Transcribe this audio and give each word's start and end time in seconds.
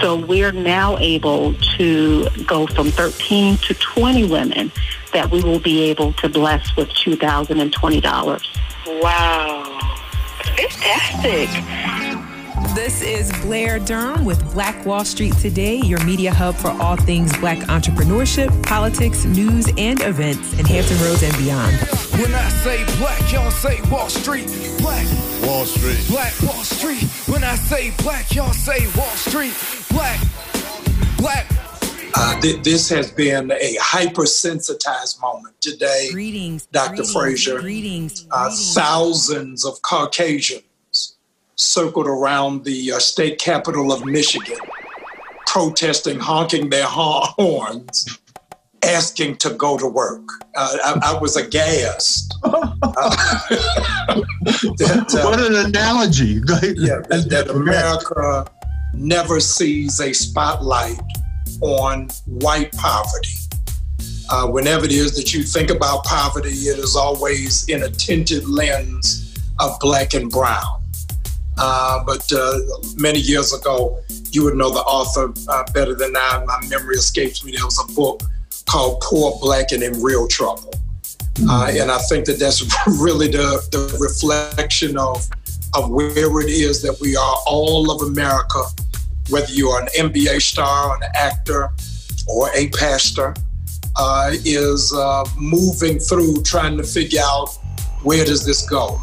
So 0.00 0.16
we're 0.16 0.52
now 0.52 0.98
able 0.98 1.54
to 1.76 2.28
go 2.46 2.66
from 2.66 2.90
13 2.90 3.56
to 3.58 3.74
20 3.74 4.28
women 4.28 4.70
that 5.12 5.30
we 5.30 5.42
will 5.42 5.58
be 5.58 5.82
able 5.84 6.12
to 6.14 6.28
bless 6.28 6.76
with 6.76 6.88
$2,020. 6.90 9.02
Wow. 9.02 9.96
Fantastic. 10.56 11.48
This 12.76 13.00
is 13.00 13.32
Blair 13.40 13.78
Durham 13.78 14.24
with 14.26 14.52
Black 14.52 14.84
Wall 14.84 15.04
Street 15.04 15.34
Today, 15.38 15.76
your 15.76 16.02
media 16.04 16.32
hub 16.32 16.54
for 16.56 16.68
all 16.70 16.94
things 16.96 17.34
black 17.38 17.56
entrepreneurship, 17.68 18.50
politics, 18.64 19.24
news, 19.24 19.66
and 19.78 20.00
events 20.02 20.52
in 20.58 20.66
Hampton 20.66 20.98
Roads 21.00 21.22
and 21.22 21.36
beyond. 21.38 21.74
When 22.20 22.34
I 22.34 22.48
say 22.50 22.84
black, 22.98 23.32
y'all 23.32 23.50
say 23.50 23.80
Wall 23.90 24.08
Street. 24.10 24.46
Black 24.78 25.06
Wall 25.42 25.64
Street. 25.64 26.04
Black 26.08 26.34
Wall 26.42 26.62
Street. 26.62 27.02
When 27.32 27.42
I 27.44 27.54
say 27.56 27.92
black, 28.02 28.32
y'all 28.34 28.52
say 28.52 28.86
Wall 28.96 29.06
Street. 29.16 29.54
Black. 29.90 30.20
Black. 31.16 31.46
Uh, 32.14 32.40
th- 32.40 32.62
this 32.62 32.88
has 32.90 33.10
been 33.10 33.50
a 33.52 33.76
hypersensitized 33.80 35.20
moment 35.20 35.54
today. 35.60 36.08
Greetings, 36.12 36.66
Dr. 36.66 36.88
greetings, 36.96 37.12
Frazier. 37.12 37.60
Greetings, 37.60 38.26
Uh, 38.30 38.48
greetings. 38.48 38.74
thousands 38.74 39.64
of 39.64 39.80
Caucasians 39.82 40.62
circled 41.56 42.06
around 42.06 42.64
the 42.64 42.92
uh, 42.92 42.98
state 42.98 43.38
capital 43.38 43.92
of 43.92 44.04
Michigan, 44.04 44.58
protesting, 45.46 46.18
honking 46.18 46.70
their 46.70 46.86
horns, 46.88 48.18
asking 48.82 49.36
to 49.36 49.50
go 49.50 49.76
to 49.76 49.86
work. 49.86 50.22
Uh, 50.54 50.76
I, 50.84 51.12
I 51.14 51.18
was 51.20 51.36
aghast. 51.36 52.34
Uh, 52.82 53.10
that, 54.78 55.14
uh, 55.18 55.28
what 55.28 55.40
an 55.40 55.54
analogy. 55.66 56.40
yeah, 56.76 57.00
that, 57.08 57.26
that 57.28 57.50
America 57.50 58.46
never 58.94 59.40
sees 59.40 60.00
a 60.00 60.12
spotlight 60.12 61.00
on 61.60 62.08
white 62.26 62.72
poverty. 62.72 63.36
Uh, 64.30 64.46
whenever 64.48 64.84
it 64.84 64.92
is 64.92 65.16
that 65.16 65.34
you 65.34 65.42
think 65.42 65.70
about 65.70 66.04
poverty, 66.04 66.50
it 66.50 66.78
is 66.78 66.96
always 66.96 67.68
in 67.68 67.82
a 67.82 67.88
tinted 67.90 68.48
lens 68.48 69.36
of 69.58 69.78
black 69.80 70.14
and 70.14 70.30
brown. 70.30 70.82
Uh, 71.58 72.04
but 72.04 72.30
uh, 72.32 72.58
many 72.96 73.18
years 73.18 73.52
ago, 73.52 73.98
you 74.30 74.44
would 74.44 74.56
know 74.56 74.70
the 74.70 74.80
author 74.80 75.32
uh, 75.48 75.64
better 75.72 75.94
than 75.94 76.14
I. 76.16 76.44
My 76.44 76.60
memory 76.68 76.96
escapes 76.96 77.44
me. 77.44 77.52
There 77.52 77.64
was 77.64 77.82
a 77.82 77.92
book 77.94 78.22
called 78.66 79.00
Poor 79.00 79.38
Black 79.40 79.72
and 79.72 79.82
in 79.82 80.02
Real 80.02 80.28
Trouble. 80.28 80.74
Uh, 81.48 81.70
and 81.70 81.90
I 81.90 81.98
think 81.98 82.26
that 82.26 82.38
that's 82.38 82.62
really 83.00 83.28
the, 83.28 83.60
the 83.70 83.96
reflection 84.00 84.96
of, 84.96 85.28
of 85.74 85.90
where 85.90 86.40
it 86.40 86.50
is 86.50 86.82
that 86.82 86.98
we 87.00 87.16
are, 87.16 87.36
all 87.46 87.90
of 87.90 88.02
America, 88.08 88.62
whether 89.30 89.52
you 89.52 89.68
are 89.68 89.82
an 89.82 89.88
NBA 89.98 90.40
star, 90.40 90.96
an 90.96 91.10
actor, 91.14 91.70
or 92.28 92.50
a 92.54 92.68
pastor, 92.70 93.34
uh, 93.96 94.32
is 94.44 94.92
uh, 94.94 95.24
moving 95.38 95.98
through 95.98 96.42
trying 96.42 96.76
to 96.76 96.84
figure 96.84 97.20
out 97.22 97.48
where 98.02 98.24
does 98.24 98.44
this 98.44 98.68
go. 98.68 99.00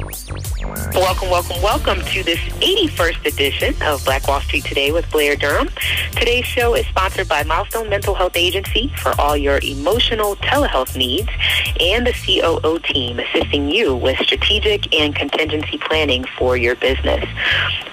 Welcome, 0.00 1.28
welcome, 1.28 1.62
welcome 1.62 2.00
to 2.00 2.22
this 2.22 2.38
81st 2.38 3.26
edition 3.26 3.82
of 3.82 4.02
Black 4.06 4.26
Wall 4.26 4.40
Street 4.40 4.64
Today 4.64 4.92
with 4.92 5.10
Blair 5.10 5.36
Durham. 5.36 5.68
Today's 6.12 6.46
show 6.46 6.74
is 6.74 6.86
sponsored 6.86 7.28
by 7.28 7.42
Milestone 7.42 7.90
Mental 7.90 8.14
Health 8.14 8.34
Agency 8.34 8.90
for 8.96 9.12
all 9.20 9.36
your 9.36 9.60
emotional 9.62 10.36
telehealth 10.36 10.96
needs 10.96 11.28
and 11.80 12.06
the 12.06 12.12
COO 12.12 12.78
team 12.78 13.18
assisting 13.18 13.68
you 13.68 13.94
with 13.94 14.16
strategic 14.20 14.94
and 14.94 15.14
contingency 15.14 15.76
planning 15.76 16.24
for 16.38 16.56
your 16.56 16.76
business. 16.76 17.24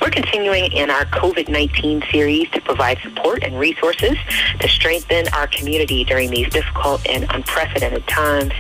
We're 0.02 0.12
continuing 0.12 0.72
in 0.72 0.90
our 0.90 1.06
COVID-19 1.06 2.10
series 2.10 2.50
to 2.52 2.62
provide 2.62 3.00
support 3.00 3.44
and 3.44 3.60
resources 3.60 4.16
to 4.60 4.68
strengthen 4.70 5.28
our 5.34 5.48
community 5.48 6.06
during 6.06 6.30
these 6.32 6.48
difficult 6.50 7.06
and 7.08 7.26
unprecedented 7.32 8.08
times. 8.08 8.54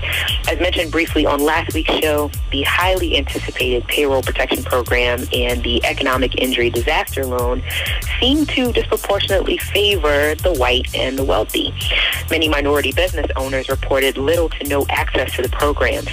As 0.50 0.59
mentioned 0.59 0.92
briefly 0.92 1.25
on 1.25 1.40
last 1.40 1.74
week's 1.74 1.94
show, 1.94 2.30
the 2.52 2.63
highly 2.63 3.16
anticipated 3.16 3.37
payroll 3.88 4.22
protection 4.22 4.64
program 4.64 5.20
and 5.34 5.64
the 5.64 5.84
economic 5.86 6.36
injury 6.42 6.70
disaster 6.70 7.25
loan 7.25 7.64
seem 8.20 8.46
to 8.46 8.72
disproportionately 8.72 9.58
favor 9.58 10.36
the 10.36 10.53
white 10.53 10.94
and 10.96 11.18
the 11.18 11.24
wealthy. 11.24 11.74
Many 12.30 12.50
minority 12.50 12.92
business 12.92 13.28
owners 13.36 13.70
reported 13.70 14.18
little 14.18 14.50
to 14.50 14.64
no 14.68 14.86
access 14.90 15.36
to 15.36 15.42
the 15.42 15.50
programs. 15.50 16.09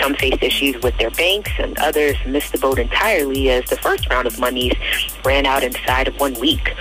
Some 0.00 0.14
faced 0.14 0.42
issues 0.42 0.80
with 0.82 0.96
their 0.98 1.10
banks 1.10 1.50
and 1.58 1.78
others 1.78 2.16
missed 2.26 2.52
the 2.52 2.58
boat 2.58 2.78
entirely 2.78 3.50
as 3.50 3.64
the 3.66 3.76
first 3.76 4.08
round 4.08 4.26
of 4.26 4.38
monies 4.38 4.74
ran 5.24 5.46
out 5.46 5.62
inside 5.62 6.08
of 6.08 6.18
one 6.18 6.34
week. 6.40 6.74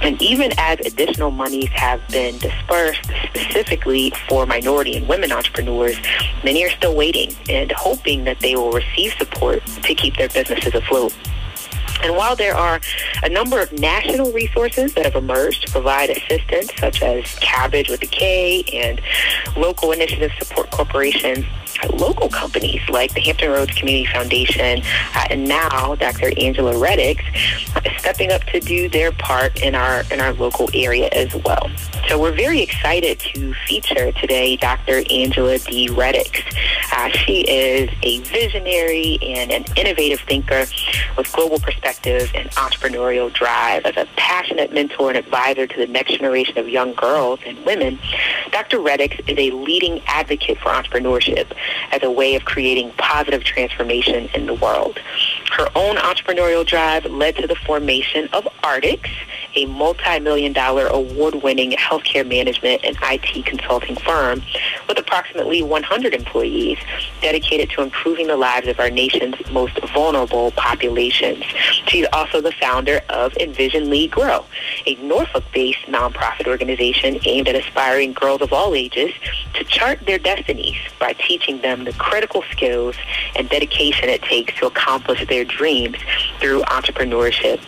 And 0.00 0.20
even 0.20 0.52
as 0.58 0.80
additional 0.80 1.30
monies 1.30 1.68
have 1.70 2.06
been 2.08 2.38
dispersed 2.38 3.10
specifically 3.28 4.12
for 4.28 4.46
minority 4.46 4.96
and 4.96 5.08
women 5.08 5.32
entrepreneurs, 5.32 5.96
many 6.42 6.64
are 6.64 6.70
still 6.70 6.94
waiting 6.94 7.34
and 7.48 7.70
hoping 7.72 8.24
that 8.24 8.40
they 8.40 8.56
will 8.56 8.72
receive 8.72 9.12
support 9.12 9.33
to 9.34 9.94
keep 9.94 10.16
their 10.16 10.28
businesses 10.28 10.74
afloat. 10.74 11.14
And 12.02 12.16
while 12.16 12.36
there 12.36 12.54
are 12.54 12.80
a 13.22 13.28
number 13.28 13.60
of 13.60 13.72
national 13.72 14.32
resources 14.32 14.94
that 14.94 15.04
have 15.04 15.14
emerged 15.14 15.66
to 15.66 15.72
provide 15.72 16.10
assistance, 16.10 16.70
such 16.78 17.02
as 17.02 17.24
Kabbage 17.40 17.88
with 17.88 18.02
a 18.02 18.06
K 18.06 18.62
and 18.72 19.00
local 19.56 19.92
initiative 19.92 20.32
support 20.38 20.70
corporation, 20.70 21.46
local 21.94 22.28
companies 22.28 22.80
like 22.88 23.12
the 23.14 23.20
Hampton 23.20 23.50
Roads 23.50 23.74
Community 23.74 24.06
Foundation 24.12 24.82
uh, 25.14 25.26
and 25.30 25.48
now 25.48 25.94
Dr. 25.96 26.32
Angela 26.38 26.74
Reddix 26.74 27.20
stepping 27.98 28.32
up 28.32 28.42
to 28.44 28.60
do 28.60 28.88
their 28.88 29.12
part 29.12 29.62
in 29.62 29.74
our 29.74 30.02
in 30.12 30.20
our 30.20 30.32
local 30.34 30.68
area 30.74 31.08
as 31.12 31.34
well. 31.44 31.70
So 32.08 32.20
we're 32.20 32.36
very 32.36 32.60
excited 32.60 33.18
to 33.20 33.54
feature 33.66 34.12
today 34.12 34.56
Dr. 34.56 35.02
Angela 35.10 35.58
D. 35.58 35.88
Reddix. 35.88 36.42
Uh, 36.92 37.08
she 37.10 37.40
is 37.42 37.90
a 38.02 38.20
visionary 38.20 39.18
and 39.22 39.50
an 39.50 39.64
innovative 39.76 40.20
thinker 40.20 40.66
with 41.16 41.32
global 41.32 41.58
perspective 41.58 42.30
and 42.34 42.50
entrepreneurial 42.52 43.32
drive. 43.32 43.84
As 43.84 43.96
a 43.96 44.06
passionate 44.16 44.72
mentor 44.72 45.10
and 45.10 45.18
advisor 45.18 45.66
to 45.66 45.76
the 45.76 45.86
next 45.86 46.18
generation 46.18 46.58
of 46.58 46.68
young 46.68 46.94
girls 46.94 47.40
and 47.46 47.64
women, 47.64 47.98
Dr. 48.50 48.78
Reddix 48.78 49.28
is 49.28 49.38
a 49.38 49.50
leading 49.56 50.00
advocate 50.06 50.58
for 50.58 50.70
entrepreneurship 50.70 51.52
as 51.90 52.02
a 52.02 52.10
way 52.10 52.34
of 52.34 52.44
creating 52.44 52.90
positive 52.98 53.44
transformation 53.44 54.28
in 54.34 54.46
the 54.46 54.54
world. 54.54 54.98
Her 55.52 55.68
own 55.74 55.96
entrepreneurial 55.96 56.66
drive 56.66 57.04
led 57.06 57.36
to 57.36 57.46
the 57.46 57.54
formation 57.54 58.28
of 58.32 58.44
Artix, 58.62 59.08
a 59.56 59.66
multi-million 59.66 60.52
dollar 60.52 60.86
award-winning 60.86 61.72
healthcare 61.72 62.26
management 62.26 62.84
and 62.84 62.96
IT 63.02 63.46
consulting 63.46 63.96
firm 63.96 64.42
with 64.88 64.98
approximately 64.98 65.62
100 65.62 66.14
employees 66.14 66.78
dedicated 67.20 67.70
to 67.70 67.82
improving 67.82 68.26
the 68.26 68.36
lives 68.36 68.68
of 68.68 68.78
our 68.80 68.90
nation's 68.90 69.34
most 69.50 69.78
vulnerable 69.92 70.50
populations. 70.52 71.44
She's 71.86 72.06
also 72.12 72.40
the 72.40 72.52
founder 72.52 73.00
of 73.08 73.36
Envision 73.36 73.90
Lead 73.90 74.10
Grow, 74.10 74.44
a 74.86 74.94
Norfolk-based 74.96 75.86
nonprofit 75.86 76.46
organization 76.46 77.18
aimed 77.24 77.48
at 77.48 77.54
aspiring 77.54 78.12
girls 78.12 78.42
of 78.42 78.52
all 78.52 78.74
ages 78.74 79.12
to 79.54 79.64
chart 79.64 80.00
their 80.06 80.18
destinies 80.18 80.76
by 80.98 81.12
teaching 81.14 81.60
them 81.60 81.84
the 81.84 81.92
critical 81.94 82.42
skills 82.50 82.96
and 83.36 83.48
dedication 83.48 84.08
it 84.08 84.22
takes 84.22 84.54
to 84.58 84.66
accomplish 84.66 85.26
their 85.26 85.44
dreams 85.44 85.96
through 86.40 86.62
entrepreneurship. 86.62 87.60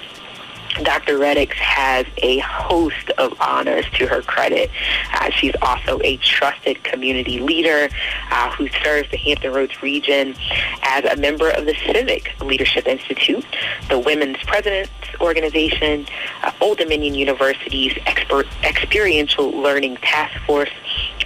Dr. 0.83 1.19
Reddix 1.19 1.53
has 1.55 2.07
a 2.19 2.39
host 2.39 3.11
of 3.19 3.35
honors 3.41 3.87
to 3.95 4.07
her 4.07 4.23
credit. 4.23 4.71
Uh, 5.15 5.31
she's 5.31 5.55
also 5.63 6.01
a 6.03 6.17
trusted 6.19 6.83
community 6.85 7.41
leader 7.41 7.89
uh, 8.31 8.51
who 8.51 8.69
serves 8.85 9.11
the 9.11 9.17
Hampton 9.17 9.53
Roads 9.53 9.83
region 9.83 10.35
as 10.83 11.05
a 11.05 11.17
member 11.17 11.51
of 11.51 11.67
the 11.67 11.75
Civic 11.87 12.33
Leadership 12.41 12.87
Institute, 12.87 13.45
the 13.89 13.99
Women's 13.99 14.39
President's 14.45 14.93
Organization, 15.21 16.07
uh, 16.43 16.53
Old 16.61 16.79
Dominion 16.79 17.15
University's 17.15 17.97
expert, 18.07 18.47
Experiential 18.63 19.51
Learning 19.51 19.97
Task 19.97 20.39
Force, 20.47 20.71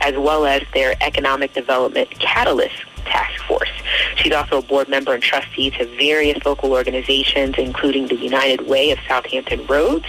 as 0.00 0.14
well 0.16 0.46
as 0.46 0.62
their 0.74 0.94
Economic 1.00 1.52
Development 1.52 2.08
Catalyst 2.18 2.84
Task 3.10 3.42
Force. 3.44 3.70
She's 4.16 4.32
also 4.32 4.58
a 4.58 4.62
board 4.62 4.88
member 4.88 5.12
and 5.12 5.22
trustee 5.22 5.70
to 5.70 5.84
various 5.96 6.44
local 6.44 6.72
organizations, 6.72 7.56
including 7.58 8.06
the 8.06 8.16
United 8.16 8.66
Way 8.66 8.90
of 8.90 8.98
South 9.08 9.26
Hampton 9.26 9.66
Roads, 9.66 10.06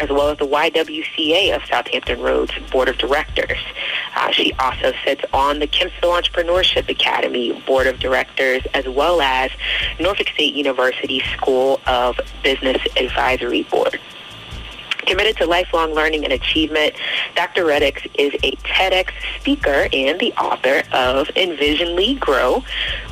as 0.00 0.08
well 0.08 0.30
as 0.30 0.38
the 0.38 0.46
YWCA 0.46 1.54
of 1.54 1.62
South 1.66 1.86
Hampton 1.88 2.20
Roads 2.20 2.52
Board 2.70 2.88
of 2.88 2.98
Directors. 2.98 3.58
Uh, 4.16 4.30
she 4.32 4.52
also 4.54 4.92
sits 5.04 5.22
on 5.32 5.58
the 5.58 5.66
Kempsville 5.66 6.20
Entrepreneurship 6.20 6.88
Academy 6.88 7.60
Board 7.66 7.86
of 7.86 7.98
Directors, 7.98 8.62
as 8.74 8.88
well 8.88 9.20
as 9.20 9.50
Norfolk 9.98 10.28
State 10.28 10.54
University 10.54 11.20
School 11.36 11.80
of 11.86 12.18
Business 12.42 12.80
Advisory 12.96 13.62
Board. 13.64 14.00
Committed 15.06 15.36
to 15.38 15.46
lifelong 15.46 15.92
learning 15.94 16.24
and 16.24 16.32
achievement, 16.32 16.94
Dr. 17.34 17.64
Reddix 17.64 18.08
is 18.14 18.32
a 18.42 18.52
TEDx 18.64 19.10
speaker 19.40 19.88
and 19.92 20.20
the 20.20 20.32
author 20.34 20.82
of 20.92 21.28
Envision 21.36 21.96
Lead 21.96 22.20
Grow, 22.20 22.62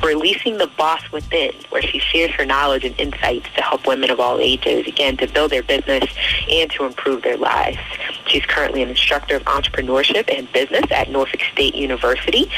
Releasing 0.03 0.57
the 0.57 0.67
Boss 0.67 1.01
Within, 1.11 1.51
where 1.69 1.81
she 1.81 1.99
shares 1.99 2.31
her 2.31 2.45
knowledge 2.45 2.85
and 2.85 2.97
insights 2.99 3.47
to 3.55 3.61
help 3.61 3.85
women 3.85 4.09
of 4.11 4.19
all 4.19 4.39
ages, 4.39 4.87
again, 4.87 5.17
to 5.17 5.27
build 5.27 5.51
their 5.51 5.63
business 5.63 6.05
and 6.49 6.71
to 6.71 6.85
improve 6.85 7.23
their 7.23 7.37
lives. 7.37 7.79
She's 8.27 8.45
currently 8.45 8.81
an 8.83 8.89
instructor 8.89 9.35
of 9.35 9.43
entrepreneurship 9.43 10.29
and 10.35 10.51
business 10.53 10.83
at 10.91 11.09
Norfolk 11.09 11.41
State 11.51 11.75
University, 11.75 12.49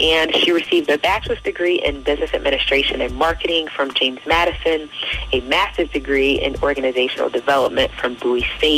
and 0.00 0.34
she 0.34 0.52
received 0.52 0.90
a 0.90 0.98
bachelor's 0.98 1.42
degree 1.42 1.76
in 1.76 2.02
business 2.02 2.32
administration 2.32 3.00
and 3.00 3.14
marketing 3.14 3.68
from 3.68 3.92
James 3.92 4.20
Madison, 4.26 4.88
a 5.32 5.40
master's 5.42 5.90
degree 5.90 6.40
in 6.40 6.56
organizational 6.62 7.28
development 7.28 7.92
from 7.92 8.14
Bowie 8.14 8.46
State, 8.56 8.77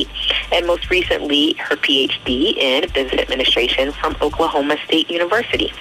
and 0.53 0.67
most 0.67 0.91
recently, 0.91 1.55
her 1.55 1.77
PhD 1.77 2.57
in 2.57 2.91
business 2.93 3.21
administration 3.21 3.93
from 3.93 4.17
Oklahoma 4.21 4.77
State 4.85 5.11
University. 5.11 5.73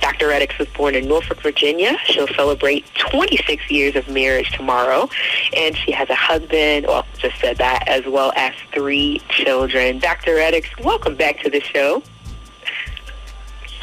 Dr. 0.00 0.28
Reddix 0.28 0.58
was 0.58 0.68
born 0.68 0.94
in 0.94 1.08
Norfolk, 1.08 1.40
Virginia. 1.42 1.96
She'll 2.04 2.28
celebrate 2.28 2.86
26 2.94 3.70
years 3.70 3.96
of 3.96 4.08
marriage 4.08 4.50
tomorrow, 4.52 5.08
and 5.56 5.76
she 5.76 5.92
has 5.92 6.08
a 6.10 6.14
husband, 6.14 6.86
well, 6.86 7.06
just 7.18 7.38
said 7.40 7.58
that, 7.58 7.86
as 7.88 8.04
well 8.06 8.32
as 8.36 8.52
three 8.72 9.20
children. 9.28 9.98
Dr. 9.98 10.36
Reddix, 10.36 10.66
welcome 10.84 11.14
back 11.14 11.40
to 11.40 11.50
the 11.50 11.60
show. 11.60 12.02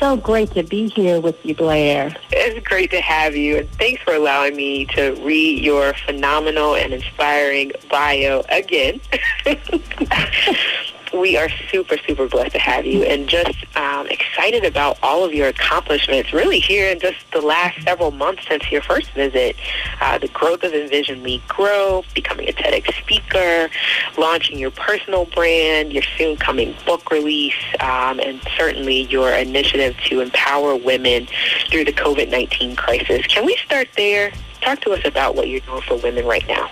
So 0.04 0.18
great 0.18 0.52
to 0.56 0.64
be 0.64 0.90
here 0.90 1.22
with 1.22 1.38
you, 1.46 1.56
Blair. 1.56 2.14
It's 2.30 2.68
great 2.68 2.92
to 2.92 3.00
have 3.00 3.38
you, 3.38 3.60
and 3.60 3.72
thanks 3.76 4.04
for 4.04 4.14
allowing 4.14 4.54
me 4.54 4.84
to 4.88 5.12
read 5.24 5.64
your 5.64 5.94
phenomenal 5.94 6.76
and 6.76 6.94
inspiring 6.94 7.72
bio 7.90 8.44
again. 8.50 9.00
we 11.14 11.38
are 11.38 11.50
super, 11.72 11.98
super 12.08 12.28
blessed 12.28 12.54
to 12.54 12.60
have 12.60 12.86
you 12.86 13.04
and 13.04 13.28
just 13.28 13.66
um, 13.76 14.08
excited 14.08 14.66
about 14.66 14.98
all 15.04 15.24
of 15.24 15.34
your 15.34 15.48
accomplishments 15.48 16.34
really 16.34 16.60
here 16.60 16.90
in 16.90 17.00
just 17.00 17.18
the 17.32 17.42
last 17.42 17.82
several 17.84 18.12
months 18.12 18.48
since 18.48 18.72
your 18.72 18.82
first 18.82 19.12
visit. 19.12 19.56
Uh, 20.02 20.18
the 20.18 20.28
growth 20.30 20.64
of 20.64 20.74
Envision 20.74 21.22
Lead 21.24 21.48
Grow, 21.48 22.04
becoming 22.14 22.50
a 22.50 22.52
TEDx 22.52 22.94
speaker, 22.96 23.70
launching 24.18 24.58
your 24.58 24.72
personal 24.72 25.26
brand, 25.26 25.94
your 25.94 26.04
soon 26.18 26.36
coming 26.38 26.76
book 26.86 27.12
release, 27.12 27.54
um, 27.80 28.20
and 28.20 28.42
certainly 28.58 29.02
your 29.04 29.32
initiative 29.32 29.96
to 30.06 30.22
empower 30.22 30.76
women 30.76 31.28
through 31.70 31.86
the 31.86 31.94
COVID-19 31.94 32.76
crisis. 32.76 33.26
Can 33.28 33.46
we 33.46 33.56
start 33.58 33.88
there? 33.96 34.32
Talk 34.62 34.82
to 34.82 34.92
us 34.92 35.06
about 35.06 35.36
what 35.36 35.48
you're 35.48 35.60
doing 35.62 35.82
for 35.82 35.98
women 35.98 36.26
right 36.26 36.48
now. 36.48 36.70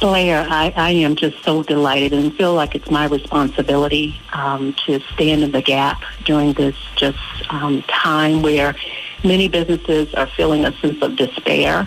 Blair, 0.00 0.46
I, 0.48 0.72
I 0.76 0.90
am 0.92 1.14
just 1.14 1.44
so 1.44 1.62
delighted 1.62 2.14
and 2.14 2.34
feel 2.34 2.54
like 2.54 2.74
it's 2.74 2.90
my 2.90 3.04
responsibility 3.04 4.18
um, 4.32 4.74
to 4.86 4.98
stand 5.12 5.42
in 5.42 5.52
the 5.52 5.60
gap 5.60 6.02
during 6.24 6.54
this 6.54 6.74
just 6.96 7.18
um, 7.50 7.82
time 7.82 8.40
where 8.40 8.74
many 9.22 9.46
businesses 9.46 10.12
are 10.14 10.26
feeling 10.26 10.64
a 10.64 10.72
sense 10.78 11.02
of 11.02 11.16
despair. 11.16 11.86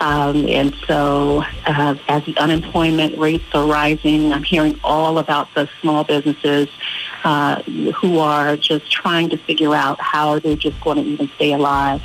Um, 0.00 0.46
and 0.46 0.74
so 0.86 1.42
uh, 1.66 1.96
as 2.06 2.24
the 2.26 2.36
unemployment 2.36 3.16
rates 3.16 3.46
are 3.54 3.66
rising, 3.66 4.30
I'm 4.30 4.42
hearing 4.42 4.78
all 4.84 5.16
about 5.16 5.48
the 5.54 5.66
small 5.80 6.04
businesses 6.04 6.68
uh, 7.24 7.62
who 7.62 8.18
are 8.18 8.58
just 8.58 8.92
trying 8.92 9.30
to 9.30 9.38
figure 9.38 9.74
out 9.74 9.98
how 10.00 10.38
they're 10.38 10.56
just 10.56 10.78
going 10.82 10.98
to 10.98 11.04
even 11.04 11.30
stay 11.36 11.54
alive 11.54 12.02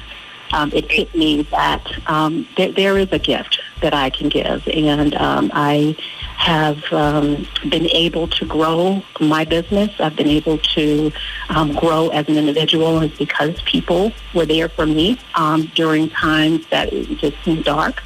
um, 0.51 0.71
it 0.73 0.91
hit 0.91 1.13
me 1.13 1.43
that 1.43 1.85
um, 2.07 2.47
th- 2.55 2.75
there 2.75 2.97
is 2.97 3.09
a 3.11 3.19
gift 3.19 3.59
that 3.81 3.93
I 3.93 4.09
can 4.09 4.29
give, 4.29 4.67
and 4.67 5.15
um, 5.15 5.51
I 5.53 5.95
have 6.37 6.83
um, 6.93 7.47
been 7.67 7.87
able 7.89 8.27
to 8.27 8.45
grow 8.45 9.03
my 9.19 9.43
business. 9.45 9.89
I've 9.99 10.15
been 10.15 10.27
able 10.27 10.57
to 10.57 11.11
um, 11.49 11.73
grow 11.73 12.09
as 12.09 12.27
an 12.29 12.37
individual, 12.37 13.01
is 13.01 13.11
because 13.17 13.61
people 13.63 14.11
were 14.33 14.45
there 14.45 14.69
for 14.69 14.85
me 14.85 15.17
um, 15.35 15.71
during 15.75 16.09
times 16.09 16.65
that 16.67 16.91
just 16.91 17.35
seemed 17.43 17.65
dark. 17.65 18.01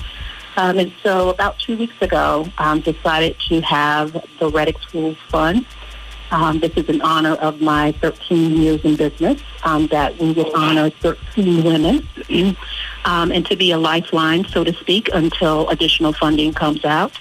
Um, 0.57 0.77
and 0.77 0.93
so 1.01 1.29
about 1.29 1.59
two 1.59 1.77
weeks 1.77 1.95
ago, 2.01 2.47
um, 2.57 2.81
decided 2.81 3.39
to 3.49 3.61
have 3.61 4.13
the 4.13 4.49
Reddix 4.49 4.81
School 4.83 5.15
Fund 5.29 5.65
um, 6.33 6.59
this 6.59 6.71
is 6.75 6.89
in 6.89 6.99
honor 7.01 7.35
of 7.35 7.61
my 7.61 7.91
13 8.01 8.57
years 8.57 8.81
in 8.83 8.95
business, 8.95 9.39
um, 9.63 9.85
that 9.87 10.17
we 10.17 10.33
will 10.33 10.51
honor 10.55 10.89
13 10.89 11.63
women 11.63 12.07
um, 13.05 13.31
and 13.31 13.45
to 13.45 13.55
be 13.55 13.71
a 13.71 13.77
lifeline, 13.77 14.43
so 14.45 14.63
to 14.63 14.73
speak, 14.73 15.09
until 15.13 15.69
additional 15.69 16.11
funding 16.11 16.51
comes 16.51 16.83
out. 16.85 17.11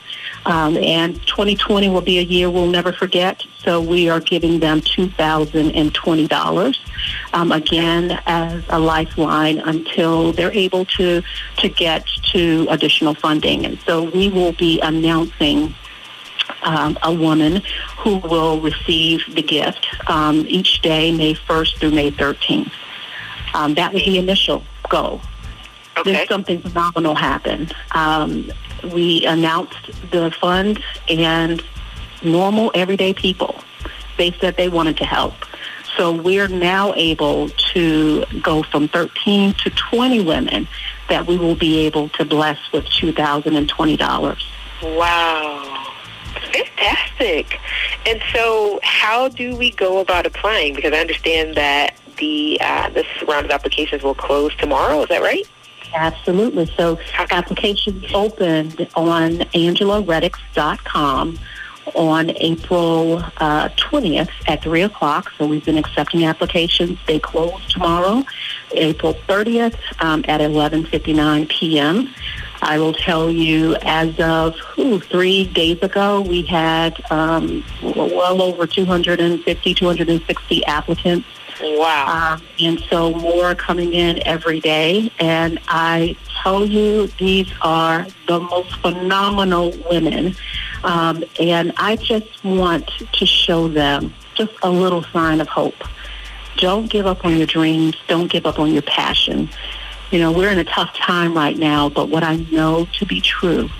Um, 0.47 0.79
and 0.79 1.14
2020 1.26 1.91
will 1.91 2.00
be 2.00 2.19
a 2.19 2.23
year 2.23 2.50
we'll 2.50 2.67
never 2.67 2.93
forget. 2.93 3.44
So 3.59 3.81
we 3.81 4.09
are 4.09 4.19
giving 4.19 4.59
them 4.61 4.81
$2,020, 4.81 6.79
um, 7.35 7.53
again, 7.53 8.19
as 8.26 8.65
a 8.70 8.81
lifeline 8.81 9.58
until 9.58 10.32
they're 10.32 10.50
able 10.53 10.87
to, 10.87 11.23
to 11.58 11.69
get 11.69 12.06
to 12.32 12.67
additional 12.70 13.15
funding. 13.15 13.67
And 13.67 13.79
so 13.82 14.03
we 14.03 14.31
will 14.31 14.53
be 14.53 14.81
announcing 14.81 15.75
um, 16.62 16.99
a 17.03 17.12
woman 17.12 17.62
who 17.99 18.17
will 18.19 18.61
receive 18.61 19.23
the 19.35 19.43
gift 19.43 19.87
um, 20.09 20.44
each 20.49 20.81
day, 20.82 21.12
May 21.17 21.35
1st 21.35 21.79
through 21.79 21.91
May 21.93 22.11
13th. 22.11 22.73
Um, 23.55 23.75
that 23.75 23.93
was 23.93 24.05
the 24.05 24.19
initial 24.19 24.64
goal. 24.88 25.20
Okay. 25.99 26.12
Then 26.12 26.26
something 26.26 26.62
phenomenal 26.62 27.14
happened. 27.14 27.75
Um, 27.94 28.50
we 28.93 29.26
announced 29.26 29.91
the 30.11 30.31
fund 30.41 30.82
and 31.09 31.62
normal, 32.23 32.70
everyday 32.75 33.12
people, 33.12 33.56
they 34.17 34.32
said 34.41 34.56
they 34.56 34.69
wanted 34.69 34.97
to 34.99 35.05
help. 35.05 35.35
So 35.97 36.11
we're 36.11 36.49
now 36.49 36.94
able 36.94 37.50
to 37.75 38.25
go 38.43 38.62
from 38.62 38.88
13 38.88 39.55
to 39.55 39.70
20 39.70 40.25
women 40.25 40.67
that 41.08 41.26
we 41.26 41.37
will 41.37 41.55
be 41.55 41.81
able 41.81 42.08
to 42.11 42.25
bless 42.25 42.58
with 42.73 42.85
$2,020. 42.87 44.43
Wow. 44.97 45.92
Fantastic. 46.53 47.59
And 48.07 48.21
so, 48.33 48.81
how 48.83 49.29
do 49.29 49.57
we 49.57 49.71
go 49.71 49.99
about 49.99 50.27
applying? 50.27 50.75
Because 50.75 50.93
I 50.93 50.99
understand 50.99 51.57
that 51.57 51.97
the 52.19 52.59
uh, 52.61 52.91
this 52.91 53.07
round 53.27 53.47
of 53.47 53.51
applications 53.53 54.03
will 54.03 54.15
close 54.15 54.55
tomorrow. 54.57 55.03
Is 55.03 55.09
that 55.09 55.23
right? 55.23 55.49
Absolutely. 55.95 56.67
So, 56.77 56.99
applications 57.31 58.05
opened 58.13 58.89
on 58.95 59.33
angelareddix.com 59.55 61.39
on 61.95 62.31
April 62.37 63.23
uh, 63.39 63.69
20th 63.71 64.31
at 64.47 64.63
3 64.63 64.83
o'clock. 64.83 65.33
So 65.37 65.47
we've 65.47 65.65
been 65.65 65.79
accepting 65.79 66.25
applications. 66.25 66.99
They 67.07 67.19
close 67.19 67.67
tomorrow, 67.69 68.25
April 68.73 69.15
30th 69.29 69.77
um, 70.01 70.25
at 70.29 70.41
11.59 70.41 71.49
p.m. 71.49 72.15
I 72.62 72.79
will 72.79 72.93
tell 72.93 73.29
you, 73.29 73.75
as 73.82 74.19
of 74.20 74.55
ooh, 74.79 75.00
three 75.00 75.44
days 75.44 75.82
ago, 75.82 76.20
we 76.20 76.43
had 76.43 77.03
um, 77.11 77.64
well 77.82 78.41
over 78.41 78.69
250, 78.69 79.75
260 79.75 80.65
applicants. 80.67 81.27
Wow. 81.60 82.37
Um, 82.37 82.43
and 82.60 82.81
so 82.89 83.15
more 83.15 83.56
coming 83.56 83.94
in 83.94 84.25
every 84.27 84.60
day. 84.60 85.10
And 85.19 85.58
I 85.67 86.17
tell 86.43 86.65
you, 86.65 87.08
these 87.19 87.53
are 87.63 88.06
the 88.29 88.39
most 88.39 88.77
phenomenal 88.81 89.72
women. 89.91 90.37
Um, 90.84 91.25
and 91.41 91.72
I 91.77 91.96
just 91.96 92.44
want 92.44 92.89
to 93.13 93.27
show 93.27 93.67
them 93.67 94.15
just 94.34 94.53
a 94.63 94.70
little 94.70 95.03
sign 95.13 95.41
of 95.41 95.48
hope. 95.48 95.82
Don't 96.58 96.89
give 96.89 97.06
up 97.06 97.25
on 97.25 97.37
your 97.37 97.46
dreams. 97.46 97.96
Don't 98.06 98.31
give 98.31 98.46
up 98.46 98.60
on 98.60 98.72
your 98.72 98.82
passion. 98.82 99.48
You 100.13 100.19
know, 100.19 100.31
we're 100.31 100.51
in 100.51 100.59
a 100.59 100.65
tough 100.65 100.95
time 100.95 101.33
right 101.33 101.57
now, 101.57 101.89
but 101.89 102.11
what 102.11 102.23
I 102.23 102.37
know 102.51 102.87
to 102.99 103.07
be 103.07 103.23
true 103.23 103.71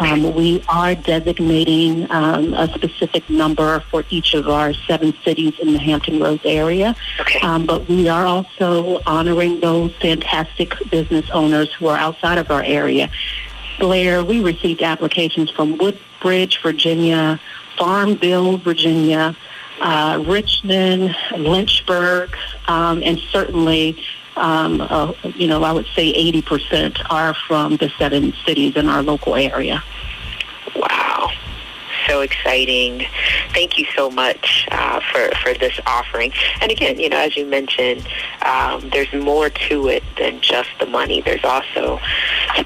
Um, 0.00 0.34
we 0.34 0.62
are 0.68 0.94
designating 0.94 2.10
um, 2.10 2.54
a 2.54 2.68
specific 2.74 3.28
number 3.28 3.80
for 3.90 4.04
each 4.10 4.34
of 4.34 4.48
our 4.48 4.72
seven 4.72 5.12
cities 5.24 5.54
in 5.60 5.72
the 5.72 5.78
Hampton 5.78 6.20
Roads 6.20 6.42
area. 6.44 6.94
Okay. 7.20 7.40
Um, 7.40 7.66
but 7.66 7.88
we 7.88 8.08
are 8.08 8.24
also 8.24 9.00
honoring 9.06 9.60
those 9.60 9.94
fantastic 9.96 10.74
business 10.90 11.28
owners 11.30 11.72
who 11.74 11.88
are 11.88 11.98
outside 11.98 12.38
of 12.38 12.50
our 12.50 12.62
area. 12.62 13.10
Blair, 13.78 14.24
we 14.24 14.40
received 14.40 14.82
applications 14.82 15.50
from 15.50 15.78
Woodbridge, 15.78 16.60
Virginia, 16.62 17.40
Farmville, 17.76 18.58
Virginia, 18.58 19.36
uh, 19.80 20.22
Richmond, 20.26 21.14
Lynchburg, 21.36 22.36
um, 22.66 23.02
and 23.02 23.18
certainly, 23.30 24.02
um, 24.36 24.80
uh, 24.80 25.12
you 25.34 25.46
know, 25.46 25.62
I 25.62 25.72
would 25.72 25.86
say 25.94 26.12
80% 26.12 27.00
are 27.10 27.34
from 27.34 27.76
the 27.76 27.90
seven 27.98 28.34
cities 28.44 28.76
in 28.76 28.88
our 28.88 29.02
local 29.02 29.36
area. 29.36 29.82
Wow. 30.74 31.30
So 32.08 32.22
exciting. 32.22 33.06
Thank 33.52 33.78
you 33.78 33.86
so 33.94 34.10
much 34.10 34.66
uh, 34.70 35.00
for, 35.12 35.30
for 35.42 35.52
this 35.54 35.78
offering. 35.86 36.32
And 36.60 36.72
again, 36.72 36.98
you 36.98 37.08
know, 37.08 37.18
as 37.18 37.36
you 37.36 37.44
mentioned, 37.44 38.08
um, 38.42 38.88
there's 38.90 39.12
more 39.12 39.50
to 39.50 39.88
it 39.88 40.02
than 40.16 40.40
just 40.40 40.70
the 40.80 40.86
money. 40.86 41.20
There's 41.20 41.44
also 41.44 42.00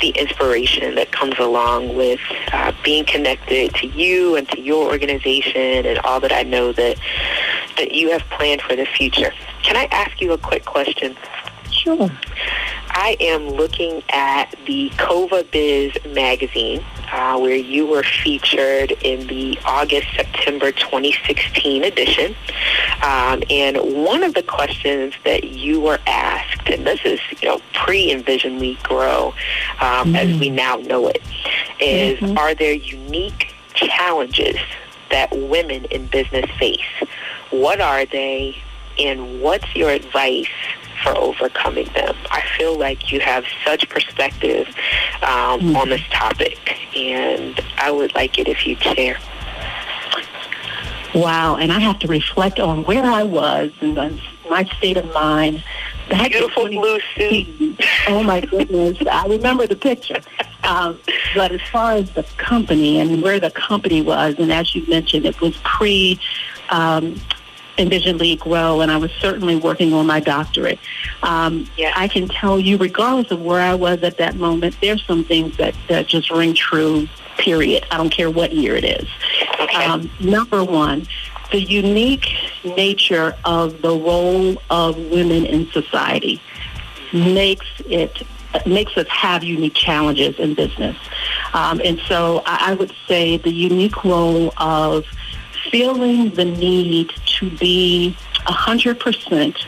the 0.01 0.11
inspiration 0.11 0.95
that 0.95 1.11
comes 1.11 1.39
along 1.39 1.97
with 1.97 2.21
uh, 2.53 2.73
being 2.85 3.05
connected 3.05 3.75
to 3.75 3.89
you 3.89 4.37
and 4.37 4.49
to 4.51 4.61
your 4.61 4.89
organization 4.91 5.87
and 5.87 5.99
all 6.01 6.21
that 6.21 6.33
I 6.33 6.43
know 6.45 6.73
that, 6.73 6.99
that 7.79 7.93
you 7.93 8.11
have 8.13 8.23
planned 8.31 8.63
for 8.63 8.77
the 8.77 8.87
future. 8.87 9.33
Can 9.63 9.77
I 9.77 9.87
ask 9.91 10.21
you 10.21 10.33
a 10.33 10.39
quick 10.39 10.65
question? 10.65 11.17
Sure. 11.71 12.11
I 12.95 13.17
am 13.21 13.49
looking 13.49 14.03
at 14.11 14.55
the 14.67 14.91
CoVaBiz 14.97 16.15
magazine, 16.15 16.85
uh, 17.11 17.39
where 17.39 17.57
you 17.57 17.87
were 17.87 18.03
featured 18.03 18.93
in 19.03 19.27
the 19.29 19.59
August 19.65 20.09
September 20.15 20.73
2016 20.73 21.85
edition. 21.85 22.37
Um, 23.03 23.43
and 23.49 23.79
one 24.05 24.23
of 24.23 24.35
the 24.35 24.43
questions 24.43 25.15
that 25.25 25.45
you 25.45 25.81
were 25.81 25.99
asked, 26.07 26.69
and 26.69 26.87
this 26.87 27.01
is 27.05 27.19
you 27.41 27.49
know 27.49 27.61
pre 27.73 28.13
Envision 28.13 28.59
Lead 28.59 28.83
Grow, 28.83 29.29
um, 29.81 30.13
mm-hmm. 30.13 30.17
as 30.17 30.39
we 30.39 30.51
now 30.51 30.77
know 30.77 31.09
it, 31.09 31.23
is 31.81 32.19
mm-hmm. 32.19 32.37
are 32.37 32.55
there 32.55 32.75
unique 32.75 33.55
challenges 33.75 34.57
that 35.11 35.31
women 35.33 35.87
in 35.87 36.07
business 36.07 36.51
face? 36.59 36.81
What 37.51 37.81
are 37.81 38.05
they? 38.05 38.57
And 38.99 39.41
what's 39.41 39.75
your 39.75 39.89
advice 39.89 40.47
for 41.03 41.17
overcoming 41.17 41.87
them. 41.95 42.17
I 42.31 42.43
feel 42.57 42.79
like 42.79 43.11
you 43.13 43.21
have 43.21 43.45
such 43.65 43.89
perspective 43.89 44.69
um, 45.23 45.61
mm-hmm. 45.61 45.77
on 45.77 45.89
this 45.89 46.03
topic, 46.11 46.59
and 46.97 47.61
I 47.79 47.91
would 47.91 48.15
like 48.15 48.39
it 48.39 48.49
if 48.49 48.67
you'd 48.67 48.83
share. 48.83 49.19
Wow, 51.15 51.57
and 51.57 51.71
I 51.71 51.79
have 51.79 51.99
to 52.01 52.09
reflect 52.09 52.59
on 52.59 52.85
where 52.85 53.05
I 53.05 53.23
was 53.23 53.71
and 53.81 54.21
my 54.49 54.65
state 54.79 54.97
of 54.97 55.13
mind. 55.13 55.63
That 56.09 56.31
Beautiful 56.31 56.69
blue 56.69 56.99
suit. 57.17 57.81
Oh 58.09 58.23
my 58.23 58.41
goodness, 58.41 58.99
I 59.11 59.27
remember 59.27 59.67
the 59.67 59.77
picture. 59.77 60.21
Um, 60.65 60.99
but 61.35 61.53
as 61.53 61.61
far 61.71 61.93
as 61.93 62.11
the 62.13 62.23
company 62.37 63.01
and 63.01 63.23
where 63.23 63.41
the 63.41 63.51
company 63.51 64.01
was, 64.03 64.37
and 64.39 64.53
as 64.53 64.75
you 64.75 64.87
mentioned, 64.87 65.27
it 65.27 65.41
was 65.41 65.57
pre 65.59 66.19
um, 66.71 67.21
Envision 67.79 68.19
Lead 68.19 68.41
Grow, 68.41 68.81
and 68.81 68.91
I 68.91 68.97
was 68.97 69.11
certainly 69.13 69.57
working 69.57 69.93
on 69.93 70.07
my 70.07 70.21
doctorate. 70.21 70.79
Um, 71.23 71.67
yeah. 71.77 71.93
I 71.97 72.09
can 72.09 72.29
tell 72.29 72.59
you, 72.59 72.77
regardless 72.77 73.31
of 73.31 73.41
where 73.43 73.61
I 73.61 73.75
was 73.75 74.03
at 74.03 74.19
that 74.19 74.37
moment, 74.37 74.77
there's 74.81 75.05
some 75.07 75.25
things 75.25 75.57
that, 75.57 75.75
that 75.89 76.07
just 76.07 76.31
ring 76.31 76.55
true, 76.55 77.09
period. 77.39 77.87
I 77.91 77.97
don't 77.97 78.11
care 78.11 78.31
what 78.31 78.53
year 78.53 78.77
it 78.77 78.85
is. 78.85 79.09
Okay. 79.61 79.85
Um, 79.85 80.11
number 80.21 80.63
one, 80.63 81.07
the 81.51 81.61
unique 81.61 82.29
nature 82.65 83.37
of 83.45 83.83
the 83.83 83.95
role 83.95 84.57
of 84.71 84.97
women 84.97 85.45
in 85.45 85.71
society 85.71 86.41
makes 87.13 87.67
it 87.87 88.23
makes 88.67 88.97
us 88.99 89.07
have 89.09 89.43
unique 89.43 89.75
challenges 89.75 90.39
in 90.39 90.55
business. 90.55 90.97
Um, 91.55 91.81
and 91.85 91.99
so 92.07 92.43
I 92.45 92.75
would 92.75 92.93
say 93.09 93.39
the 93.39 93.53
unique 93.53 94.05
role 94.05 94.53
of 94.59 95.07
feeling 95.71 96.31
the 96.31 96.45
need 96.45 97.11
to 97.39 97.51
be 97.51 98.17
100% 98.47 99.67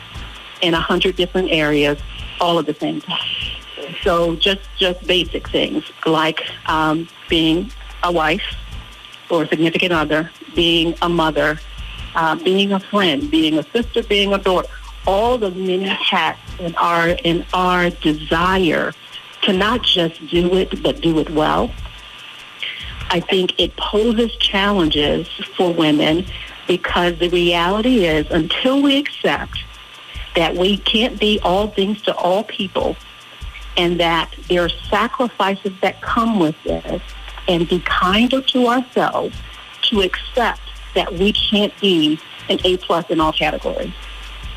in 0.61 0.73
100 0.73 1.15
different 1.15 1.51
areas 1.51 1.99
all 2.39 2.59
at 2.59 2.65
the 2.65 2.73
same 2.73 3.01
time. 3.01 3.19
So 4.03 4.35
just, 4.35 4.61
just 4.77 5.05
basic 5.05 5.49
things 5.49 5.83
like 6.05 6.41
um, 6.67 7.07
being 7.29 7.71
a 8.03 8.11
wife 8.11 8.43
or 9.29 9.43
a 9.43 9.47
significant 9.47 9.93
other, 9.93 10.31
being 10.53 10.95
a 11.01 11.09
mother, 11.09 11.59
uh, 12.15 12.35
being 12.35 12.71
a 12.71 12.79
friend, 12.79 13.29
being 13.29 13.57
a 13.57 13.63
sister, 13.71 14.03
being 14.03 14.33
a 14.33 14.37
daughter, 14.37 14.67
all 15.07 15.37
the 15.37 15.51
many 15.51 15.85
hats 15.85 16.39
in 16.59 16.75
our, 16.75 17.09
in 17.23 17.45
our 17.53 17.89
desire 17.89 18.93
to 19.43 19.53
not 19.53 19.83
just 19.83 20.25
do 20.27 20.55
it, 20.55 20.81
but 20.81 21.01
do 21.01 21.19
it 21.19 21.29
well 21.29 21.71
I 23.09 23.19
think 23.19 23.57
it 23.59 23.75
poses 23.77 24.35
challenges 24.37 25.27
for 25.55 25.73
women 25.73 26.25
because 26.67 27.17
the 27.19 27.29
reality 27.29 28.05
is 28.05 28.25
until 28.31 28.81
we 28.81 28.97
accept 28.97 29.59
that 30.35 30.55
we 30.55 30.77
can't 30.77 31.19
be 31.19 31.39
all 31.43 31.67
things 31.69 32.01
to 32.03 32.15
all 32.15 32.43
people 32.43 32.95
and 33.77 33.99
that 33.99 34.33
there 34.49 34.63
are 34.63 34.69
sacrifices 34.89 35.71
that 35.81 36.01
come 36.01 36.39
with 36.39 36.55
this 36.63 37.01
and 37.47 37.67
be 37.67 37.79
kinder 37.81 38.41
to 38.41 38.67
ourselves 38.67 39.35
to 39.83 40.01
accept 40.01 40.61
that 40.95 41.13
we 41.13 41.31
can't 41.31 41.77
be 41.79 42.19
an 42.49 42.59
A 42.63 42.77
plus 42.77 43.09
in 43.09 43.19
all 43.19 43.33
categories. 43.33 43.93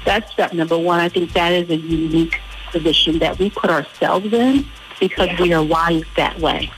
That's 0.05 0.31
step 0.33 0.53
number 0.53 0.79
one. 0.79 1.00
I 1.00 1.09
think 1.09 1.33
that 1.33 1.53
is 1.53 1.69
a 1.71 1.77
unique 1.77 2.41
position 2.71 3.19
that 3.19 3.38
we 3.38 3.50
put 3.50 3.71
ourselves 3.71 4.33
in 4.33 4.67
because 5.00 5.29
yeah. 5.29 5.43
we 5.43 5.53
are 5.53 5.62
wired 5.62 6.07
that 6.17 6.38
way. 6.38 6.71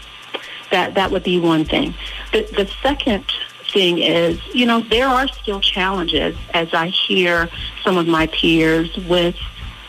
That 0.70 0.94
that 0.94 1.10
would 1.10 1.22
be 1.22 1.38
one 1.38 1.64
thing. 1.64 1.94
The, 2.32 2.42
the 2.56 2.70
second 2.82 3.24
thing 3.72 3.98
is, 3.98 4.40
you 4.54 4.66
know, 4.66 4.80
there 4.80 5.08
are 5.08 5.28
still 5.28 5.60
challenges 5.60 6.36
as 6.54 6.72
I 6.74 6.88
hear 6.88 7.48
some 7.82 7.96
of 7.98 8.06
my 8.06 8.26
peers 8.28 8.96
with 9.08 9.36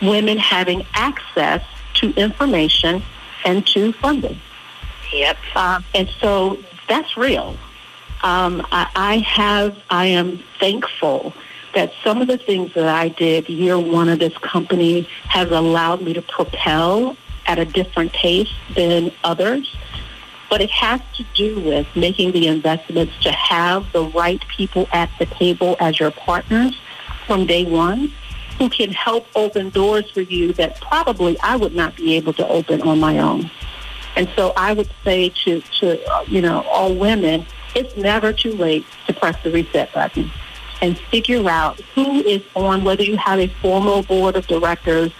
women 0.02 0.38
having 0.38 0.86
access 0.94 1.64
to 1.96 2.12
information 2.12 3.04
and 3.46 3.66
to 3.68 3.94
funding. 3.94 4.40
Yep. 5.14 5.38
Uh, 5.56 5.82
and 5.94 6.10
so 6.20 6.58
that's 6.88 7.18
real. 7.18 7.58
Um, 8.24 8.66
I, 8.72 8.88
I 8.96 9.18
have, 9.20 9.78
I 9.90 10.06
am 10.06 10.44
thankful 10.60 11.34
that 11.74 11.92
some 12.04 12.22
of 12.22 12.28
the 12.28 12.38
things 12.38 12.74
that 12.74 12.88
I 12.88 13.10
did 13.10 13.50
year 13.50 13.80
one 13.80 14.10
of 14.10 14.20
this 14.20 14.38
company 14.40 15.08
has 15.24 15.50
allowed 15.52 16.02
me 16.02 16.14
to 16.14 16.22
propel 16.22 17.18
at 17.46 17.60
a 17.60 17.66
different 17.66 18.14
pace 18.14 18.52
than 18.76 19.12
others 19.24 19.76
but 20.52 20.60
it 20.60 20.70
has 20.70 21.00
to 21.16 21.24
do 21.34 21.62
with 21.62 21.88
making 21.96 22.34
the 22.34 22.46
investments 22.46 23.14
to 23.22 23.32
have 23.32 23.90
the 23.94 24.04
right 24.10 24.46
people 24.50 24.86
at 24.92 25.10
the 25.18 25.26
table 25.26 25.78
as 25.80 25.98
your 25.98 26.12
partners 26.12 26.78
from 27.26 27.46
day 27.46 27.64
one 27.64 28.14
who 28.58 28.70
can 28.70 28.92
help 28.92 29.26
open 29.34 29.70
doors 29.70 30.12
for 30.12 30.20
you 30.20 30.52
that 30.52 30.80
probably 30.82 31.40
I 31.40 31.56
would 31.56 31.74
not 31.74 31.96
be 31.96 32.18
able 32.18 32.34
to 32.34 32.46
open 32.50 32.82
on 32.82 33.00
my 33.00 33.20
own. 33.20 33.50
And 34.18 34.30
so 34.36 34.52
I 34.58 34.74
would 34.74 34.92
say 35.06 35.30
to, 35.46 35.62
to 35.80 36.06
uh, 36.12 36.26
you 36.28 36.42
know, 36.42 36.64
all 36.64 36.94
women, 36.94 37.46
it's 37.74 37.96
never 37.96 38.34
too 38.34 38.52
late 38.52 38.86
to 39.08 39.14
press 39.14 39.42
the 39.44 39.52
reset 39.52 39.94
button 39.94 40.30
and 40.82 40.98
figure 40.98 41.50
out 41.50 41.80
who 41.96 42.20
is 42.24 42.42
on, 42.56 42.84
whether 42.84 43.04
you 43.04 43.16
have 43.16 43.40
a 43.40 43.48
formal 43.62 44.04
board 44.04 44.36
of 44.36 44.48
directors, 44.48 45.14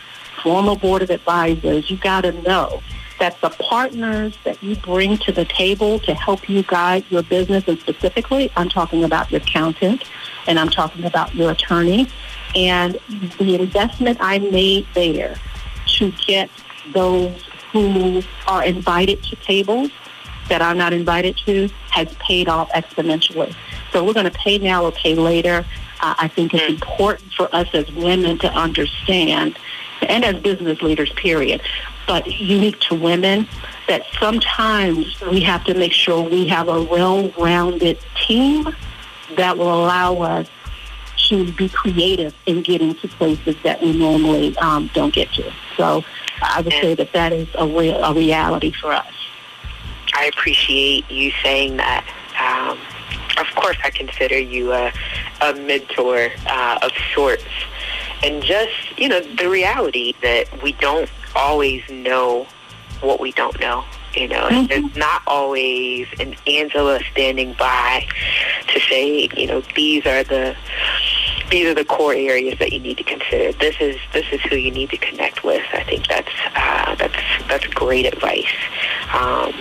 formal 0.44 0.76
board 0.76 1.02
of 1.02 1.10
advisors, 1.10 1.90
you 1.90 1.96
got 1.96 2.22
to 2.22 2.34
know 2.42 2.82
that 3.22 3.40
the 3.40 3.52
partners 3.52 4.36
that 4.44 4.62
you 4.64 4.76
bring 4.78 5.16
to 5.16 5.32
the 5.32 5.46
table 5.46 6.00
to 6.00 6.12
help 6.16 6.50
you 6.50 6.64
guide 6.64 7.06
your 7.12 7.22
business, 7.22 7.64
and 7.68 7.80
specifically, 7.80 8.52
I'm 8.58 8.68
talking 8.68 9.04
about 9.04 9.30
your 9.30 9.40
accountant 9.42 10.04
and 10.48 10.58
I'm 10.58 10.72
talking 10.72 11.06
about 11.06 11.36
your 11.36 11.52
attorney, 11.52 12.08
and 12.56 12.98
the 13.38 13.62
investment 13.62 14.18
I 14.20 14.40
made 14.40 14.88
there 14.96 15.36
to 16.00 16.12
get 16.26 16.50
those 16.94 17.44
who 17.72 18.24
are 18.48 18.64
invited 18.64 19.22
to 19.26 19.36
tables 19.36 19.92
that 20.50 20.64
I'm 20.64 20.80
not 20.80 20.92
invited 20.92 21.38
to 21.46 21.70
has 21.92 22.12
paid 22.16 22.50
off 22.50 22.72
exponentially. 22.72 23.54
So 23.92 24.04
we're 24.04 24.14
going 24.14 24.32
to 24.32 24.32
pay 24.32 24.58
now 24.58 24.84
or 24.84 24.92
pay 24.92 25.14
later. 25.14 25.64
Uh, 26.00 26.16
I 26.18 26.28
think 26.28 26.56
it's 26.56 26.66
hmm. 26.66 26.74
important 26.74 27.32
for 27.34 27.54
us 27.56 27.68
as 27.76 27.90
women 27.92 28.40
to 28.40 28.52
understand, 28.52 29.60
and 30.02 30.26
as 30.26 30.42
business 30.42 30.82
leaders, 30.82 31.12
period, 31.12 31.62
but 32.12 32.28
unique 32.28 32.78
to 32.82 32.94
women, 32.94 33.48
that 33.88 34.04
sometimes 34.20 35.22
we 35.32 35.40
have 35.40 35.64
to 35.64 35.74
make 35.74 35.94
sure 35.94 36.22
we 36.22 36.46
have 36.46 36.68
a 36.68 36.84
well-rounded 36.84 37.98
team 38.28 38.68
that 39.38 39.58
will 39.58 39.74
allow 39.74 40.18
us 40.18 40.50
to 41.30 41.50
be 41.54 41.70
creative 41.70 42.36
in 42.48 42.64
getting 42.64 42.94
to 42.96 43.08
places 43.08 43.56
that 43.64 43.82
we 43.82 43.98
normally 43.98 44.58
um, 44.58 44.92
don't 44.94 45.14
get 45.14 45.32
to. 45.32 45.54
So 45.78 46.04
I 46.42 46.60
would 46.60 46.74
say 46.74 46.96
that 46.96 47.14
that 47.14 47.32
is 47.32 47.48
a 47.56 47.66
real 47.66 48.04
a 48.04 48.14
reality 48.14 48.74
for 48.74 48.92
us. 48.92 49.14
I 50.14 50.22
I 50.22 50.26
appreciate 50.26 51.10
you 51.10 51.32
saying 51.42 51.78
that. 51.78 52.06
Um, 52.40 52.78
of 53.40 53.48
course, 53.56 53.78
I 53.84 53.90
consider 53.90 54.38
you 54.38 54.72
a, 54.72 54.94
a 55.42 55.54
mentor 55.54 56.30
uh, 56.46 56.78
of 56.84 56.92
sorts. 57.16 57.44
And 58.22 58.44
just, 58.44 59.00
you 59.00 59.10
know, 59.10 59.22
the 59.22 59.50
reality 59.50 60.14
that 60.22 60.62
we 60.62 60.74
don't 60.74 61.10
always 61.36 61.88
know 61.90 62.48
what 63.02 63.20
we 63.20 63.32
don't 63.32 63.60
know. 63.60 63.84
You 64.16 64.28
know, 64.28 64.48
mm-hmm. 64.50 64.68
there's 64.68 64.96
not 64.96 65.22
always 65.26 66.08
an 66.20 66.36
Angela 66.46 67.00
standing 67.12 67.54
by 67.54 68.06
to 68.68 68.80
say, 68.82 69.30
you 69.38 69.48
know, 69.48 69.62
these 69.76 70.06
are 70.06 70.24
the 70.24 70.56
these 71.50 71.68
are 71.68 71.74
the 71.74 71.86
core 71.86 72.14
areas 72.14 72.58
that 72.60 72.72
you 72.72 72.80
need 72.80 72.98
to 72.98 73.04
consider. 73.04 73.52
This 73.58 73.76
is 73.80 73.98
this 74.14 74.26
is 74.32 74.42
who 74.42 74.56
you 74.56 74.72
need 74.72 74.90
to 74.90 74.98
connect 74.98 75.44
with. 75.44 75.64
I 75.74 75.84
think 75.84 76.08
that's 76.08 76.32
uh, 76.56 76.96
that's 76.96 77.48
that's 77.48 77.68
great 77.68 78.06
advice. 78.06 78.54
Um, 79.14 79.54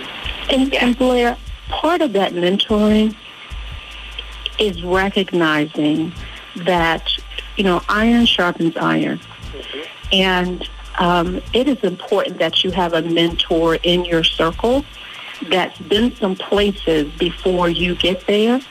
and, 0.49 0.73
yeah. 0.73 0.85
and 0.85 0.97
Blair, 0.97 1.37
part 1.69 2.01
of 2.01 2.13
that 2.13 2.33
mentoring 2.33 3.15
is 4.59 4.83
recognizing 4.83 6.13
that 6.57 7.09
you 7.55 7.63
know 7.63 7.81
iron 7.87 8.25
sharpens 8.25 8.75
iron, 8.75 9.19
mm-hmm. 9.19 10.13
and 10.13 10.69
um, 10.99 11.41
it 11.53 11.67
is 11.67 11.77
important 11.83 12.39
that 12.39 12.63
you 12.63 12.71
have 12.71 12.93
a 12.93 13.01
mentor 13.01 13.75
in 13.75 14.05
your 14.05 14.23
circle 14.23 14.85
that's 15.49 15.79
been 15.79 16.15
some 16.15 16.35
places 16.35 17.11
before 17.17 17.69
you 17.69 17.95
get 17.95 18.25
there 18.27 18.61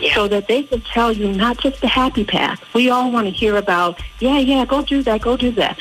yeah. 0.00 0.14
so 0.14 0.28
that 0.28 0.48
they 0.48 0.62
can 0.62 0.80
tell 0.82 1.12
you 1.12 1.32
not 1.32 1.58
just 1.58 1.80
the 1.80 1.88
happy 1.88 2.24
path. 2.24 2.62
We 2.74 2.90
all 2.90 3.10
want 3.10 3.26
to 3.26 3.32
hear 3.32 3.56
about, 3.56 4.00
yeah, 4.20 4.38
yeah, 4.38 4.64
go 4.64 4.82
do 4.82 5.02
that, 5.02 5.20
go 5.20 5.36
do 5.36 5.50
that. 5.52 5.78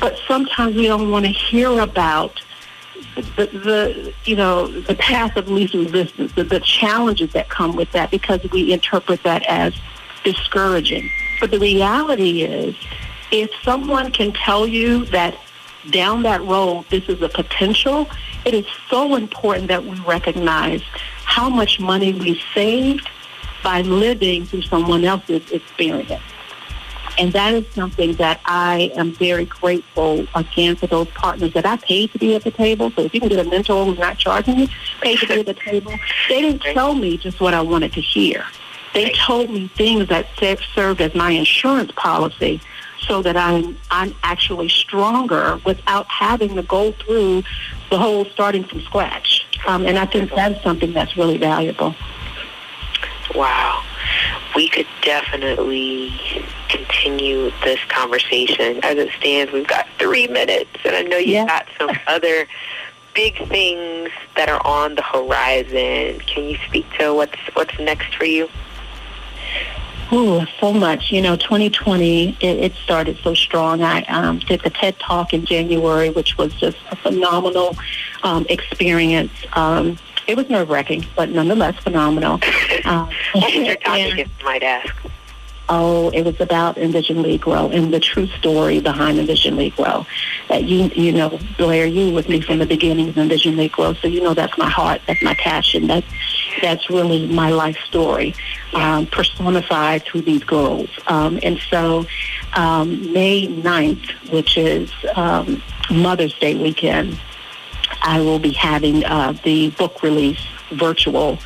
But 0.00 0.18
sometimes 0.26 0.74
we 0.74 0.86
don't 0.86 1.10
want 1.10 1.26
to 1.26 1.32
hear 1.32 1.80
about 1.80 2.42
the, 3.14 3.46
the 3.46 4.14
you 4.24 4.34
know 4.34 4.66
the 4.66 4.94
path 4.94 5.36
of 5.36 5.48
least 5.48 5.74
resistance, 5.74 6.32
the, 6.32 6.44
the 6.44 6.60
challenges 6.60 7.32
that 7.32 7.48
come 7.50 7.76
with 7.76 7.92
that, 7.92 8.10
because 8.10 8.40
we 8.50 8.72
interpret 8.72 9.22
that 9.22 9.44
as 9.46 9.74
discouraging. 10.24 11.10
But 11.38 11.50
the 11.50 11.58
reality 11.58 12.42
is 12.42 12.74
if 13.32 13.50
someone 13.64 14.12
can 14.12 14.32
tell 14.32 14.66
you 14.66 15.06
that 15.06 15.34
down 15.90 16.22
that 16.22 16.40
road 16.42 16.84
this 16.90 17.08
is 17.08 17.20
a 17.22 17.28
potential, 17.28 18.08
it 18.44 18.54
is 18.54 18.66
so 18.88 19.16
important 19.16 19.68
that 19.68 19.84
we 19.84 19.98
recognize 20.00 20.82
how 21.24 21.48
much 21.48 21.80
money 21.80 22.12
we 22.12 22.40
saved 22.54 23.08
by 23.64 23.80
living 23.80 24.44
through 24.44 24.62
someone 24.62 25.04
else's 25.04 25.50
experience. 25.50 26.22
And 27.18 27.32
that 27.32 27.54
is 27.54 27.66
something 27.74 28.14
that 28.14 28.40
I 28.44 28.92
am 28.96 29.12
very 29.12 29.44
grateful 29.44 30.26
again 30.34 30.76
for 30.76 30.86
those 30.86 31.08
partners 31.08 31.52
that 31.52 31.66
I 31.66 31.76
paid 31.76 32.12
to 32.12 32.18
be 32.18 32.34
at 32.34 32.42
the 32.42 32.50
table. 32.50 32.90
So 32.90 33.02
if 33.02 33.14
you 33.14 33.20
can 33.20 33.28
get 33.28 33.44
a 33.44 33.48
mentor 33.48 33.84
who's 33.84 33.98
not 33.98 34.18
charging 34.18 34.58
you, 34.58 34.68
paid 35.00 35.18
to 35.18 35.26
be 35.26 35.40
at 35.40 35.46
the 35.46 35.54
table, 35.54 35.92
they 36.28 36.40
didn't 36.42 36.62
tell 36.62 36.94
me 36.94 37.18
just 37.18 37.40
what 37.40 37.54
I 37.54 37.60
wanted 37.60 37.92
to 37.94 38.00
hear. 38.00 38.44
They 38.94 39.10
told 39.10 39.50
me 39.50 39.68
things 39.68 40.08
that 40.08 40.26
served 40.74 41.00
as 41.00 41.14
my 41.14 41.30
insurance 41.30 41.92
policy 41.96 42.60
so 43.06 43.22
that 43.22 43.36
I'm 43.36 43.76
I'm 43.90 44.14
actually 44.22 44.68
stronger 44.68 45.60
without 45.64 46.06
having 46.08 46.54
to 46.56 46.62
go 46.62 46.92
through 46.92 47.42
the 47.90 47.98
whole 47.98 48.24
starting 48.26 48.64
from 48.64 48.80
scratch. 48.82 49.46
Um, 49.66 49.86
and 49.86 49.98
I 49.98 50.06
think 50.06 50.30
that's 50.34 50.62
something 50.62 50.92
that's 50.92 51.16
really 51.16 51.38
valuable. 51.38 51.94
Wow. 53.34 53.84
We 54.56 54.68
could 54.68 54.86
definitely 55.02 56.12
continue 56.68 57.50
this 57.64 57.80
conversation. 57.88 58.80
As 58.82 58.98
it 58.98 59.10
stands, 59.18 59.52
we've 59.52 59.66
got 59.66 59.86
three 59.98 60.26
minutes, 60.26 60.70
and 60.84 60.94
I 60.94 61.02
know 61.02 61.16
you've 61.16 61.28
yeah. 61.28 61.46
got 61.46 61.66
some 61.78 61.90
other 62.06 62.46
big 63.14 63.36
things 63.48 64.10
that 64.36 64.48
are 64.48 64.64
on 64.66 64.94
the 64.94 65.02
horizon. 65.02 66.20
Can 66.20 66.44
you 66.44 66.58
speak 66.68 66.86
to 66.98 67.14
what's 67.14 67.38
what's 67.54 67.78
next 67.78 68.14
for 68.14 68.24
you? 68.24 68.48
Oh, 70.14 70.46
so 70.60 70.74
much. 70.74 71.10
You 71.10 71.22
know, 71.22 71.36
2020, 71.36 72.36
it, 72.38 72.44
it 72.44 72.74
started 72.74 73.18
so 73.24 73.32
strong. 73.32 73.82
I 73.82 74.02
um, 74.02 74.40
did 74.40 74.60
the 74.60 74.68
TED 74.68 74.98
Talk 74.98 75.32
in 75.32 75.46
January, 75.46 76.10
which 76.10 76.36
was 76.36 76.52
just 76.54 76.76
a 76.90 76.96
phenomenal 76.96 77.74
um, 78.22 78.44
experience. 78.50 79.32
Um, 79.54 79.98
it 80.26 80.36
was 80.36 80.50
nerve-wracking, 80.50 81.06
but 81.16 81.30
nonetheless 81.30 81.76
phenomenal. 81.76 82.40
Uh, 82.84 83.10
what 83.32 83.54
was 83.54 83.54
your 83.54 83.76
topic, 83.76 84.18
if 84.18 84.28
you 84.38 84.44
might 84.44 84.62
ask? 84.62 84.94
Oh, 85.70 86.10
it 86.10 86.22
was 86.22 86.38
about 86.40 86.76
Envision 86.76 87.36
Grow 87.38 87.70
and 87.70 87.94
the 87.94 88.00
true 88.00 88.26
story 88.26 88.80
behind 88.80 89.18
Envision 89.18 89.56
Lead 89.56 89.74
Grow. 89.76 90.04
That 90.50 90.64
you, 90.64 90.90
you 90.94 91.12
know, 91.12 91.38
Blair, 91.56 91.86
you 91.86 92.12
with 92.12 92.28
me 92.28 92.42
from 92.42 92.58
the 92.58 92.66
beginning 92.66 93.08
of 93.08 93.16
Envision 93.16 93.56
Grow, 93.68 93.94
so 93.94 94.08
you 94.08 94.20
know 94.20 94.34
that's 94.34 94.58
my 94.58 94.68
heart, 94.68 95.00
that's 95.06 95.22
my 95.22 95.34
passion, 95.34 95.86
that's 95.86 96.06
that's 96.62 96.88
really 96.88 97.26
my 97.26 97.50
life 97.50 97.76
story, 97.86 98.34
um, 98.72 99.06
personified 99.06 100.04
through 100.04 100.22
these 100.22 100.44
girls. 100.44 100.88
Um, 101.08 101.38
and 101.42 101.58
so, 101.68 102.06
um, 102.54 103.12
May 103.12 103.48
9th, 103.48 104.30
which 104.30 104.56
is 104.56 104.90
um, 105.14 105.62
Mother's 105.90 106.34
Day 106.38 106.54
weekend, 106.54 107.20
I 108.02 108.20
will 108.20 108.38
be 108.38 108.52
having 108.52 109.04
uh, 109.04 109.34
the 109.44 109.70
book 109.70 110.02
release 110.02 110.40
virtual 110.70 111.38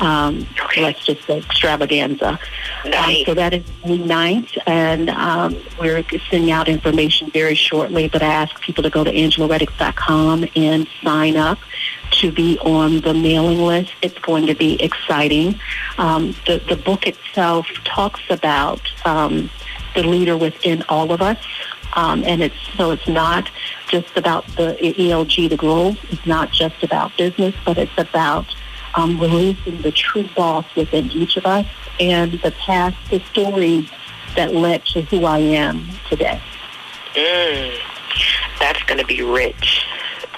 um, 0.00 0.46
let's 0.76 1.04
just 1.04 1.24
say 1.26 1.38
extravaganza. 1.38 2.38
Nice. 2.84 3.18
Um, 3.20 3.24
so 3.26 3.34
that 3.34 3.52
is 3.52 3.64
May 3.84 3.98
9th, 3.98 4.58
and 4.66 5.10
um, 5.10 5.56
we're 5.78 6.02
sending 6.30 6.50
out 6.50 6.68
information 6.68 7.30
very 7.30 7.54
shortly, 7.54 8.08
but 8.08 8.22
I 8.22 8.32
ask 8.32 8.60
people 8.60 8.82
to 8.82 8.90
go 8.90 9.04
to 9.04 9.12
angelareddix.com 9.12 10.46
and 10.56 10.88
sign 11.02 11.36
up 11.36 11.58
to 12.12 12.32
be 12.32 12.58
on 12.60 13.00
the 13.00 13.14
mailing 13.14 13.58
list. 13.58 13.92
It's 14.02 14.18
going 14.18 14.46
to 14.46 14.54
be 14.54 14.82
exciting. 14.82 15.60
Um, 15.98 16.34
the, 16.46 16.62
the 16.68 16.76
book 16.76 17.06
itself 17.06 17.66
talks 17.84 18.22
about 18.30 18.80
um, 19.04 19.50
the 19.94 20.02
leader 20.02 20.36
within 20.36 20.82
all 20.88 21.12
of 21.12 21.22
us. 21.22 21.38
Um, 21.94 22.22
and 22.24 22.40
it's 22.40 22.56
so 22.76 22.92
it's 22.92 23.08
not 23.08 23.50
just 23.88 24.16
about 24.16 24.46
the 24.56 24.76
ELG, 24.80 25.50
the 25.50 25.56
growth. 25.56 25.98
It's 26.10 26.24
not 26.24 26.52
just 26.52 26.82
about 26.84 27.16
business, 27.16 27.54
but 27.64 27.78
it's 27.78 27.98
about 27.98 28.46
um, 28.94 29.20
releasing 29.20 29.82
the 29.82 29.92
true 29.92 30.28
boss 30.36 30.64
within 30.76 31.10
each 31.12 31.36
of 31.36 31.46
us 31.46 31.66
and 31.98 32.32
the 32.42 32.50
past, 32.52 32.96
the 33.10 33.20
stories 33.30 33.88
that 34.36 34.54
led 34.54 34.84
to 34.86 35.02
who 35.02 35.24
I 35.24 35.38
am 35.38 35.88
today. 36.08 36.40
Mm, 37.14 37.78
that's 38.58 38.82
going 38.84 38.98
to 38.98 39.06
be 39.06 39.22
rich. 39.22 39.84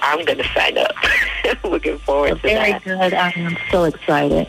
I'm 0.00 0.24
going 0.24 0.38
to 0.38 0.48
sign 0.54 0.78
up. 0.78 0.94
Looking 1.64 1.98
forward 1.98 2.30
so 2.30 2.34
to 2.36 2.40
very 2.40 2.72
that. 2.72 2.84
Very 2.84 2.98
good. 2.98 3.14
I 3.14 3.32
am 3.36 3.56
so 3.70 3.84
excited. 3.84 4.48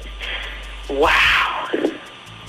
Wow. 0.89 1.69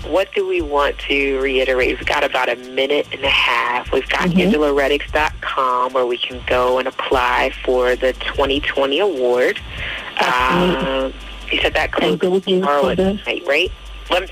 What 0.07 0.33
do 0.35 0.47
we 0.47 0.61
want 0.61 0.99
to 1.01 1.40
reiterate? 1.40 1.99
We've 1.99 2.07
got 2.07 2.25
about 2.25 2.49
a 2.49 2.57
minute 2.57 3.09
and 3.12 3.23
a 3.23 3.29
half. 3.29 3.90
We've 3.90 4.09
got 4.09 4.29
mm-hmm. 4.29 4.38
AngelaReddix.com 4.38 5.93
where 5.93 6.07
we 6.07 6.19
can 6.19 6.43
go 6.47 6.79
and 6.79 6.87
apply 6.87 7.53
for 7.64 7.97
the 7.97 8.12
2020 8.12 8.99
award. 9.01 9.61
Um, 10.21 11.12
you 11.52 11.61
said 11.61 11.74
that 11.74 11.92
closes 11.92 12.44
tomorrow 12.44 12.88
at 12.88 12.98
night, 12.98 13.42
right? 13.46 13.70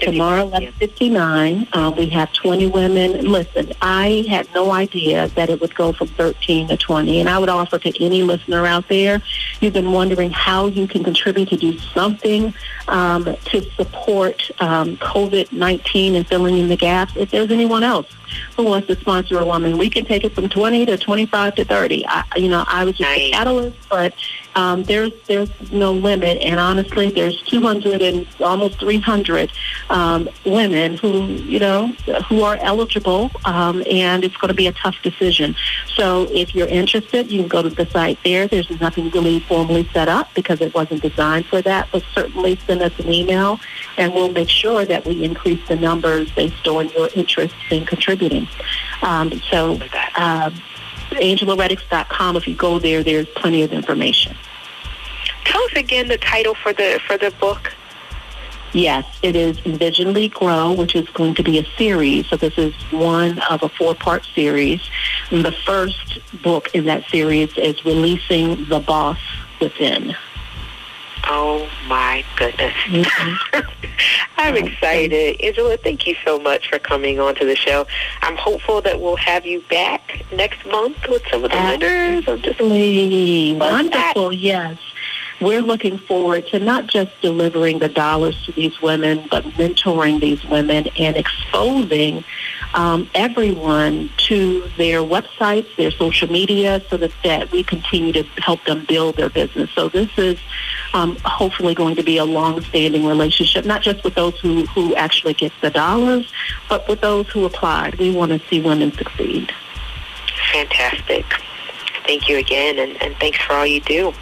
Tomorrow, 0.01 0.51
11.59, 0.51 1.69
uh, 1.73 1.91
we 1.97 2.07
have 2.11 2.33
20 2.35 2.67
women. 2.67 3.25
Listen, 3.25 3.73
I 3.81 4.25
had 4.29 4.47
no 4.55 4.71
idea 4.71 5.29
that 5.29 5.49
it 5.49 5.61
would 5.61 5.75
go 5.75 5.93
from 5.93 6.09
13 6.09 6.69
to 6.69 6.77
20. 6.77 7.21
And 7.21 7.29
I 7.29 7.39
would 7.39 7.49
offer 7.49 7.79
to 7.79 8.05
any 8.05 8.23
listener 8.23 8.67
out 8.67 8.89
there, 8.89 9.23
you've 9.61 9.73
been 9.73 9.93
wondering 9.93 10.31
how 10.31 10.67
you 10.67 10.87
can 10.87 11.03
contribute 11.03 11.49
to 11.49 11.57
do 11.57 11.79
something 11.79 12.55
um, 12.89 13.25
to 13.25 13.71
support 13.73 14.51
um, 14.61 14.99
COVID-19 14.99 16.17
and 16.17 16.27
filling 16.27 16.59
in 16.59 16.69
the 16.69 16.77
gaps. 16.77 17.15
If 17.17 17.31
there's 17.31 17.51
anyone 17.51 17.83
else 17.83 18.07
who 18.57 18.65
wants 18.65 18.89
to 18.89 18.97
sponsor 18.97 19.39
a 19.39 19.47
woman, 19.47 19.79
we 19.79 19.91
can 19.91 20.05
take 20.05 20.25
it 20.25 20.35
from 20.35 20.49
20 20.49 20.87
to 20.87 20.97
25 20.97 21.55
to 21.57 21.65
30. 21.65 22.07
I, 22.07 22.25
you 22.37 22.49
know, 22.49 22.65
I 22.67 22.85
was 22.85 22.97
just 22.97 23.09
nice. 23.09 23.21
a 23.21 23.31
catalyst, 23.31 23.89
but 23.89 24.15
um, 24.55 24.85
there's 24.85 25.13
there's 25.27 25.51
no 25.73 25.93
limit. 25.93 26.39
And 26.39 26.61
honestly, 26.61 27.11
there's 27.11 27.41
200 27.43 28.03
and 28.03 28.27
almost 28.41 28.79
300 28.81 29.53
um, 29.91 30.29
women 30.45 30.97
who 30.97 31.27
you 31.27 31.59
know 31.59 31.89
who 32.29 32.43
are 32.43 32.57
eligible, 32.57 33.31
um, 33.45 33.83
and 33.91 34.25
it's 34.25 34.37
going 34.37 34.49
to 34.49 34.55
be 34.55 34.67
a 34.67 34.73
tough 34.73 34.97
decision. 35.03 35.55
So 35.95 36.29
if 36.31 36.55
you're 36.55 36.69
interested, 36.69 37.31
you 37.31 37.41
can 37.41 37.49
go 37.49 37.63
to 37.63 37.71
the 37.71 37.87
site 37.87 38.19
there. 38.25 38.47
There's 38.47 38.69
nothing 38.81 39.11
really 39.11 39.41
formally 39.41 39.89
set 39.93 40.09
up 40.09 40.33
because 40.35 40.61
it 40.61 40.75
wasn't 40.75 41.03
designed 41.03 41.47
for 41.47 41.63
that, 41.63 41.89
but 41.93 42.03
certainly 42.15 42.59
send 42.67 42.83
us 42.83 42.97
an 42.99 43.13
email, 43.13 43.61
and 43.97 44.13
we'll 44.15 44.33
make 44.33 44.49
sure 44.49 44.85
that 44.85 45.05
we 45.05 45.25
increase 45.25 45.67
the 45.69 45.77
numbers 45.77 46.31
based 46.33 46.67
on 46.67 46.89
your 46.91 47.09
interest 47.15 47.55
in 47.71 47.85
contributing. 47.87 48.22
Um, 49.03 49.33
so. 49.51 49.79
Uh. 50.17 50.51
If 51.15 52.49
you 52.49 52.55
go 52.55 52.79
there, 52.79 53.03
there's 53.03 53.27
plenty 53.37 53.63
of 53.63 53.71
information. 53.71 54.35
Tell 55.45 55.63
us 55.65 55.73
again 55.75 56.09
the 56.09 56.17
title 56.17 56.55
for 56.55 56.73
the 56.73 56.99
for 57.07 57.19
the 57.19 57.31
book. 57.33 57.71
Yes, 58.73 59.05
it 59.23 59.37
is 59.37 59.59
Envision 59.67 60.15
Grow, 60.31 60.73
which 60.73 60.95
is 60.95 61.07
going 61.11 61.35
to 61.35 61.43
be 61.43 61.59
a 61.59 61.67
series. 61.77 62.27
So 62.29 62.37
this 62.37 62.57
is 62.57 62.73
one 62.91 63.39
of 63.41 63.63
a 63.63 63.69
four-part 63.69 64.27
series. 64.35 64.81
And 65.31 65.45
the 65.45 65.53
first 65.53 66.19
book 66.43 66.71
in 66.73 66.87
that 66.87 67.05
series 67.11 67.51
is 67.59 67.85
Releasing 67.85 68.65
the 68.71 68.81
Boss 68.81 69.19
Within. 69.61 70.17
Oh 71.25 71.69
my 71.87 72.25
goodness. 72.37 72.75
Mm-hmm. 72.85 73.61
I'm 74.37 74.57
excited. 74.57 75.41
Angela, 75.41 75.77
thank 75.77 76.07
you 76.07 76.17
so 76.25 76.39
much 76.39 76.69
for 76.69 76.79
coming 76.79 77.21
on 77.21 77.35
to 77.37 77.45
the 77.45 77.55
show. 77.55 77.87
I'm 78.23 78.37
hopeful 78.37 78.81
that 78.83 79.01
we'll 79.01 79.17
have 79.17 79.47
you 79.47 79.63
back 79.71 80.25
next 80.33 80.67
month 80.67 80.97
with 81.09 81.23
some 81.31 81.45
of 81.45 81.51
the 81.51 81.57
winners. 81.57 82.27
Absolutely. 82.27 83.55
Wonderful, 83.57 84.33
yes. 84.33 84.79
We're 85.43 85.61
looking 85.61 85.99
forward 85.99 86.47
to 86.49 86.61
not 86.61 86.87
just 86.87 87.11
delivering 87.21 87.81
the 87.81 87.89
dollars 87.89 88.41
to 88.47 88.53
these 88.53 88.81
women, 88.81 89.27
but 89.29 89.43
mentoring 89.45 90.21
these 90.21 90.45
women 90.45 90.87
and 90.97 91.17
exposing 91.17 92.23
um, 92.75 93.11
everyone 93.13 94.09
to 94.29 94.71
their 94.77 95.01
websites, 95.01 95.67
their 95.77 95.91
social 95.91 96.31
media, 96.31 96.81
so 96.89 96.97
that, 96.97 97.11
that 97.25 97.51
we 97.51 97.65
continue 97.65 98.13
to 98.13 98.23
help 98.39 98.65
them 98.67 98.85
build 98.87 99.17
their 99.17 99.31
business. 99.31 99.69
So 99.73 99.89
this 99.89 100.11
is 100.17 100.39
um, 100.95 101.17
hopefully 101.25 101.75
going 101.75 101.97
to 101.97 102.05
be 102.05 102.19
a 102.19 102.25
long-standing 102.25 103.05
relationship, 103.05 103.65
not 103.65 103.83
just 103.83 104.05
with 104.05 104.15
those 104.15 104.39
who, 104.39 104.65
who 104.67 104.95
actually 104.95 105.35
get 105.35 105.53
the 105.61 105.71
dollars, 105.71 106.33
but 106.69 106.87
with 106.89 107.01
those 107.01 107.29
who 107.31 107.45
applied. 107.45 107.97
We 107.97 108.15
want 108.15 108.31
to 108.31 108.39
see 108.49 108.61
women 108.61 108.93
succeed. 108.93 109.53
Fantastic. 110.53 111.27
Thank 112.07 112.29
you 112.29 112.39
again, 112.39 112.79
and, 112.79 113.03
and 113.03 113.17
thanks 113.17 113.39
for 113.39 113.55
all 113.55 113.67
you 113.67 113.81
do. 113.81 114.15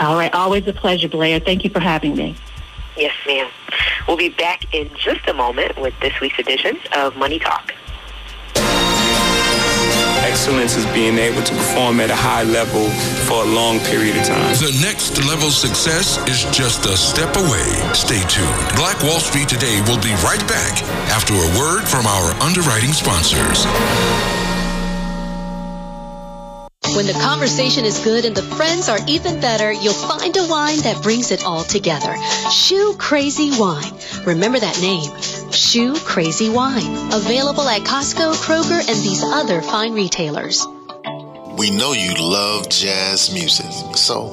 All 0.00 0.14
right. 0.14 0.32
Always 0.32 0.66
a 0.66 0.72
pleasure, 0.72 1.08
Blair. 1.08 1.40
Thank 1.40 1.64
you 1.64 1.70
for 1.70 1.80
having 1.80 2.16
me. 2.16 2.36
Yes, 2.96 3.14
ma'am. 3.26 3.50
We'll 4.06 4.16
be 4.16 4.30
back 4.30 4.72
in 4.74 4.90
just 4.96 5.26
a 5.28 5.34
moment 5.34 5.78
with 5.78 5.94
this 6.00 6.18
week's 6.20 6.38
edition 6.38 6.78
of 6.96 7.16
Money 7.16 7.38
Talk. 7.38 7.72
Excellence 10.24 10.76
is 10.76 10.86
being 10.86 11.16
able 11.18 11.42
to 11.42 11.54
perform 11.54 12.00
at 12.00 12.10
a 12.10 12.14
high 12.14 12.42
level 12.42 12.88
for 13.26 13.42
a 13.42 13.46
long 13.46 13.80
period 13.80 14.16
of 14.16 14.24
time. 14.24 14.54
The 14.56 14.76
next 14.82 15.18
level 15.26 15.50
success 15.50 16.18
is 16.28 16.44
just 16.54 16.86
a 16.86 16.96
step 16.96 17.34
away. 17.36 17.66
Stay 17.94 18.20
tuned. 18.28 18.76
Black 18.76 19.02
Wall 19.02 19.20
Street 19.20 19.48
Today 19.48 19.80
will 19.86 20.00
be 20.00 20.12
right 20.22 20.42
back 20.46 20.82
after 21.10 21.34
a 21.34 21.48
word 21.58 21.88
from 21.88 22.06
our 22.06 22.30
underwriting 22.42 22.92
sponsors. 22.92 23.66
When 26.96 27.06
the 27.06 27.12
conversation 27.12 27.84
is 27.84 27.98
good 28.00 28.24
and 28.24 28.34
the 28.34 28.42
friends 28.42 28.88
are 28.88 28.98
even 29.06 29.40
better, 29.40 29.72
you'll 29.72 29.92
find 29.92 30.36
a 30.36 30.46
wine 30.48 30.78
that 30.80 31.02
brings 31.02 31.30
it 31.30 31.44
all 31.44 31.62
together. 31.62 32.16
Shoe 32.50 32.94
Crazy 32.98 33.50
Wine. 33.58 33.92
Remember 34.24 34.58
that 34.58 34.80
name. 34.80 35.10
Shoe 35.52 35.94
Crazy 35.96 36.48
Wine. 36.48 37.12
Available 37.12 37.68
at 37.68 37.82
Costco, 37.82 38.34
Kroger, 38.34 38.80
and 38.80 38.98
these 38.98 39.22
other 39.22 39.62
fine 39.62 39.92
retailers. 39.92 40.66
We 41.56 41.70
know 41.70 41.92
you 41.92 42.14
love 42.18 42.68
jazz 42.68 43.32
music, 43.32 43.96
so 43.96 44.24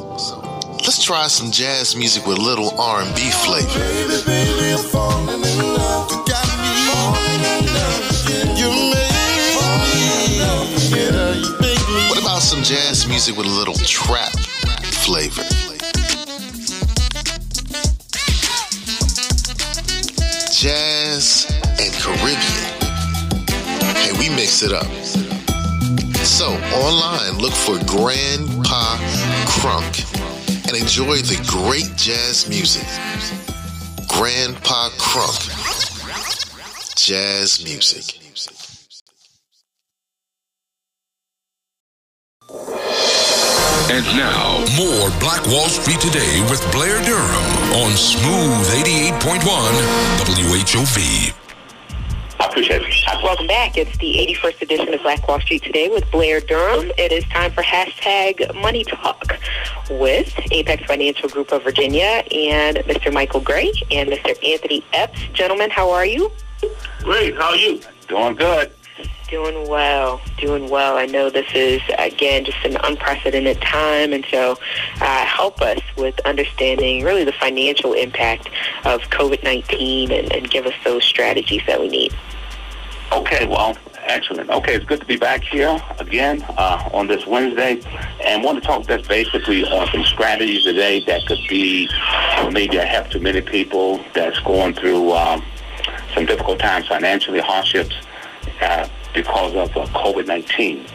let's 0.86 1.04
try 1.04 1.28
some 1.28 1.52
jazz 1.52 1.96
music 1.96 2.26
with 2.26 2.38
a 2.38 2.42
little 2.42 2.70
R&B 2.80 3.32
flavor. 3.32 3.80
Baby, 3.80 4.22
baby, 4.26 4.56
jazz 12.66 13.08
music 13.08 13.38
with 13.38 13.46
a 13.46 13.50
little 13.50 13.76
trap 13.76 14.32
flavor. 15.06 15.44
Jazz 20.52 21.46
and 21.80 21.94
Caribbean. 21.94 22.42
Hey, 23.98 24.14
we 24.18 24.36
mix 24.36 24.64
it 24.64 24.74
up. 24.74 24.88
So, 26.26 26.48
online, 26.74 27.38
look 27.38 27.54
for 27.54 27.78
Grandpa 27.86 28.98
Crunk 29.46 30.02
and 30.68 30.76
enjoy 30.76 31.18
the 31.18 31.38
great 31.46 31.96
jazz 31.96 32.50
music. 32.50 32.88
Grandpa 34.08 34.90
Crunk. 34.98 35.52
Jazz 36.96 37.64
music. 37.64 38.25
And 43.88 44.04
now, 44.18 44.66
more 44.76 45.12
Black 45.20 45.46
Wall 45.46 45.70
Street 45.70 46.00
Today 46.00 46.42
with 46.50 46.60
Blair 46.72 47.00
Durham 47.06 47.46
on 47.84 47.92
Smooth 47.92 48.66
88.1 48.84 49.42
WHOV. 50.18 51.36
I 52.40 52.46
appreciate 52.48 52.82
it. 52.82 53.24
Welcome 53.24 53.46
back. 53.46 53.78
It's 53.78 53.96
the 54.00 54.16
81st 54.42 54.62
edition 54.64 54.94
of 54.96 55.04
Black 55.04 55.28
Wall 55.28 55.40
Street 55.40 55.62
Today 55.62 55.90
with 55.90 56.10
Blair 56.10 56.40
Durham. 56.40 56.92
It 56.98 57.12
is 57.12 57.24
time 57.26 57.52
for 57.52 57.62
hashtag 57.62 58.60
Money 58.60 58.86
Talk 58.86 59.38
with 59.92 60.34
Apex 60.52 60.84
Financial 60.86 61.30
Group 61.30 61.52
of 61.52 61.62
Virginia 61.64 62.24
and 62.32 62.78
Mr. 62.78 63.14
Michael 63.14 63.42
Gray 63.42 63.72
and 63.92 64.10
Mr. 64.10 64.30
Anthony 64.44 64.84
Epps. 64.94 65.20
Gentlemen, 65.34 65.70
how 65.70 65.92
are 65.92 66.08
you? 66.08 66.32
Great. 67.04 67.36
How 67.36 67.50
are 67.50 67.56
you? 67.56 67.80
Doing 68.08 68.34
good. 68.34 68.75
Doing 69.30 69.68
well, 69.68 70.22
doing 70.38 70.70
well. 70.70 70.98
I 70.98 71.08
know 71.08 71.32
this 71.32 71.52
is, 71.56 71.82
again, 71.98 72.46
just 72.46 72.64
an 72.64 72.78
unprecedented 72.84 73.60
time, 73.60 74.14
and 74.14 74.24
so 74.30 74.58
uh, 75.02 75.26
help 75.26 75.62
us 75.64 75.80
with 75.98 76.20
understanding 76.22 77.04
really 77.04 77.24
the 77.24 77.32
financial 77.32 77.94
impact 77.94 78.50
of 78.86 79.02
COVID-19 79.10 80.12
and, 80.12 80.32
and 80.32 80.50
give 80.52 80.68
us 80.68 80.76
those 80.84 81.04
strategies 81.04 81.62
that 81.66 81.80
we 81.82 81.88
need. 81.88 82.16
Okay, 83.12 83.48
well, 83.48 83.76
excellent. 84.04 84.52
Okay, 84.52 84.76
it's 84.76 84.86
good 84.86 85.00
to 85.00 85.06
be 85.08 85.18
back 85.18 85.44
here 85.44 85.82
again 86.00 86.44
uh, 86.50 86.88
on 86.94 87.08
this 87.08 87.26
Wednesday, 87.26 87.82
and 88.24 88.44
want 88.44 88.62
to 88.62 88.66
talk 88.66 88.86
just 88.86 89.10
basically 89.10 89.66
on 89.66 89.88
some 89.88 90.04
strategies 90.04 90.64
today 90.64 91.04
that 91.06 91.26
could 91.26 91.40
be 91.50 91.90
maybe 92.52 92.78
a 92.78 92.86
help 92.86 93.08
to 93.10 93.20
many 93.20 93.42
people 93.42 94.04
that's 94.14 94.40
going 94.42 94.76
through 94.76 95.14
um, 95.14 95.44
some 96.14 96.28
difficult 96.28 96.60
times 96.60 96.88
financially, 96.88 97.40
hardships. 97.40 97.96
Uh, 98.62 98.88
because 99.16 99.56
of 99.56 99.76
uh, 99.76 99.86
COVID-19. 99.98 100.88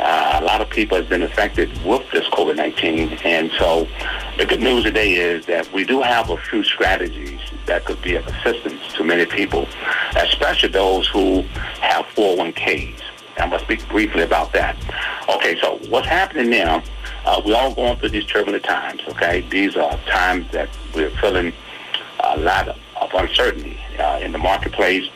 Uh, 0.00 0.40
a 0.42 0.44
lot 0.44 0.60
of 0.60 0.68
people 0.68 0.96
have 0.96 1.08
been 1.08 1.22
affected 1.22 1.70
with 1.84 2.08
this 2.10 2.28
COVID-19, 2.28 3.24
and 3.24 3.50
so 3.52 3.88
the 4.36 4.44
good 4.44 4.60
news 4.60 4.84
today 4.84 5.14
is 5.14 5.46
that 5.46 5.72
we 5.72 5.84
do 5.84 6.02
have 6.02 6.28
a 6.28 6.36
few 6.36 6.62
strategies 6.62 7.40
that 7.66 7.84
could 7.84 8.00
be 8.02 8.16
of 8.16 8.26
assistance 8.26 8.92
to 8.94 9.04
many 9.04 9.24
people, 9.24 9.66
especially 10.16 10.68
those 10.68 11.08
who 11.08 11.42
have 11.80 12.04
401ks. 12.06 13.00
I'm 13.38 13.50
going 13.50 13.60
to 13.60 13.64
speak 13.64 13.88
briefly 13.88 14.22
about 14.22 14.52
that. 14.52 14.76
Okay, 15.28 15.58
so 15.60 15.78
what's 15.88 16.08
happening 16.08 16.50
now, 16.50 16.82
uh, 17.24 17.40
we're 17.44 17.54
all 17.56 17.74
going 17.74 17.96
through 17.98 18.08
these 18.08 18.26
turbulent 18.26 18.64
times, 18.64 19.00
okay? 19.08 19.42
These 19.48 19.76
are 19.76 19.96
times 20.06 20.50
that 20.52 20.68
we're 20.94 21.10
feeling 21.18 21.52
a 22.24 22.38
lot 22.38 22.68
of, 22.68 22.76
of 23.00 23.10
uncertainty 23.14 23.78
uh, 23.98 24.18
in 24.20 24.32
the 24.32 24.38
marketplace 24.38 25.08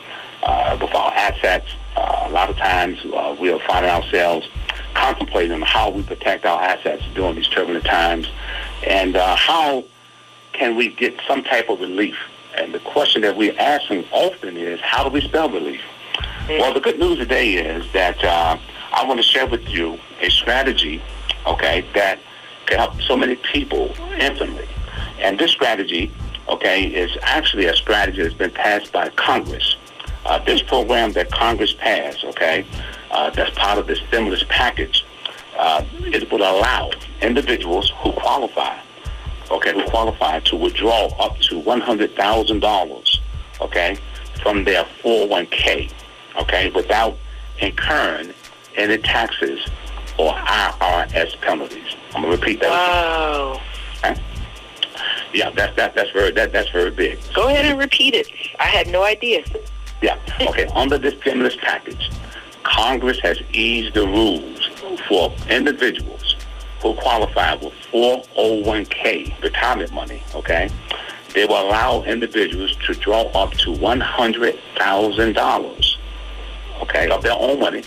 uh, 0.43 0.79
with 0.81 0.95
our 0.95 1.13
assets, 1.15 1.67
a 1.97 2.31
lot 2.31 2.51
of 2.51 2.57
times 2.57 2.99
uh, 3.05 3.37
we'll 3.39 3.61
find 3.61 3.85
ourselves 3.85 4.49
contemplating 4.95 5.61
how 5.63 5.91
we 5.91 6.03
protect 6.03 6.45
our 6.45 6.61
assets 6.61 7.03
during 7.15 7.37
these 7.37 7.49
turbulent 7.49 7.85
times 7.85 8.29
and 8.87 9.17
uh, 9.17 9.35
how 9.37 9.85
can 10.53 10.77
we 10.77 10.89
get 10.89 11.15
some 11.27 11.43
type 11.43 11.69
of 11.69 11.81
relief. 11.81 12.17
And 12.57 12.75
the 12.75 12.81
question 12.81 13.23
that 13.23 13.37
we're 13.37 13.59
asking 13.59 14.05
often 14.13 14.57
is, 14.57 14.81
how 14.81 15.05
do 15.05 15.11
we 15.11 15.23
spell 15.23 15.49
relief? 15.49 15.81
Well, 16.49 16.75
the 16.75 16.81
good 16.81 16.99
news 16.99 17.19
today 17.19 17.55
is 17.55 17.91
that 17.93 18.23
uh, 18.23 18.59
I 18.93 19.05
want 19.07 19.19
to 19.19 19.23
share 19.23 19.47
with 19.47 19.67
you 19.69 19.99
a 20.21 20.29
strategy, 20.29 21.03
okay, 21.47 21.87
that 21.95 22.19
can 22.67 22.79
help 22.79 23.01
so 23.03 23.17
many 23.17 23.37
people 23.37 23.95
instantly. 24.19 24.69
And 25.19 25.39
this 25.39 25.51
strategy, 25.51 26.13
okay, 26.49 26.85
is 26.85 27.17
actually 27.23 27.67
a 27.67 27.75
strategy 27.75 28.23
that's 28.23 28.35
been 28.35 28.51
passed 28.51 28.93
by 28.93 29.09
Congress. 29.11 29.77
Uh, 30.25 30.39
this 30.45 30.63
program 30.63 31.13
that 31.13 31.31
Congress 31.31 31.73
passed, 31.73 32.25
okay, 32.25 32.65
uh, 33.11 33.31
that's 33.31 33.57
part 33.59 33.79
of 33.79 33.87
the 33.87 33.97
stimulus 33.97 34.45
package, 34.49 35.05
uh, 35.59 35.85
it 36.01 36.31
would 36.31 36.41
allow 36.41 36.91
individuals 37.21 37.93
who 37.99 38.13
qualify, 38.13 38.79
okay, 39.51 39.73
who 39.73 39.85
qualify 39.91 40.39
to 40.41 40.57
withdraw 40.57 41.07
up 41.19 41.37
to 41.39 41.61
$100,000, 41.63 43.19
okay, 43.61 43.97
from 44.43 44.65
their 44.65 44.85
401k, 45.03 45.93
okay, 46.41 46.71
without 46.71 47.17
incurring 47.59 48.33
any 48.77 48.99
taxes 48.99 49.61
or 50.19 50.33
IRS 50.33 51.41
penalties. 51.41 51.97
I'm 52.15 52.23
gonna 52.23 52.37
repeat 52.37 52.61
that. 52.61 52.71
Wow. 52.71 53.61
Okay? 53.99 54.21
Yeah, 55.33 55.51
that's 55.51 55.75
that, 55.77 55.95
that's 55.95 56.11
very 56.11 56.31
that, 56.33 56.53
that's 56.53 56.69
very 56.71 56.91
big. 56.91 57.19
Go 57.35 57.49
ahead 57.49 57.65
and 57.65 57.79
repeat 57.79 58.15
it. 58.15 58.29
I 58.59 58.65
had 58.65 58.89
no 58.89 59.03
idea. 59.03 59.45
Yeah. 60.03 60.19
Okay. 60.41 60.67
Under 60.75 60.99
this 60.99 61.15
stimulus 61.21 61.57
package, 61.57 62.11
Congress 62.65 63.21
has 63.21 63.41
eased 63.53 63.95
the 63.95 64.07
rules 64.07 64.69
for 65.09 65.33
individuals 65.49 66.37
who 66.81 66.95
qualify 66.95 67.55
with 67.55 67.73
401k 67.93 69.41
retirement 69.43 69.93
money. 69.93 70.23
Okay. 70.35 70.69
They 71.35 71.47
will 71.47 71.69
allow 71.69 72.03
individuals 72.03 72.77
to 72.87 72.95
draw 72.95 73.23
up 73.31 73.53
to 73.53 73.71
$100,000, 73.71 75.97
okay, 76.83 77.09
of 77.09 77.23
their 77.23 77.33
own 77.33 77.59
money 77.59 77.85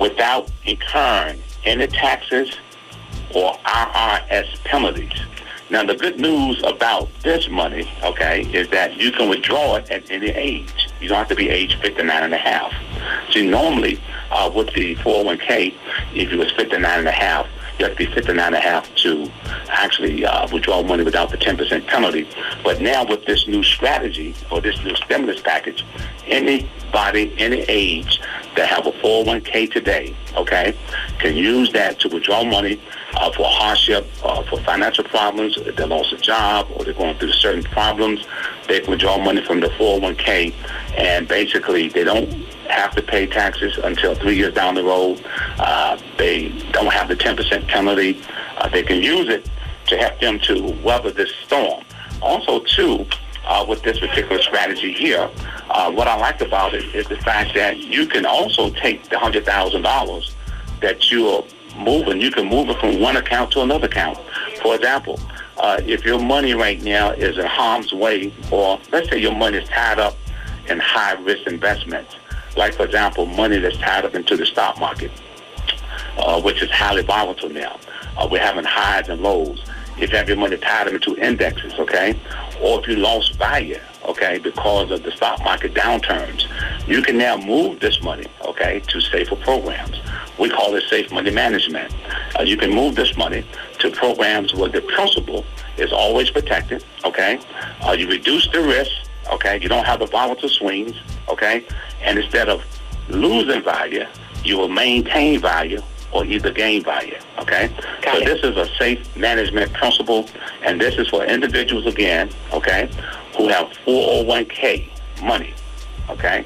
without 0.00 0.50
incurring 0.64 1.40
any 1.64 1.86
taxes 1.86 2.58
or 3.32 3.52
IRS 3.64 4.58
penalties. 4.64 5.12
Now, 5.70 5.82
the 5.82 5.94
good 5.94 6.20
news 6.20 6.62
about 6.62 7.08
this 7.22 7.48
money, 7.48 7.90
okay, 8.02 8.42
is 8.52 8.68
that 8.68 8.98
you 8.98 9.10
can 9.10 9.30
withdraw 9.30 9.76
it 9.76 9.90
at 9.90 10.10
any 10.10 10.28
age. 10.28 10.88
You 11.00 11.08
don't 11.08 11.16
have 11.16 11.28
to 11.28 11.34
be 11.34 11.48
age 11.48 11.80
59 11.80 12.22
and 12.22 12.34
a 12.34 12.38
half. 12.38 12.72
See, 13.32 13.46
normally 13.46 13.98
uh, 14.30 14.50
with 14.54 14.74
the 14.74 14.94
401k, 14.96 15.74
if 16.14 16.30
you 16.30 16.38
was 16.38 16.52
59 16.52 16.98
and 16.98 17.08
a 17.08 17.12
half, 17.12 17.46
you 17.78 17.86
have 17.86 17.96
to 17.96 18.06
be 18.06 18.12
59 18.12 18.46
and 18.46 18.54
a 18.54 18.60
half 18.60 18.94
to 18.96 19.30
actually 19.68 20.24
uh, 20.24 20.46
withdraw 20.52 20.82
money 20.82 21.02
without 21.02 21.30
the 21.30 21.38
10% 21.38 21.86
penalty. 21.86 22.28
But 22.62 22.82
now 22.82 23.04
with 23.04 23.24
this 23.24 23.48
new 23.48 23.62
strategy 23.62 24.34
or 24.50 24.60
this 24.60 24.78
new 24.84 24.94
stimulus 24.96 25.40
package, 25.40 25.82
anybody, 26.26 27.34
any 27.38 27.60
age 27.68 28.20
that 28.56 28.68
have 28.68 28.86
a 28.86 28.92
401k 28.92 29.72
today, 29.72 30.14
okay, 30.36 30.76
can 31.18 31.36
use 31.36 31.72
that 31.72 31.98
to 32.00 32.08
withdraw 32.08 32.44
money 32.44 32.80
uh, 33.16 33.30
for 33.32 33.46
hardship, 33.46 34.06
uh, 34.22 34.42
for 34.44 34.60
financial 34.60 35.04
problems, 35.04 35.56
if 35.56 35.76
they 35.76 35.84
lost 35.84 36.12
a 36.12 36.16
job 36.16 36.68
or 36.74 36.84
they're 36.84 36.94
going 36.94 37.16
through 37.18 37.32
certain 37.32 37.62
problems, 37.62 38.26
they 38.68 38.80
can 38.80 38.90
withdraw 38.90 39.18
money 39.18 39.44
from 39.44 39.60
the 39.60 39.68
401k 39.68 40.52
and 40.96 41.28
basically 41.28 41.88
they 41.88 42.04
don't 42.04 42.32
have 42.68 42.94
to 42.94 43.02
pay 43.02 43.26
taxes 43.26 43.78
until 43.78 44.14
three 44.14 44.36
years 44.36 44.54
down 44.54 44.74
the 44.74 44.84
road. 44.84 45.24
Uh, 45.58 45.98
they 46.18 46.48
don't 46.72 46.92
have 46.92 47.08
the 47.08 47.16
10% 47.16 47.68
penalty. 47.68 48.20
Uh, 48.56 48.68
they 48.68 48.82
can 48.82 49.02
use 49.02 49.28
it 49.28 49.48
to 49.86 49.96
help 49.96 50.18
them 50.20 50.38
to 50.40 50.76
weather 50.82 51.10
this 51.10 51.32
storm. 51.44 51.84
Also, 52.22 52.60
too, 52.60 53.06
uh, 53.46 53.64
with 53.68 53.82
this 53.82 53.98
particular 53.98 54.40
strategy 54.40 54.92
here, 54.92 55.30
uh, 55.70 55.90
what 55.90 56.08
I 56.08 56.16
like 56.16 56.40
about 56.40 56.74
it 56.74 56.94
is 56.94 57.06
the 57.08 57.16
fact 57.18 57.54
that 57.54 57.78
you 57.78 58.06
can 58.06 58.24
also 58.24 58.70
take 58.70 59.04
the 59.10 59.16
$100,000 59.16 60.30
that 60.80 61.10
you're 61.10 61.44
moving. 61.78 62.20
You 62.20 62.30
can 62.30 62.48
move 62.48 62.68
it 62.68 62.78
from 62.78 63.00
one 63.00 63.16
account 63.16 63.52
to 63.52 63.62
another 63.62 63.86
account. 63.86 64.18
For 64.62 64.74
example, 64.74 65.20
uh, 65.58 65.80
if 65.84 66.04
your 66.04 66.20
money 66.20 66.54
right 66.54 66.82
now 66.82 67.10
is 67.12 67.38
in 67.38 67.46
harm's 67.46 67.92
way, 67.92 68.32
or 68.50 68.78
let's 68.92 69.08
say 69.08 69.18
your 69.18 69.34
money 69.34 69.58
is 69.58 69.68
tied 69.68 69.98
up 69.98 70.16
in 70.68 70.78
high 70.78 71.12
risk 71.12 71.46
investments, 71.46 72.16
like 72.56 72.74
for 72.74 72.84
example, 72.84 73.26
money 73.26 73.58
that's 73.58 73.76
tied 73.78 74.04
up 74.04 74.14
into 74.14 74.36
the 74.36 74.46
stock 74.46 74.78
market, 74.78 75.10
uh, 76.18 76.40
which 76.40 76.62
is 76.62 76.70
highly 76.70 77.02
volatile 77.02 77.48
now. 77.48 77.78
Uh, 78.16 78.28
we're 78.30 78.40
having 78.40 78.64
highs 78.64 79.08
and 79.08 79.20
lows. 79.20 79.62
If 79.98 80.10
you 80.10 80.16
have 80.16 80.28
your 80.28 80.38
money 80.38 80.56
tied 80.56 80.88
up 80.88 80.94
into 80.94 81.16
indexes, 81.16 81.74
okay, 81.74 82.18
or 82.60 82.80
if 82.80 82.88
you 82.88 82.96
lost 82.96 83.34
value, 83.34 83.78
okay, 84.04 84.38
because 84.38 84.90
of 84.90 85.02
the 85.02 85.12
stock 85.12 85.42
market 85.44 85.74
downturns, 85.74 86.46
you 86.88 87.00
can 87.02 87.16
now 87.16 87.36
move 87.36 87.80
this 87.80 88.02
money, 88.02 88.26
okay, 88.42 88.80
to 88.88 89.00
safer 89.00 89.36
programs. 89.36 89.96
We 90.38 90.50
call 90.50 90.74
it 90.74 90.84
safe 90.88 91.12
money 91.12 91.30
management. 91.30 91.94
Uh, 92.38 92.42
you 92.42 92.56
can 92.56 92.70
move 92.70 92.96
this 92.96 93.16
money 93.16 93.44
to 93.78 93.90
programs 93.90 94.52
where 94.54 94.68
the 94.68 94.80
principal 94.80 95.44
is 95.76 95.92
always 95.92 96.30
protected, 96.30 96.84
okay? 97.04 97.38
Uh, 97.86 97.92
you 97.92 98.08
reduce 98.08 98.48
the 98.48 98.60
risk, 98.60 98.90
okay? 99.30 99.60
You 99.60 99.68
don't 99.68 99.84
have 99.84 100.00
the 100.00 100.06
volatile 100.06 100.48
swings, 100.48 100.96
okay? 101.28 101.64
And 102.02 102.18
instead 102.18 102.48
of 102.48 102.64
losing 103.08 103.62
value, 103.62 104.06
you 104.42 104.58
will 104.58 104.68
maintain 104.68 105.40
value 105.40 105.80
or 106.12 106.24
either 106.24 106.50
gain 106.50 106.82
value, 106.82 107.18
okay? 107.38 107.68
Got 108.02 108.16
so 108.16 108.22
it. 108.22 108.24
this 108.24 108.44
is 108.44 108.56
a 108.56 108.66
safe 108.76 109.16
management 109.16 109.72
principle, 109.72 110.28
and 110.62 110.80
this 110.80 110.96
is 110.96 111.08
for 111.08 111.24
individuals, 111.24 111.86
again, 111.86 112.30
okay, 112.52 112.88
who 113.36 113.48
have 113.48 113.68
401k 113.86 114.88
money, 115.22 115.54
okay? 116.08 116.44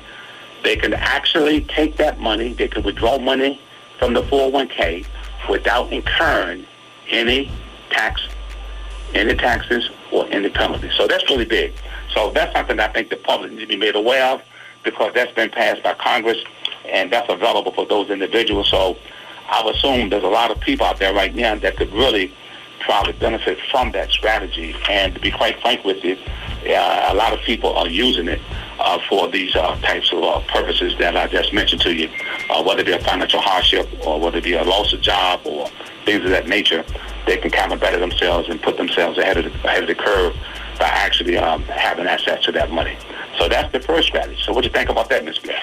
They 0.62 0.76
can 0.76 0.94
actually 0.94 1.62
take 1.62 1.96
that 1.96 2.18
money, 2.18 2.52
they 2.52 2.68
can 2.68 2.82
withdraw 2.82 3.18
money 3.18 3.60
from 3.98 4.14
the 4.14 4.22
401k 4.22 5.06
without 5.48 5.92
incurring 5.92 6.66
any 7.10 7.50
tax, 7.90 8.20
any 9.14 9.34
taxes 9.34 9.90
or 10.12 10.26
any 10.30 10.48
penalties. 10.48 10.92
So 10.94 11.06
that's 11.06 11.28
really 11.30 11.44
big. 11.44 11.72
So 12.14 12.30
that's 12.30 12.52
something 12.54 12.78
I 12.80 12.88
think 12.88 13.10
the 13.10 13.16
public 13.16 13.50
needs 13.50 13.62
to 13.62 13.68
be 13.68 13.76
made 13.76 13.96
aware 13.96 14.34
of 14.34 14.42
because 14.84 15.12
that's 15.14 15.32
been 15.32 15.50
passed 15.50 15.82
by 15.82 15.94
Congress 15.94 16.38
and 16.86 17.12
that's 17.12 17.30
available 17.30 17.72
for 17.72 17.86
those 17.86 18.10
individuals. 18.10 18.68
So 18.68 18.96
I 19.48 19.62
would 19.64 19.76
assume 19.76 20.10
there's 20.10 20.24
a 20.24 20.28
lot 20.28 20.50
of 20.50 20.60
people 20.60 20.86
out 20.86 20.98
there 20.98 21.14
right 21.14 21.34
now 21.34 21.54
that 21.56 21.76
could 21.76 21.92
really 21.92 22.32
probably 22.80 23.12
benefit 23.14 23.58
from 23.70 23.92
that 23.92 24.10
strategy. 24.10 24.74
And 24.88 25.14
to 25.14 25.20
be 25.20 25.30
quite 25.30 25.60
frank 25.60 25.84
with 25.84 26.04
you, 26.04 26.16
uh, 26.68 27.08
a 27.10 27.14
lot 27.14 27.32
of 27.32 27.40
people 27.40 27.76
are 27.76 27.88
using 27.88 28.28
it 28.28 28.40
uh, 28.78 28.98
for 29.08 29.28
these 29.28 29.54
uh, 29.54 29.76
types 29.80 30.12
of 30.12 30.22
uh, 30.22 30.40
purposes 30.48 30.94
that 30.98 31.16
I 31.16 31.26
just 31.26 31.52
mentioned 31.52 31.82
to 31.82 31.94
you, 31.94 32.08
uh, 32.50 32.62
whether 32.62 32.80
it 32.80 32.86
be 32.86 32.92
a 32.92 33.00
financial 33.00 33.40
hardship 33.40 33.88
or 34.06 34.20
whether 34.20 34.38
it 34.38 34.44
be 34.44 34.54
a 34.54 34.64
loss 34.64 34.92
of 34.92 35.00
job 35.00 35.40
or 35.44 35.68
things 36.04 36.24
of 36.24 36.30
that 36.30 36.48
nature. 36.48 36.84
They 37.26 37.36
can 37.36 37.50
kind 37.50 37.72
of 37.72 37.80
better 37.80 37.98
themselves 37.98 38.48
and 38.48 38.62
put 38.62 38.76
themselves 38.76 39.18
ahead 39.18 39.36
of 39.36 39.44
the, 39.44 39.50
ahead 39.66 39.82
of 39.82 39.88
the 39.88 39.94
curve 39.94 40.34
by 40.78 40.86
actually 40.86 41.36
um, 41.36 41.62
having 41.64 42.06
access 42.06 42.42
to 42.44 42.52
that 42.52 42.70
money. 42.70 42.96
So 43.38 43.48
that's 43.48 43.70
the 43.72 43.80
first 43.80 44.08
strategy. 44.08 44.40
So 44.44 44.52
what 44.52 44.62
do 44.62 44.68
you 44.68 44.72
think 44.72 44.88
about 44.88 45.08
that, 45.10 45.24
Ms. 45.24 45.38
Blair? 45.38 45.60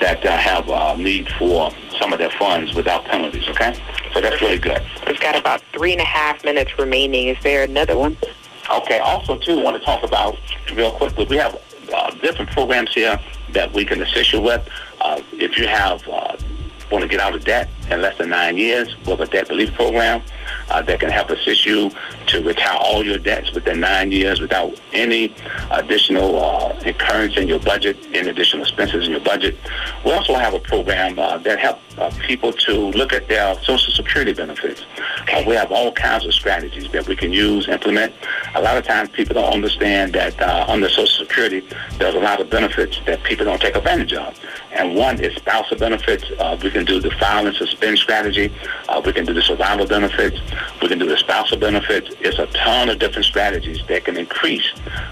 that 0.00 0.24
uh, 0.24 0.36
have 0.36 0.68
uh, 0.68 0.96
need 0.96 1.28
for 1.38 1.70
some 1.98 2.12
of 2.12 2.18
their 2.18 2.30
funds 2.30 2.74
without 2.74 3.04
penalties. 3.06 3.48
Okay, 3.48 3.74
so 4.12 4.20
that's 4.20 4.40
really 4.40 4.58
good. 4.58 4.82
We've 5.06 5.20
got 5.20 5.36
about 5.36 5.62
three 5.72 5.92
and 5.92 6.00
a 6.00 6.04
half 6.04 6.44
minutes 6.44 6.78
remaining. 6.78 7.28
Is 7.28 7.42
there 7.42 7.64
another 7.64 7.96
one? 7.96 8.16
Okay. 8.70 8.98
Also, 9.00 9.36
too, 9.38 9.60
want 9.60 9.76
to 9.76 9.84
talk 9.84 10.04
about 10.04 10.36
real 10.74 10.92
quickly. 10.92 11.26
We 11.26 11.36
have 11.36 11.60
uh, 11.92 12.10
different 12.22 12.50
programs 12.52 12.92
here 12.94 13.18
that 13.52 13.72
we 13.72 13.84
can 13.84 14.00
assist 14.02 14.32
you 14.32 14.40
with. 14.40 14.66
Uh, 15.00 15.20
if 15.32 15.58
you 15.58 15.66
have 15.66 16.06
uh, 16.08 16.36
want 16.90 17.02
to 17.02 17.08
get 17.08 17.20
out 17.20 17.34
of 17.34 17.44
debt 17.44 17.68
in 17.90 18.02
less 18.02 18.16
than 18.18 18.30
nine 18.30 18.56
years, 18.56 18.96
We 19.04 19.10
have 19.10 19.20
a 19.20 19.26
debt 19.26 19.48
relief 19.48 19.72
program 19.74 20.22
uh, 20.68 20.82
that 20.82 21.00
can 21.00 21.10
help 21.10 21.30
assist 21.30 21.64
you 21.66 21.90
to 22.30 22.42
retire 22.42 22.78
all 22.80 23.04
your 23.04 23.18
debts 23.18 23.52
within 23.52 23.80
nine 23.80 24.12
years 24.12 24.40
without 24.40 24.78
any 24.92 25.34
additional 25.72 26.42
uh, 26.42 26.72
incurrence 26.84 27.36
in 27.36 27.48
your 27.48 27.58
budget, 27.58 27.96
any 28.14 28.28
additional 28.28 28.62
expenses 28.62 29.06
in 29.06 29.10
your 29.10 29.20
budget. 29.20 29.56
We 30.04 30.12
also 30.12 30.34
have 30.34 30.54
a 30.54 30.60
program 30.60 31.18
uh, 31.18 31.38
that 31.38 31.58
helps 31.58 31.80
uh, 31.98 32.10
people 32.20 32.52
to 32.52 32.72
look 32.72 33.12
at 33.12 33.28
their 33.28 33.54
Social 33.62 33.92
Security 33.92 34.32
benefits. 34.32 34.84
Uh, 35.32 35.42
we 35.46 35.54
have 35.54 35.72
all 35.72 35.92
kinds 35.92 36.24
of 36.24 36.32
strategies 36.32 36.90
that 36.92 37.06
we 37.08 37.16
can 37.16 37.32
use, 37.32 37.68
implement. 37.68 38.14
A 38.54 38.62
lot 38.62 38.76
of 38.76 38.84
times 38.84 39.08
people 39.10 39.34
don't 39.34 39.52
understand 39.52 40.12
that 40.14 40.40
uh, 40.40 40.66
under 40.68 40.88
Social 40.88 41.26
Security, 41.26 41.66
there's 41.98 42.14
a 42.14 42.20
lot 42.20 42.40
of 42.40 42.48
benefits 42.48 43.00
that 43.06 43.22
people 43.24 43.44
don't 43.44 43.60
take 43.60 43.76
advantage 43.76 44.12
of. 44.12 44.38
And 44.72 44.94
one 44.94 45.22
is 45.22 45.34
spousal 45.36 45.76
benefits. 45.76 46.24
Uh, 46.38 46.56
we 46.62 46.70
can 46.70 46.84
do 46.84 47.00
the 47.00 47.10
file 47.12 47.46
and 47.46 47.56
suspend 47.56 47.98
strategy. 47.98 48.52
Uh, 48.88 49.02
we 49.04 49.12
can 49.12 49.24
do 49.24 49.34
the 49.34 49.42
survival 49.42 49.86
benefits. 49.86 50.38
We 50.80 50.88
can 50.88 50.98
do 50.98 51.06
the 51.06 51.18
spousal 51.18 51.58
benefits. 51.58 52.14
It's 52.20 52.38
a 52.38 52.46
ton 52.46 52.88
of 52.88 52.98
different 52.98 53.24
strategies 53.24 53.80
that 53.88 54.04
can 54.04 54.16
increase 54.16 54.70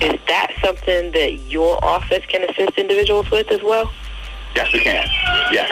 is 0.00 0.18
that 0.28 0.52
something 0.62 1.12
that 1.12 1.32
your 1.48 1.82
office 1.84 2.24
can 2.26 2.48
assist 2.48 2.78
individuals 2.78 3.30
with 3.30 3.50
as 3.50 3.62
well? 3.62 3.92
Yes, 4.54 4.72
we 4.72 4.80
can. 4.80 5.06
Yes. 5.52 5.70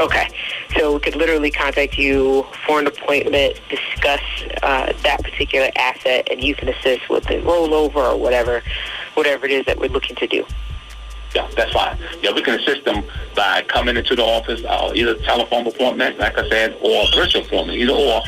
Okay. 0.00 0.28
So 0.76 0.94
we 0.94 1.00
could 1.00 1.16
literally 1.16 1.50
contact 1.50 1.98
you 1.98 2.46
for 2.66 2.78
an 2.78 2.86
appointment, 2.86 3.60
discuss 3.68 4.20
uh, 4.62 4.92
that 5.02 5.22
particular 5.22 5.70
asset, 5.76 6.28
and 6.30 6.42
you 6.42 6.54
can 6.54 6.68
assist 6.68 7.08
with 7.08 7.24
the 7.24 7.34
rollover 7.34 7.96
or 7.96 8.16
whatever, 8.16 8.62
whatever 9.14 9.46
it 9.46 9.52
is 9.52 9.66
that 9.66 9.78
we're 9.78 9.90
looking 9.90 10.16
to 10.16 10.26
do. 10.26 10.46
Yeah, 11.34 11.48
that's 11.56 11.72
fine. 11.72 11.98
Yeah, 12.22 12.32
we 12.32 12.42
can 12.42 12.58
assist 12.58 12.84
them 12.84 13.04
by 13.34 13.62
coming 13.68 13.96
into 13.96 14.16
the 14.16 14.22
office, 14.24 14.64
uh, 14.64 14.92
either 14.94 15.14
telephone 15.16 15.66
appointment, 15.66 16.18
like 16.18 16.38
I 16.38 16.48
said, 16.48 16.76
or 16.80 17.04
virtual 17.14 17.42
appointment, 17.42 17.78
either 17.78 17.92
or, 17.92 18.22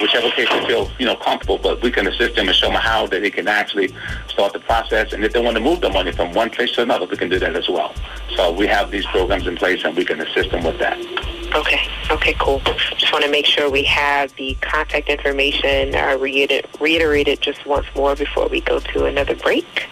whichever 0.00 0.28
case 0.30 0.48
they 0.48 0.66
feel 0.66 0.90
you 0.98 1.06
know 1.06 1.16
comfortable. 1.16 1.58
But 1.58 1.82
we 1.82 1.90
can 1.90 2.06
assist 2.06 2.34
them 2.34 2.48
and 2.48 2.56
show 2.56 2.66
them 2.66 2.80
how 2.80 3.06
that 3.06 3.20
they 3.20 3.30
can 3.30 3.46
actually 3.46 3.94
start 4.28 4.52
the 4.52 4.60
process. 4.60 5.12
And 5.12 5.24
if 5.24 5.32
they 5.32 5.40
want 5.40 5.56
to 5.56 5.62
move 5.62 5.80
the 5.80 5.90
money 5.90 6.12
from 6.12 6.32
one 6.32 6.50
place 6.50 6.72
to 6.72 6.82
another, 6.82 7.06
we 7.06 7.16
can 7.16 7.28
do 7.28 7.38
that 7.38 7.54
as 7.54 7.68
well. 7.68 7.94
So 8.36 8.52
we 8.52 8.66
have 8.66 8.90
these 8.90 9.06
programs 9.06 9.46
in 9.46 9.56
place, 9.56 9.84
and 9.84 9.96
we 9.96 10.04
can 10.04 10.20
assist 10.20 10.50
them 10.50 10.64
with 10.64 10.78
that. 10.80 10.98
Okay. 11.54 11.86
Okay. 12.10 12.34
Cool. 12.40 12.60
Just 12.96 13.12
want 13.12 13.24
to 13.24 13.30
make 13.30 13.46
sure 13.46 13.70
we 13.70 13.84
have 13.84 14.34
the 14.36 14.54
contact 14.62 15.08
information 15.08 15.94
uh, 15.94 16.16
reiter- 16.18 16.66
reiterated 16.80 17.40
just 17.40 17.64
once 17.66 17.86
more 17.94 18.16
before 18.16 18.48
we 18.48 18.60
go 18.62 18.80
to 18.80 19.04
another 19.04 19.36
break 19.36 19.86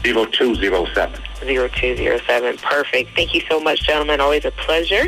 0207. 0.03 1.23
0207. 1.45 2.57
Perfect. 2.59 3.11
Thank 3.14 3.35
you 3.35 3.42
so 3.49 3.61
much, 3.61 3.83
gentlemen. 3.83 4.21
Always 4.21 4.45
a 4.45 4.51
pleasure. 4.53 5.07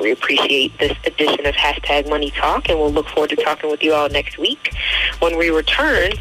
We 0.00 0.12
appreciate 0.12 0.78
this 0.78 0.96
edition 1.04 1.44
of 1.46 1.54
Hashtag 1.54 2.08
Money 2.08 2.30
Talk, 2.30 2.68
and 2.68 2.78
we'll 2.78 2.92
look 2.92 3.08
forward 3.08 3.30
to 3.30 3.36
talking 3.36 3.70
with 3.70 3.82
you 3.82 3.94
all 3.94 4.08
next 4.08 4.38
week. 4.38 4.72
When 5.20 5.38
we 5.38 5.50
return, 5.50 6.12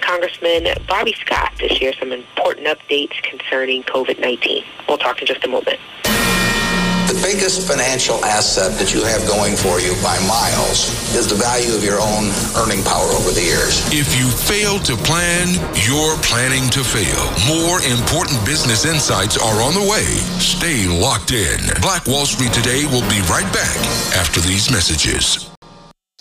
Congressman 0.00 0.68
Bobby 0.86 1.14
Scott 1.20 1.52
to 1.58 1.68
share 1.68 1.92
some 1.94 2.12
important 2.12 2.66
updates 2.66 3.20
concerning 3.22 3.82
COVID-19. 3.84 4.64
We'll 4.88 4.98
talk 4.98 5.20
in 5.20 5.26
just 5.26 5.44
a 5.44 5.48
moment. 5.48 5.78
Biggest 7.22 7.66
financial 7.66 8.24
asset 8.24 8.78
that 8.78 8.94
you 8.94 9.02
have 9.04 9.26
going 9.26 9.56
for 9.56 9.80
you 9.80 9.92
by 10.02 10.16
miles 10.26 10.88
is 11.14 11.26
the 11.26 11.34
value 11.34 11.74
of 11.74 11.82
your 11.82 12.00
own 12.00 12.30
earning 12.56 12.82
power 12.84 13.10
over 13.18 13.30
the 13.30 13.42
years. 13.42 13.82
If 13.92 14.14
you 14.18 14.30
fail 14.30 14.78
to 14.86 14.96
plan, 14.96 15.52
you're 15.74 16.16
planning 16.22 16.70
to 16.70 16.82
fail. 16.86 17.20
More 17.50 17.82
important 17.82 18.38
business 18.46 18.86
insights 18.86 19.36
are 19.36 19.60
on 19.60 19.74
the 19.74 19.82
way. 19.82 20.06
Stay 20.38 20.86
locked 20.86 21.32
in. 21.32 21.58
Black 21.82 22.06
Wall 22.06 22.24
Street 22.24 22.52
Today 22.52 22.86
will 22.86 23.06
be 23.10 23.20
right 23.26 23.50
back 23.52 23.76
after 24.14 24.40
these 24.40 24.70
messages. 24.70 25.50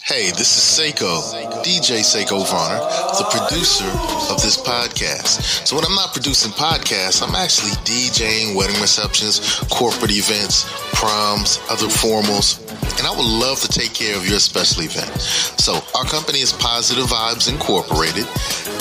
Hey, 0.07 0.31
this 0.31 0.55
is 0.55 0.63
Seiko, 0.63 1.19
DJ 1.67 1.99
Seiko 1.99 2.39
Varner, 2.49 2.79
the 3.19 3.27
producer 3.29 3.91
of 4.31 4.39
this 4.41 4.55
podcast. 4.55 5.67
So 5.67 5.75
when 5.75 5.83
I'm 5.83 5.95
not 5.95 6.13
producing 6.13 6.53
podcasts, 6.53 7.21
I'm 7.21 7.35
actually 7.35 7.71
DJing 7.83 8.55
wedding 8.55 8.79
receptions, 8.79 9.59
corporate 9.69 10.11
events, 10.11 10.63
proms, 10.93 11.59
other 11.69 11.87
formals, 11.87 12.57
and 12.97 13.05
I 13.05 13.11
would 13.11 13.25
love 13.25 13.59
to 13.59 13.67
take 13.67 13.93
care 13.93 14.15
of 14.15 14.25
your 14.25 14.39
special 14.39 14.83
event. 14.83 15.11
So 15.59 15.81
our 15.93 16.05
company 16.05 16.39
is 16.39 16.53
Positive 16.53 17.03
Vibes 17.03 17.49
Incorporated, 17.51 18.23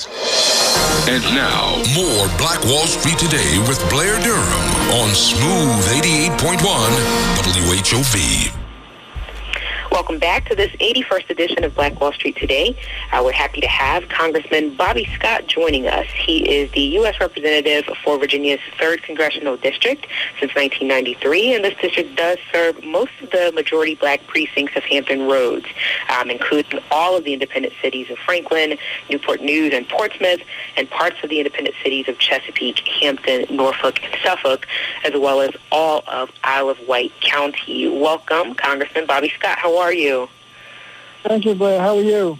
And 1.09 1.23
now, 1.35 1.77
more 1.95 2.27
Black 2.37 2.61
Wall 2.65 2.85
Street 2.87 3.17
Today 3.17 3.57
with 3.67 3.79
Blair 3.89 4.19
Durham 4.21 4.91
on 4.99 5.15
Smooth 5.15 5.85
88.1 6.03 6.57
WHOV. 7.37 8.66
Welcome 9.91 10.19
back 10.19 10.47
to 10.49 10.55
this 10.55 10.71
81st 10.73 11.29
edition 11.29 11.63
of 11.63 11.73
Black 11.73 11.99
Wall 11.99 12.11
Street 12.11 12.35
Today. 12.35 12.77
Uh, 13.11 13.21
we're 13.23 13.31
happy 13.31 13.61
to 13.61 13.67
have 13.67 14.09
Congressman 14.09 14.75
Bobby 14.75 15.07
Scott 15.15 15.47
joining 15.47 15.87
us. 15.87 16.07
He 16.13 16.49
is 16.49 16.69
the 16.71 16.81
U.S. 16.81 17.15
Representative 17.21 17.85
for 18.03 18.19
Virginia's 18.19 18.59
3rd 18.79 19.03
Congressional 19.03 19.55
District 19.55 20.05
since 20.39 20.53
1993, 20.55 21.55
and 21.55 21.63
this 21.63 21.73
district 21.81 22.15
does 22.15 22.37
serve 22.51 22.83
most 22.83 23.11
of 23.21 23.31
the 23.31 23.51
majority 23.55 23.95
black 23.95 24.25
precincts 24.27 24.75
of 24.75 24.83
Hampton 24.83 25.27
Roads, 25.27 25.67
um, 26.09 26.29
including 26.29 26.79
all 26.91 27.17
of 27.17 27.23
the 27.23 27.33
independent 27.33 27.73
cities 27.81 28.09
of 28.09 28.17
Franklin, 28.19 28.77
Newport 29.09 29.41
News, 29.41 29.73
and 29.73 29.87
Portsmouth, 29.87 30.41
and 30.75 30.89
parts 30.89 31.15
of 31.23 31.29
the 31.29 31.39
independent 31.39 31.75
cities 31.81 32.07
of 32.09 32.17
Chesapeake, 32.19 32.79
Hampton, 32.79 33.45
Norfolk, 33.55 34.03
and 34.03 34.15
Suffolk, 34.23 34.67
as 35.05 35.13
well 35.13 35.39
as 35.39 35.51
all 35.71 36.03
of 36.07 36.29
Isle 36.43 36.69
of 36.69 36.77
Wight 36.87 37.13
County. 37.21 37.87
Welcome, 37.87 38.53
Congressman 38.55 39.05
Bobby 39.05 39.31
Scott. 39.37 39.57
How 39.57 39.76
are 39.77 39.87
are 39.87 39.93
you? 39.93 40.27
Thank 41.23 41.45
you, 41.45 41.55
Blair. 41.55 41.79
How 41.79 41.97
are 41.97 42.01
you? 42.01 42.37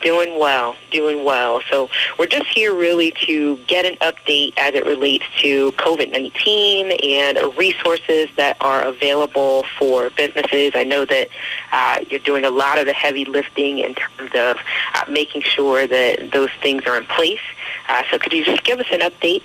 Doing 0.00 0.38
well, 0.38 0.76
doing 0.90 1.24
well. 1.24 1.60
So 1.70 1.90
we're 2.18 2.26
just 2.26 2.46
here 2.46 2.72
really 2.72 3.12
to 3.26 3.56
get 3.66 3.84
an 3.84 3.96
update 3.96 4.52
as 4.56 4.74
it 4.74 4.86
relates 4.86 5.24
to 5.42 5.72
COVID-19 5.72 7.04
and 7.04 7.56
resources 7.56 8.28
that 8.36 8.56
are 8.60 8.82
available 8.82 9.64
for 9.76 10.10
businesses. 10.10 10.72
I 10.74 10.84
know 10.84 11.04
that 11.04 11.28
uh, 11.72 12.04
you're 12.08 12.20
doing 12.20 12.44
a 12.44 12.50
lot 12.50 12.78
of 12.78 12.86
the 12.86 12.92
heavy 12.92 13.24
lifting 13.24 13.78
in 13.78 13.94
terms 13.94 14.30
of 14.34 14.56
uh, 14.94 15.04
making 15.08 15.42
sure 15.42 15.86
that 15.86 16.30
those 16.32 16.50
things 16.62 16.84
are 16.86 16.96
in 16.96 17.06
place. 17.06 17.40
Uh, 17.88 18.02
so 18.10 18.18
could 18.18 18.32
you 18.32 18.44
just 18.44 18.62
give 18.62 18.78
us 18.78 18.86
an 18.92 19.00
update? 19.00 19.42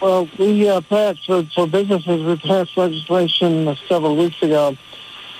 Well, 0.00 0.28
we 0.38 0.68
uh, 0.68 0.80
passed, 0.82 1.24
for, 1.26 1.44
for 1.54 1.66
businesses, 1.66 2.22
we 2.22 2.36
passed 2.36 2.76
legislation 2.76 3.76
several 3.88 4.16
weeks 4.16 4.42
ago 4.42 4.76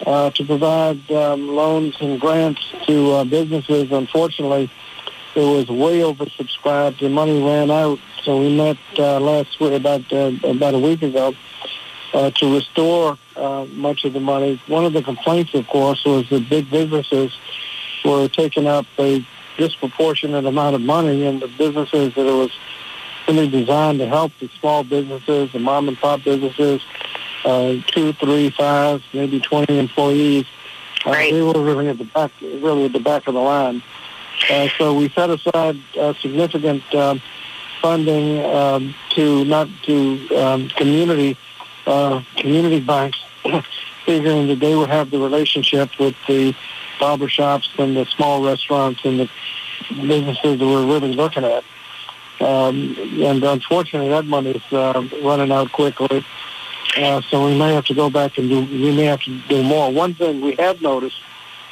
uh, 0.04 0.30
to 0.30 0.44
provide 0.44 1.10
um, 1.10 1.48
loans 1.48 1.96
and 2.00 2.20
grants 2.20 2.60
to 2.86 3.12
uh, 3.12 3.24
businesses. 3.24 3.90
Unfortunately, 3.90 4.70
it 5.34 5.40
was 5.40 5.68
way 5.68 6.00
oversubscribed. 6.00 6.98
The 6.98 7.08
money 7.08 7.42
ran 7.42 7.70
out, 7.70 7.98
so 8.22 8.40
we 8.40 8.56
met 8.56 8.78
uh, 8.98 9.20
last 9.20 9.58
week, 9.60 9.72
about 9.72 10.10
uh, 10.12 10.32
about 10.44 10.74
a 10.74 10.78
week 10.78 11.02
ago, 11.02 11.34
uh, 12.12 12.30
to 12.30 12.54
restore 12.54 13.18
uh, 13.36 13.66
much 13.70 14.04
of 14.04 14.12
the 14.12 14.20
money. 14.20 14.60
One 14.66 14.84
of 14.84 14.92
the 14.92 15.02
complaints, 15.02 15.54
of 15.54 15.66
course, 15.68 16.04
was 16.04 16.28
that 16.30 16.48
big 16.48 16.70
businesses 16.70 17.36
were 18.04 18.28
taking 18.28 18.66
up 18.66 18.86
a 18.98 19.26
disproportionate 19.58 20.44
amount 20.46 20.74
of 20.74 20.80
money, 20.80 21.26
and 21.26 21.40
the 21.40 21.48
businesses 21.48 22.14
that 22.14 22.26
it 22.26 22.32
was 22.32 22.50
really 23.28 23.48
designed 23.48 23.98
to 23.98 24.06
help 24.06 24.32
the 24.40 24.48
small 24.60 24.84
businesses, 24.84 25.52
the 25.52 25.58
mom 25.58 25.88
and 25.88 25.98
pop 25.98 26.22
businesses, 26.22 26.80
uh, 27.44 27.76
two, 27.86 28.12
three, 28.14 28.50
five, 28.50 29.02
maybe 29.12 29.40
20 29.40 29.78
employees. 29.78 30.44
Uh, 31.04 31.10
Right. 31.10 31.32
They 31.32 31.42
were 31.42 31.62
really 31.62 31.88
at 31.88 31.98
the 31.98 32.04
back, 32.04 32.32
really 32.40 32.86
at 32.86 32.92
the 32.92 33.00
back 33.00 33.28
of 33.28 33.34
the 33.34 33.40
line. 33.40 33.82
Uh, 34.50 34.68
so 34.76 34.94
we 34.94 35.08
set 35.10 35.30
aside 35.30 35.80
uh, 35.98 36.14
significant 36.20 36.82
um, 36.94 37.22
funding 37.80 38.44
um, 38.44 38.94
to 39.10 39.44
not 39.44 39.68
to 39.84 40.28
um, 40.36 40.68
community 40.70 41.36
uh, 41.86 42.22
community 42.36 42.80
banks, 42.80 43.18
figuring 44.04 44.48
that 44.48 44.58
they 44.58 44.74
would 44.74 44.90
have 44.90 45.10
the 45.10 45.18
relationship 45.18 45.90
with 45.98 46.16
the 46.26 46.54
barber 46.98 47.28
shops 47.28 47.68
and 47.78 47.96
the 47.96 48.04
small 48.06 48.44
restaurants 48.44 49.04
and 49.04 49.20
the 49.20 49.30
businesses 49.88 50.58
that 50.58 50.66
we're 50.66 50.86
really 50.86 51.12
looking 51.12 51.44
at. 51.44 51.64
Um, 52.40 52.96
and 52.98 53.42
unfortunately, 53.42 54.08
that 54.10 54.26
money's 54.26 54.72
uh, 54.72 55.06
running 55.22 55.52
out 55.52 55.72
quickly. 55.72 56.24
Uh, 56.96 57.20
so 57.28 57.44
we 57.44 57.58
may 57.58 57.74
have 57.74 57.84
to 57.84 57.94
go 57.94 58.08
back 58.08 58.38
and 58.38 58.48
do. 58.48 58.60
We 58.60 58.94
may 58.96 59.04
have 59.04 59.20
to 59.22 59.40
do 59.48 59.62
more. 59.62 59.92
One 59.92 60.14
thing 60.14 60.40
we 60.40 60.54
have 60.56 60.80
noticed 60.80 61.20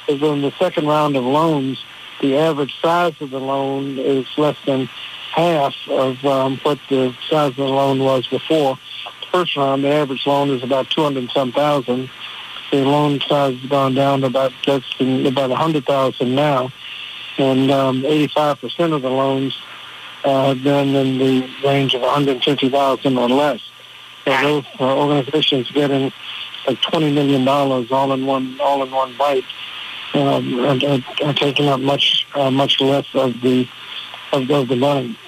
is 0.07 0.21
in 0.23 0.43
the 0.43 0.53
second 0.59 0.87
round 0.87 1.17
of 1.17 1.25
loans, 1.25 1.83
the 2.21 2.37
average 2.37 2.75
size 2.83 3.15
of 3.21 3.31
the 3.31 3.41
loan 3.41 3.99
is 3.99 4.27
less 4.37 4.57
than 4.67 4.87
half 5.33 5.75
of 5.89 6.23
um, 6.25 6.59
what 6.59 6.79
the 6.91 7.17
size 7.31 7.51
of 7.51 7.57
the 7.57 7.65
loan 7.65 8.01
was 8.01 8.27
before. 8.27 8.79
First 9.33 9.57
round, 9.57 9.83
the 9.83 9.89
average 9.89 10.27
loan 10.27 10.51
is 10.51 10.63
about 10.63 10.91
two 10.91 11.03
hundred 11.03 11.31
some 11.31 11.53
thousand. 11.53 12.11
The 12.71 12.85
loan 12.85 13.21
size 13.21 13.59
has 13.59 13.71
gone 13.71 13.95
down 13.95 14.21
to 14.21 14.27
about 14.27 14.53
less 14.67 14.85
than 14.99 15.27
about 15.27 15.51
a 15.51 15.57
hundred 15.57 15.87
thousand 15.87 16.35
now, 16.35 16.71
and 17.39 17.71
um, 17.71 18.05
eighty-five 18.05 18.61
percent 18.61 18.93
of 18.93 19.03
the 19.03 19.11
loans 19.11 19.59
uh, 20.25 20.55
been 20.55 20.95
in 20.95 21.19
the 21.19 21.49
range 21.65 21.95
of 21.95 22.03
one 22.03 22.11
hundred 22.11 22.45
fifty 22.45 22.69
thousand 22.69 23.17
or 23.17 23.29
less. 23.29 23.61
So 24.25 24.31
those 24.31 24.65
uh, 24.81 24.97
organizations 24.99 25.71
getting 25.71 26.13
like 26.67 26.81
twenty 26.81 27.13
million 27.13 27.45
dollars 27.45 27.93
all 27.93 28.13
in 28.13 28.27
one 28.27 28.59
all 28.61 28.83
in 28.83 28.91
one 28.91 29.17
bite 29.17 29.45
um, 30.15 30.61
are, 30.61 30.79
are, 30.87 31.29
are 31.29 31.35
taking 31.35 31.69
up 31.69 31.81
much 31.81 32.27
uh, 32.35 32.51
much 32.51 32.81
less 32.81 33.07
of 33.15 33.41
the 33.41 33.69
of, 34.33 34.51
of 34.51 34.69
the 34.69 34.77
money. 34.77 35.19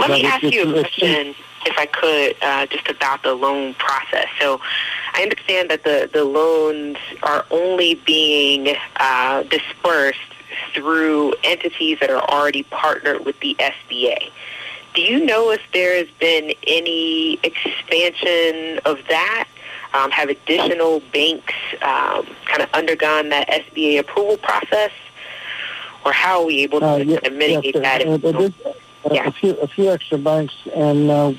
Let 0.00 0.10
me 0.10 0.24
ask 0.24 0.42
you 0.42 0.68
a 0.76 0.80
question, 0.80 1.34
if 1.64 1.78
I 1.78 1.86
could, 1.86 2.36
uh, 2.42 2.66
just 2.66 2.88
about 2.88 3.22
the 3.22 3.34
loan 3.34 3.74
process. 3.74 4.26
So 4.38 4.60
I 5.14 5.22
understand 5.22 5.70
that 5.70 5.84
the, 5.84 6.10
the 6.12 6.24
loans 6.24 6.98
are 7.22 7.46
only 7.50 7.94
being 7.94 8.76
uh, 8.96 9.42
dispersed 9.44 10.18
through 10.74 11.34
entities 11.44 11.98
that 12.00 12.10
are 12.10 12.22
already 12.30 12.62
partnered 12.64 13.24
with 13.24 13.38
the 13.40 13.56
SBA. 13.58 14.30
Do 14.96 15.02
you 15.02 15.26
know 15.26 15.50
if 15.50 15.60
there 15.74 15.94
has 15.98 16.08
been 16.18 16.54
any 16.66 17.38
expansion 17.42 18.80
of 18.86 18.98
that? 19.10 19.46
Um, 19.92 20.10
have 20.10 20.30
additional 20.30 21.00
banks 21.12 21.52
um, 21.82 22.26
kind 22.46 22.62
of 22.62 22.70
undergone 22.72 23.28
that 23.28 23.46
SBA 23.48 23.98
approval 24.00 24.38
process? 24.38 24.90
Or 26.06 26.12
how 26.12 26.40
are 26.40 26.46
we 26.46 26.62
able 26.62 26.80
to 26.80 26.86
Uh, 26.86 26.96
yeah, 26.96 27.16
kind 27.20 27.26
of 27.26 27.32
mitigate 27.34 27.74
yes, 27.74 27.82
that? 27.82 28.06
uh, 28.06 28.28
uh, 28.28 29.10
uh, 29.14 29.28
a 29.28 29.32
few 29.32 29.50
a 29.58 29.66
few 29.68 29.90
extra 29.90 30.16
banks, 30.16 30.54
and 30.74 31.10
uh, 31.10 31.32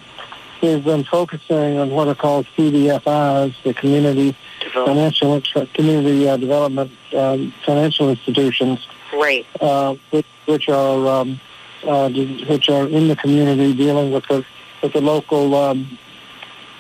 we've 0.62 0.84
been 0.84 1.04
focusing 1.04 1.80
on 1.80 1.90
what 1.90 2.08
are 2.08 2.16
called 2.16 2.46
CDFIs, 2.56 3.56
the 3.64 3.74
community 3.74 4.36
financial 4.72 5.42
community 5.74 6.30
uh, 6.30 6.38
development 6.38 6.92
um, 7.16 7.52
financial 7.66 8.10
institutions, 8.10 8.88
Right. 9.14 9.46
uh, 9.62 9.96
which, 10.12 10.28
which 10.46 10.70
are 10.70 11.08
um, 11.08 11.40
uh, 11.84 12.10
which 12.10 12.70
are 12.70 12.88
in 12.88 13.08
the 13.08 13.16
community 13.16 13.74
dealing 13.74 14.12
with 14.12 14.26
the 14.28 14.46
with 14.82 14.94
the 14.94 15.02
local 15.02 15.56
um, 15.56 15.98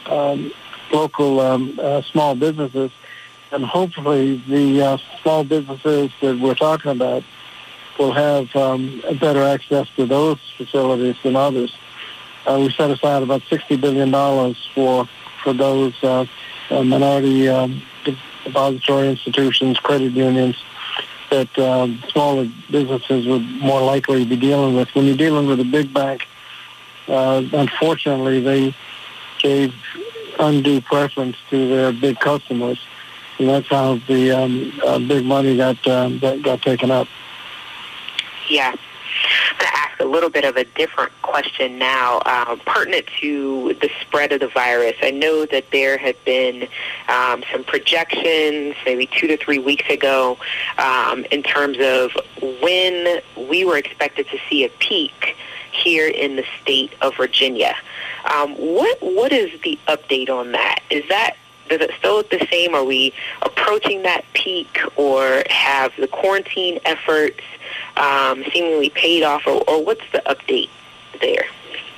um, 0.05 0.51
local 0.91 1.39
um, 1.39 1.77
uh, 1.81 2.01
small 2.03 2.35
businesses, 2.35 2.91
and 3.51 3.65
hopefully 3.65 4.41
the 4.47 4.81
uh, 4.81 4.97
small 5.21 5.43
businesses 5.43 6.11
that 6.21 6.39
we're 6.39 6.55
talking 6.55 6.91
about 6.91 7.23
will 7.97 8.13
have 8.13 8.55
um, 8.55 9.01
better 9.19 9.43
access 9.43 9.87
to 9.95 10.05
those 10.05 10.37
facilities 10.57 11.15
than 11.23 11.35
others. 11.35 11.75
Uh, 12.45 12.59
we 12.59 12.71
set 12.71 12.89
aside 12.89 13.23
about 13.23 13.41
sixty 13.49 13.75
billion 13.75 14.11
dollars 14.11 14.69
for 14.73 15.07
for 15.43 15.53
those 15.53 15.93
uh, 16.03 16.25
uh, 16.69 16.83
minority 16.83 17.47
um, 17.49 17.81
depository 18.43 19.09
institutions, 19.09 19.79
credit 19.79 20.13
unions 20.13 20.55
that 21.29 21.57
um, 21.59 22.01
smaller 22.09 22.49
businesses 22.69 23.27
would 23.27 23.43
more 23.43 23.81
likely 23.81 24.25
be 24.25 24.35
dealing 24.35 24.75
with. 24.75 24.89
When 24.95 25.05
you're 25.05 25.17
dealing 25.17 25.47
with 25.47 25.59
a 25.59 25.65
big 25.65 25.93
bank, 25.93 26.27
uh, 27.07 27.43
unfortunately, 27.53 28.41
they 28.41 28.75
gave 29.39 29.73
undue 30.39 30.81
preference 30.81 31.37
to 31.49 31.67
their 31.69 31.91
big 31.91 32.19
customers, 32.19 32.79
and 33.39 33.49
that's 33.49 33.67
how 33.67 33.97
the 34.07 34.31
um, 34.31 34.79
uh, 34.85 34.99
big 34.99 35.25
money 35.25 35.57
got 35.57 35.85
um, 35.87 36.19
got, 36.19 36.41
got 36.41 36.61
taken 36.61 36.91
up. 36.91 37.07
Yeah. 38.49 38.75
To 39.59 39.67
ask 39.77 39.99
a 39.99 40.05
little 40.05 40.29
bit 40.29 40.45
of 40.45 40.55
a 40.57 40.63
different 40.63 41.11
question 41.21 41.77
now, 41.77 42.19
uh, 42.25 42.55
pertinent 42.65 43.07
to 43.21 43.75
the 43.81 43.89
spread 44.01 44.31
of 44.31 44.39
the 44.39 44.47
virus. 44.47 44.95
I 45.01 45.11
know 45.11 45.45
that 45.45 45.71
there 45.71 45.97
have 45.97 46.15
been 46.25 46.67
um, 47.09 47.43
some 47.51 47.63
projections, 47.63 48.75
maybe 48.85 49.07
two 49.07 49.27
to 49.27 49.37
three 49.37 49.59
weeks 49.59 49.89
ago, 49.89 50.37
um, 50.77 51.25
in 51.31 51.43
terms 51.43 51.77
of 51.79 52.11
when 52.61 53.21
we 53.49 53.65
were 53.65 53.77
expected 53.77 54.27
to 54.29 54.37
see 54.49 54.63
a 54.63 54.69
peak 54.69 55.35
here 55.71 56.07
in 56.07 56.35
the 56.35 56.45
state 56.61 56.93
of 57.01 57.15
Virginia. 57.15 57.75
Um, 58.25 58.55
what 58.55 58.97
what 59.01 59.31
is 59.31 59.59
the 59.61 59.77
update 59.87 60.29
on 60.29 60.51
that? 60.51 60.79
Is 60.89 61.07
that 61.09 61.37
does 61.69 61.81
it 61.81 61.91
still 61.99 62.15
look 62.15 62.29
the 62.29 62.45
same? 62.51 62.73
Are 62.75 62.83
we 62.83 63.13
approaching 63.41 64.03
that 64.03 64.25
peak, 64.33 64.79
or 64.95 65.43
have 65.49 65.91
the 65.97 66.07
quarantine 66.07 66.79
efforts 66.85 67.39
um, 67.97 68.43
seemingly 68.51 68.89
paid 68.89 69.23
off, 69.23 69.43
or, 69.45 69.63
or 69.67 69.83
what's 69.83 70.05
the 70.11 70.21
update 70.25 70.69
there? 71.21 71.45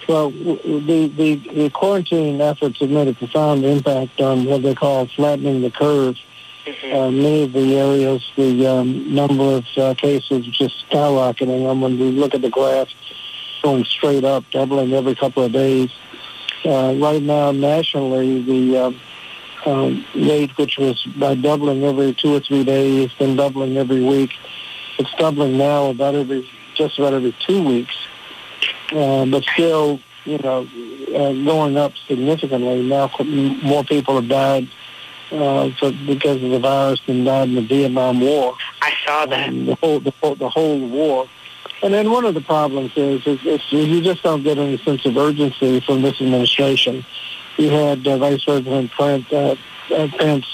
Well, 0.07 0.32
the, 0.32 1.11
the, 1.15 1.36
the 1.36 1.70
quarantine 1.70 2.41
efforts 2.41 2.80
have 2.80 2.89
made 2.89 3.07
a 3.07 3.13
profound 3.13 3.63
impact 3.63 4.20
on 4.20 4.45
what 4.45 4.63
they 4.63 4.74
call 4.74 5.05
flattening 5.07 5.61
the 5.61 5.70
curve. 5.70 6.17
Uh, 6.67 7.09
many 7.11 7.43
of 7.43 7.53
the 7.53 7.78
areas, 7.78 8.28
the 8.36 8.65
um, 8.67 9.13
number 9.13 9.43
of 9.43 9.65
uh, 9.78 9.93
cases 9.95 10.45
just 10.47 10.86
skyrocketing. 10.89 11.70
And 11.70 11.82
when 11.82 11.99
we 11.99 12.11
look 12.11 12.34
at 12.34 12.41
the 12.41 12.49
graph, 12.49 12.89
going 13.61 13.84
straight 13.86 14.24
up, 14.24 14.43
doubling 14.51 14.93
every 14.93 15.15
couple 15.15 15.43
of 15.43 15.51
days. 15.51 15.91
Uh, 16.65 16.95
right 16.97 17.22
now, 17.22 17.51
nationally, 17.51 18.41
the 18.41 18.78
um, 19.66 20.05
rate, 20.16 20.57
which 20.57 20.78
was 20.78 21.03
by 21.18 21.36
doubling 21.36 21.84
every 21.84 22.14
two 22.14 22.36
or 22.36 22.39
three 22.39 22.64
days, 22.64 23.12
then 23.20 23.36
doubling 23.36 23.78
every 23.78 24.03
week, 24.03 24.32
it's 24.97 25.14
doubling 25.16 25.57
now 25.57 25.88
about 25.88 26.16
every 26.16 26.49
just 26.76 26.97
about 26.99 27.14
every 27.14 27.36
two 27.45 27.64
weeks. 27.64 27.95
Uh, 28.91 29.26
but 29.26 29.43
still, 29.43 29.99
you 30.26 30.38
know, 30.39 30.68
uh, 31.16 31.34
going 31.43 31.78
up 31.78 31.93
significantly. 32.07 32.84
Now 32.84 33.12
more 33.62 33.84
people 33.84 34.16
have 34.16 34.28
died 34.28 34.70
uh, 35.32 35.70
so 35.80 35.91
because 35.91 36.41
of 36.43 36.49
the 36.49 36.60
virus 36.60 36.99
than 37.05 37.24
died 37.24 37.49
in 37.49 37.55
the 37.55 37.62
Vietnam 37.62 38.20
War. 38.20 38.55
I 38.82 38.93
saw 39.05 39.26
that. 39.28 39.49
Um, 39.49 39.66
the 39.66 39.76
whole 39.76 39.99
the 39.99 40.14
whole, 40.22 40.36
the 40.36 40.49
whole 40.49 40.80
war. 40.88 41.30
And 41.82 41.93
then 41.93 42.12
one 42.12 42.26
of 42.26 42.34
the 42.34 42.41
problems 42.41 42.91
is, 42.97 43.26
is, 43.26 43.39
is 43.45 43.62
you 43.72 44.01
just 44.01 44.22
don't 44.22 44.43
get 44.43 44.57
any 44.57 44.78
sense 44.80 45.05
of 45.05 45.16
urgency 45.16 45.80
from 45.80 46.01
this 46.01 46.20
administration. 46.20 47.05
You 47.60 47.70
had 47.72 48.07
uh, 48.07 48.18
Vice 48.18 48.43
President 48.45 48.89
Pence, 48.91 49.26
uh, 49.34 49.55
uh, 49.93 50.07
Pence 50.18 50.45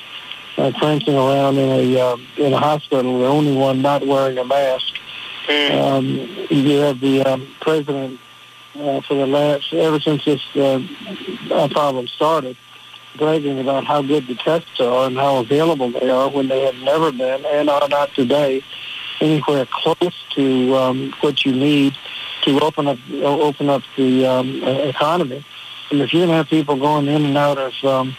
uh, 0.57 0.71
prancing 0.79 1.13
around 1.15 1.55
in 1.57 1.69
a 1.69 1.99
uh, 2.01 2.17
in 2.37 2.51
a 2.51 2.57
hospital, 2.57 3.19
the 3.19 3.27
only 3.27 3.55
one 3.55 3.83
not 3.83 4.05
wearing 4.07 4.39
a 4.39 4.43
mask. 4.43 4.91
Um, 5.47 6.05
you 6.49 6.79
have 6.79 6.99
the 7.01 7.21
um, 7.21 7.47
president 7.61 8.19
uh, 8.73 9.01
for 9.01 9.13
the 9.13 9.27
last 9.27 9.71
ever 9.71 9.99
since 9.99 10.25
this 10.25 10.41
uh, 10.55 10.81
uh, 11.51 11.67
problem 11.69 12.07
started, 12.07 12.57
bragging 13.19 13.59
about 13.59 13.85
how 13.85 14.01
good 14.01 14.25
the 14.25 14.33
tests 14.33 14.79
are 14.79 15.05
and 15.05 15.15
how 15.15 15.37
available 15.37 15.91
they 15.91 16.09
are 16.09 16.27
when 16.27 16.47
they 16.47 16.61
have 16.61 16.75
never 16.77 17.11
been 17.11 17.45
and 17.45 17.69
are 17.69 17.87
not 17.87 18.11
today 18.15 18.63
anywhere 19.21 19.67
close 19.71 20.15
to 20.33 20.75
um, 20.75 21.13
what 21.21 21.45
you 21.45 21.51
need 21.51 21.95
to 22.41 22.59
open 22.61 22.87
up 22.87 22.97
open 23.21 23.69
up 23.69 23.83
the 23.95 24.25
um, 24.25 24.63
uh, 24.63 24.71
economy. 24.89 25.45
And 25.91 26.01
if 26.01 26.13
you're 26.13 26.21
going 26.25 26.29
to 26.29 26.37
have 26.37 26.47
people 26.47 26.77
going 26.77 27.07
in 27.07 27.25
and 27.25 27.37
out 27.37 27.57
of 27.57 27.73
um, 27.83 28.15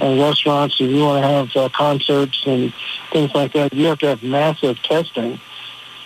uh, 0.00 0.16
restaurants, 0.16 0.80
if 0.80 0.90
you 0.90 1.04
want 1.04 1.22
to 1.22 1.28
have 1.28 1.56
uh, 1.56 1.68
concerts 1.70 2.42
and 2.46 2.72
things 3.12 3.34
like 3.34 3.52
that, 3.52 3.72
you 3.72 3.86
have 3.86 3.98
to 3.98 4.06
have 4.06 4.22
massive 4.22 4.82
testing 4.82 5.40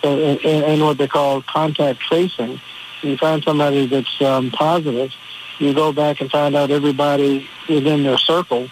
so, 0.01 0.17
and, 0.17 0.39
and 0.45 0.81
what 0.81 0.97
they 0.97 1.07
call 1.07 1.41
contact 1.41 1.99
tracing. 1.99 2.61
You 3.01 3.17
find 3.17 3.43
somebody 3.43 3.85
that's 3.87 4.21
um, 4.21 4.51
positive, 4.51 5.11
you 5.57 5.73
go 5.73 5.91
back 5.91 6.21
and 6.21 6.29
find 6.29 6.55
out 6.55 6.71
everybody 6.71 7.47
within 7.67 8.03
their 8.03 8.17
circle 8.17 8.69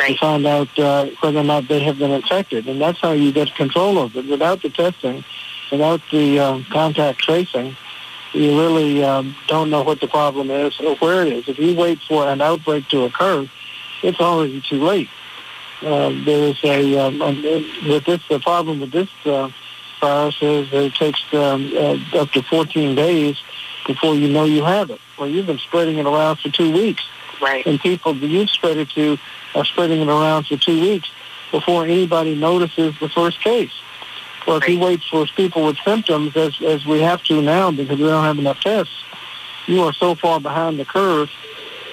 and 0.00 0.18
find 0.18 0.46
out 0.46 0.78
uh, 0.78 1.06
whether 1.20 1.38
or 1.38 1.44
not 1.44 1.68
they 1.68 1.80
have 1.80 1.98
been 1.98 2.10
infected. 2.10 2.68
And 2.68 2.80
that's 2.80 3.00
how 3.00 3.12
you 3.12 3.32
get 3.32 3.54
control 3.54 3.98
of 3.98 4.16
it. 4.16 4.26
Without 4.26 4.62
the 4.62 4.70
testing, 4.70 5.24
without 5.70 6.00
the 6.10 6.38
uh, 6.38 6.60
contact 6.70 7.20
tracing, 7.20 7.76
you 8.36 8.60
really 8.60 9.02
um, 9.02 9.34
don't 9.46 9.70
know 9.70 9.82
what 9.82 10.00
the 10.00 10.08
problem 10.08 10.50
is 10.50 10.78
or 10.80 10.96
where 10.96 11.26
it 11.26 11.32
is. 11.32 11.48
If 11.48 11.58
you 11.58 11.74
wait 11.74 12.00
for 12.02 12.28
an 12.28 12.40
outbreak 12.40 12.88
to 12.88 13.04
occur, 13.04 13.48
it's 14.02 14.20
already 14.20 14.60
too 14.60 14.84
late. 14.84 15.08
Uh, 15.82 16.10
there's 16.24 16.62
a 16.64 16.98
um, 16.98 17.18
with 17.18 18.04
this 18.04 18.22
the 18.28 18.40
problem 18.40 18.80
with 18.80 18.92
this 18.92 19.10
uh, 19.26 19.50
virus 20.00 20.36
is 20.40 20.68
it 20.72 20.94
takes 20.94 21.22
um, 21.34 21.70
uh, 21.76 21.98
up 22.14 22.30
to 22.32 22.42
14 22.42 22.94
days 22.94 23.36
before 23.86 24.14
you 24.14 24.28
know 24.28 24.44
you 24.44 24.64
have 24.64 24.90
it. 24.90 25.00
Well, 25.18 25.28
you've 25.28 25.46
been 25.46 25.58
spreading 25.58 25.98
it 25.98 26.06
around 26.06 26.36
for 26.36 26.48
two 26.50 26.72
weeks, 26.72 27.04
right? 27.40 27.66
And 27.66 27.78
people 27.78 28.14
that 28.14 28.26
you've 28.26 28.50
spread 28.50 28.78
it 28.78 28.90
to 28.90 29.18
are 29.54 29.64
spreading 29.64 30.00
it 30.00 30.08
around 30.08 30.46
for 30.46 30.56
two 30.56 30.80
weeks 30.80 31.10
before 31.50 31.84
anybody 31.84 32.34
notices 32.34 32.94
the 33.00 33.08
first 33.08 33.40
case. 33.40 33.72
Well, 34.46 34.58
if 34.58 34.68
you 34.68 34.78
wait 34.78 35.02
for 35.10 35.26
people 35.26 35.66
with 35.66 35.76
symptoms, 35.84 36.36
as 36.36 36.60
as 36.62 36.86
we 36.86 37.00
have 37.00 37.22
to 37.24 37.42
now 37.42 37.70
because 37.70 37.98
we 37.98 38.06
don't 38.06 38.24
have 38.24 38.38
enough 38.38 38.60
tests, 38.60 38.94
you 39.66 39.82
are 39.82 39.92
so 39.92 40.14
far 40.14 40.40
behind 40.40 40.78
the 40.78 40.84
curve 40.84 41.30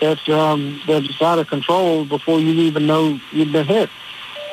that 0.01 0.29
um, 0.29 0.81
that 0.87 1.03
it's 1.03 1.21
out 1.21 1.39
of 1.39 1.47
control 1.47 2.05
before 2.05 2.39
you 2.39 2.51
even 2.61 2.85
know 2.85 3.19
you've 3.31 3.51
been 3.51 3.65
hit. 3.65 3.89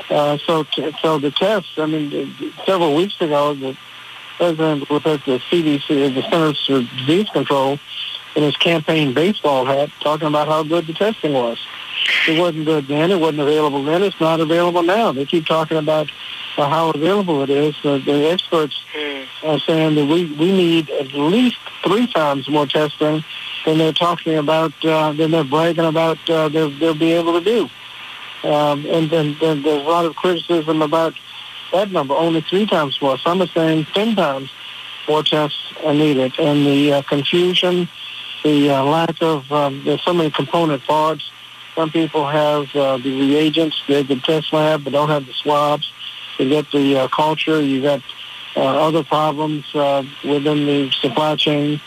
Uh, 0.09 0.39
so, 0.39 0.65
t- 0.65 0.93
so 1.01 1.19
the 1.19 1.31
tests. 1.31 1.79
I 1.79 1.87
mean, 1.87 2.35
several 2.67 2.95
weeks 2.97 3.21
ago, 3.21 3.55
the 3.55 3.77
president 4.39 4.91
was 4.91 5.07
at 5.07 5.25
the 5.25 5.39
CDC, 5.39 6.15
the 6.15 6.23
Centers 6.23 6.67
for 6.67 6.83
Disease 6.99 7.29
Control, 7.31 7.79
in 8.35 8.43
his 8.43 8.57
campaign 8.57 9.15
baseball 9.15 9.65
hat, 9.65 9.91
talking 10.01 10.27
about 10.27 10.49
how 10.49 10.63
good 10.63 10.87
the 10.87 10.95
testing 10.95 11.33
was. 11.33 11.59
It 12.27 12.41
wasn't 12.41 12.65
good 12.65 12.89
then. 12.89 13.11
It 13.11 13.21
wasn't 13.21 13.41
available 13.41 13.85
then. 13.85 14.03
It's 14.03 14.21
not 14.21 14.41
available 14.41 14.83
now. 14.83 15.13
They 15.13 15.27
keep 15.27 15.47
talking 15.47 15.77
about 15.77 16.11
uh, 16.57 16.69
how 16.69 16.91
available 16.91 17.43
it 17.43 17.51
is. 17.51 17.75
Uh, 17.85 17.99
the 17.99 18.31
experts 18.31 18.85
are 19.43 19.59
saying 19.61 19.95
that 19.95 20.07
we, 20.07 20.33
we 20.35 20.53
need 20.53 20.91
at 20.91 21.13
least 21.13 21.59
three 21.85 22.07
times 22.07 22.49
more 22.49 22.67
testing 22.67 23.25
than 23.65 23.79
they're 23.79 23.93
talking 23.93 24.37
about, 24.37 24.73
uh, 24.85 25.13
than 25.13 25.31
they're 25.31 25.45
bragging 25.45 25.85
about 25.85 26.19
uh, 26.31 26.49
they'll, 26.49 26.71
they'll 26.71 26.95
be 26.95 27.13
able 27.13 27.39
to 27.39 27.45
do. 27.45 27.69
Um, 28.49 28.87
and 28.87 29.11
then, 29.11 29.37
then 29.41 29.63
there's 29.63 29.83
a 29.83 29.89
lot 29.89 30.05
of 30.07 30.17
criticism 30.17 30.83
about 30.83 31.15
that 31.73 31.91
number, 31.91 32.15
only 32.15 32.41
three 32.41 32.67
times 32.67 33.01
more. 33.01 33.19
Some 33.19 33.43
are 33.43 33.47
saying 33.49 33.87
10 33.95 34.17
times 34.17 34.51
more 35.09 35.23
tests 35.23 35.73
are 35.85 35.95
needed. 35.95 36.33
And 36.39 36.67
the 36.67 36.95
uh, 36.95 37.03
confusion, 37.03 37.89
the 38.43 38.71
uh, 38.71 38.85
lack 38.85 39.21
of, 39.23 39.51
um, 39.53 39.83
there's 39.85 40.03
so 40.03 40.15
many 40.15 40.31
component 40.31 40.83
parts. 40.85 41.31
Some 41.75 41.91
people 41.91 42.27
have 42.27 42.75
uh, 42.75 42.97
the 42.99 43.11
reagents, 43.11 43.81
they 43.87 43.99
have 43.99 44.09
the 44.09 44.17
test 44.17 44.53
lab, 44.53 44.85
but 44.85 44.93
don't 44.93 45.09
have 45.09 45.27
the 45.27 45.33
swabs. 45.33 45.93
You 46.41 46.49
get 46.49 46.71
the 46.73 47.01
uh, 47.01 47.09
culture, 47.09 47.61
you 47.61 47.83
got 47.83 48.03
uh, 48.57 48.61
other 48.61 49.05
problems 49.05 49.65
uh, 49.75 50.03
within 50.25 50.67
the 50.67 50.91
supply 50.91 51.37
chain. 51.37 51.81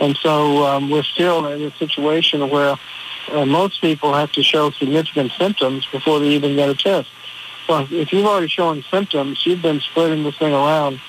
And 0.00 0.16
so 0.18 0.64
um, 0.66 0.90
we're 0.90 1.02
still 1.02 1.46
in 1.46 1.62
a 1.62 1.70
situation 1.76 2.50
where 2.50 2.76
uh, 3.32 3.46
most 3.46 3.80
people 3.80 4.12
have 4.12 4.30
to 4.32 4.42
show 4.42 4.70
significant 4.72 5.32
symptoms 5.38 5.86
before 5.86 6.20
they 6.20 6.28
even 6.28 6.54
get 6.56 6.68
a 6.68 6.74
test. 6.74 7.08
So 7.66 7.86
if 7.90 8.12
you've 8.12 8.26
already 8.26 8.48
shown 8.48 8.84
symptoms, 8.90 9.46
you've 9.46 9.62
been 9.62 9.80
spreading 9.80 10.24
this 10.24 10.36
thing 10.36 10.52
around 10.52 11.00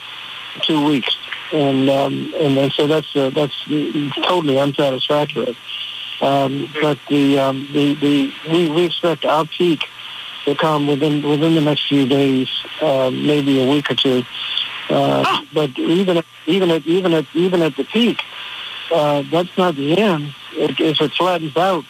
for 0.53 0.61
two 0.61 0.85
weeks, 0.85 1.17
and 1.51 1.89
um, 1.89 2.33
and, 2.39 2.57
and 2.57 2.71
so 2.71 2.87
that's 2.87 3.13
uh, 3.15 3.29
that's 3.31 3.65
totally 4.23 4.57
unsatisfactory. 4.57 5.57
Um, 6.21 6.69
but 6.81 6.97
the 7.09 7.39
um, 7.39 7.67
the 7.73 7.95
the 7.95 8.33
we, 8.49 8.69
we 8.69 8.85
expect 8.85 9.25
our 9.25 9.45
peak 9.45 9.83
to 10.45 10.55
come 10.55 10.87
within 10.87 11.23
within 11.23 11.55
the 11.55 11.61
next 11.61 11.87
few 11.87 12.07
days, 12.07 12.47
uh, 12.81 13.09
maybe 13.11 13.61
a 13.63 13.69
week 13.69 13.91
or 13.91 13.95
two. 13.95 14.23
Uh, 14.89 15.43
but 15.53 15.77
even 15.77 16.17
at, 16.17 16.25
even 16.45 16.71
at 16.71 16.85
even 16.85 17.13
at 17.13 17.25
even 17.33 17.61
at 17.61 17.75
the 17.75 17.83
peak, 17.83 18.21
uh, 18.91 19.23
that's 19.31 19.55
not 19.57 19.75
the 19.75 19.97
end. 19.97 20.33
If, 20.53 20.79
if 20.79 21.01
it 21.01 21.11
flattens 21.13 21.57
out, 21.57 21.83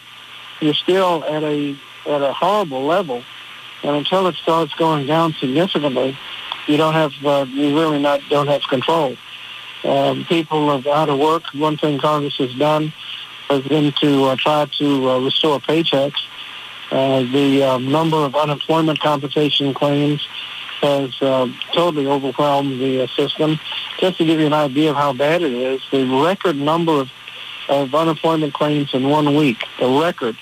you're 0.60 0.74
still 0.74 1.22
at 1.24 1.42
a 1.42 1.76
at 2.06 2.22
a 2.22 2.32
horrible 2.32 2.84
level, 2.84 3.22
and 3.82 3.96
until 3.96 4.26
it 4.26 4.34
starts 4.36 4.72
going 4.74 5.06
down 5.06 5.34
significantly, 5.34 6.16
you 6.66 6.76
don't 6.76 6.94
have 6.94 7.12
uh, 7.24 7.46
you 7.48 7.78
really 7.78 8.00
not 8.00 8.20
don't 8.30 8.46
have 8.48 8.62
control. 8.62 9.16
Um, 9.84 10.24
people 10.24 10.70
are 10.70 10.82
out 10.88 11.08
of 11.08 11.18
work. 11.18 11.44
One 11.52 11.76
thing 11.76 11.98
Congress 11.98 12.36
has 12.38 12.52
done 12.54 12.92
has 13.48 13.62
been 13.62 13.92
to 14.00 14.24
uh, 14.24 14.36
try 14.36 14.66
to 14.78 15.10
uh, 15.10 15.18
restore 15.20 15.60
paychecks. 15.60 16.18
Uh, 16.90 17.20
the 17.32 17.62
um, 17.62 17.90
number 17.90 18.16
of 18.16 18.34
unemployment 18.34 19.00
compensation 19.00 19.74
claims 19.74 20.26
has 20.80 21.20
uh, 21.20 21.48
totally 21.72 22.06
overwhelmed 22.06 22.80
the 22.80 23.02
uh, 23.02 23.06
system. 23.08 23.58
Just 23.98 24.18
to 24.18 24.24
give 24.24 24.38
you 24.38 24.46
an 24.46 24.52
idea 24.52 24.90
of 24.90 24.96
how 24.96 25.12
bad 25.12 25.42
it 25.42 25.52
is, 25.52 25.80
the 25.90 26.04
record 26.22 26.56
number 26.56 27.00
of, 27.00 27.10
of 27.68 27.94
unemployment 27.94 28.54
claims 28.54 28.92
in 28.94 29.08
one 29.08 29.34
week, 29.34 29.64
the 29.80 29.88
record 29.88 30.36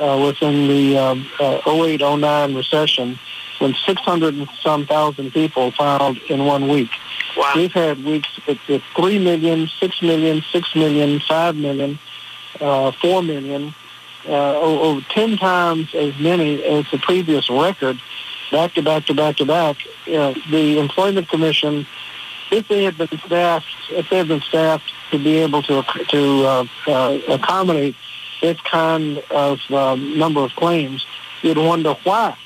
uh, 0.00 0.22
within 0.24 0.68
the 0.68 0.96
um, 0.96 1.26
uh, 1.40 1.60
08-09 1.60 2.56
recession, 2.56 3.18
when 3.58 3.74
600 3.86 4.34
and 4.34 4.48
some 4.62 4.86
thousand 4.86 5.32
people 5.32 5.70
filed 5.72 6.18
in 6.28 6.44
one 6.44 6.68
week. 6.68 6.90
Wow. 7.36 7.52
We've 7.56 7.72
had 7.72 8.04
weeks 8.04 8.28
with, 8.46 8.58
with 8.68 8.82
3 8.96 9.18
million, 9.18 9.68
6 9.80 10.02
million, 10.02 10.42
6 10.52 10.74
million, 10.76 11.20
5 11.20 11.56
million, 11.56 11.98
uh, 12.60 12.92
4 12.92 13.22
million, 13.22 13.74
uh, 14.26 14.58
over 14.60 15.00
10 15.10 15.36
times 15.36 15.94
as 15.94 16.18
many 16.18 16.62
as 16.64 16.84
the 16.90 16.98
previous 16.98 17.50
record, 17.50 17.98
back 18.50 18.74
to 18.74 18.82
back 18.82 19.06
to 19.06 19.14
back 19.14 19.36
to 19.36 19.44
back. 19.44 19.76
Uh, 20.06 20.34
the 20.50 20.78
Employment 20.78 21.28
Commission, 21.28 21.86
if 22.50 22.68
they 22.68 22.84
had 22.84 22.96
been 22.96 23.08
staffed, 23.26 23.66
if 23.90 24.08
they 24.10 24.18
had 24.18 24.28
been 24.28 24.40
staffed 24.42 24.92
to 25.10 25.18
be 25.18 25.38
able 25.38 25.62
to 25.62 25.82
to 26.08 26.44
uh, 26.44 26.66
uh, 26.86 27.18
accommodate 27.28 27.96
this 28.40 28.60
kind 28.62 29.18
of 29.30 29.60
um, 29.70 30.18
number 30.18 30.40
of 30.40 30.54
claims, 30.56 31.04
you'd 31.42 31.58
wonder 31.58 31.94
why. 32.04 32.36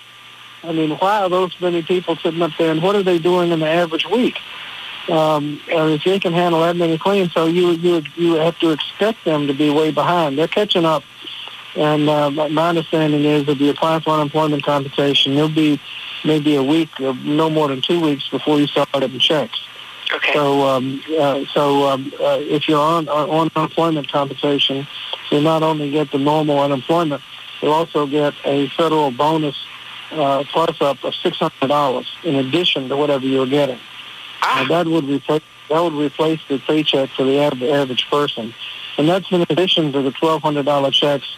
I 0.63 0.73
mean, 0.73 0.91
why 0.99 1.23
are 1.23 1.29
those 1.29 1.59
many 1.61 1.83
people 1.83 2.17
sitting 2.17 2.43
up 2.43 2.53
there, 2.59 2.71
and 2.71 2.83
what 2.83 2.97
are 2.97 3.03
they 3.03 3.19
doing 3.19 3.53
in 3.53 3.61
the 3.61 3.69
average 3.69 4.07
week? 4.07 4.39
Um, 5.09 5.61
if 5.69 6.05
they 6.05 6.19
can 6.19 6.35
handle 6.35 6.61
that 6.61 6.77
many 6.77 6.99
claims, 6.99 7.33
so 7.33 7.47
you 7.47 7.71
you 7.71 8.03
you 8.17 8.35
have 8.35 8.59
to 8.59 8.71
expect 8.71 9.25
them 9.25 9.47
to 9.47 9.55
be 9.55 9.71
way 9.71 9.91
behind. 9.91 10.37
They're 10.37 10.49
catching 10.49 10.85
up, 10.85 11.03
and 11.77 12.09
uh, 12.09 12.31
my 12.31 12.71
understanding 12.71 13.25
is 13.25 13.47
that 13.47 13.53
if 13.53 13.61
you 13.61 13.71
apply 13.71 14.01
for 14.01 14.11
unemployment 14.11 14.65
compensation, 14.65 15.33
you'll 15.33 15.49
be 15.49 15.81
maybe 16.25 16.57
a 16.57 16.63
week, 16.63 16.89
or 17.01 17.15
no 17.15 17.49
more 17.51 17.69
than 17.69 17.83
two 17.83 18.01
weeks 18.01 18.29
before 18.29 18.59
you 18.59 18.67
start 18.67 18.91
getting 18.93 19.19
checks. 19.19 19.59
Okay. 20.13 20.33
So, 20.33 20.63
um, 20.63 21.03
uh, 21.19 21.45
so 21.53 21.87
um, 21.89 22.13
uh, 22.21 22.39
if 22.41 22.69
you're 22.69 22.81
on 22.81 23.09
on 23.09 23.51
unemployment 23.55 24.11
compensation, 24.11 24.87
you 25.31 25.41
not 25.41 25.63
only 25.63 25.91
get 25.91 26.11
the 26.11 26.19
normal 26.19 26.59
unemployment, 26.61 27.23
you 27.61 27.71
also 27.71 28.07
get 28.07 28.35
a 28.45 28.69
federal 28.71 29.11
bonus 29.11 29.57
uh, 30.13 30.45
plus 30.51 30.81
up 30.81 31.03
of 31.05 31.15
six 31.15 31.37
hundred 31.39 31.69
dollars 31.69 32.11
in 32.25 32.37
addition 32.37 32.89
to 32.89 32.97
whatever 32.97 33.27
you're 33.27 33.47
getting. 33.47 33.79
Ah. 34.43 34.65
that 34.69 34.87
would 34.87 35.05
replace 35.05 35.43
that 35.69 35.81
would 35.81 35.93
replace 35.93 36.41
the 36.49 36.59
paycheck 36.61 37.11
for 37.11 37.25
the 37.25 37.39
average, 37.41 37.63
average 37.71 38.07
person, 38.11 38.55
and 38.97 39.09
that's 39.09 39.31
in 39.31 39.45
addition 39.51 39.93
to 39.93 40.01
the 40.01 40.13
twelve 40.13 40.43
hundred 40.43 40.65
dollar 40.65 40.91
checks. 40.91 41.37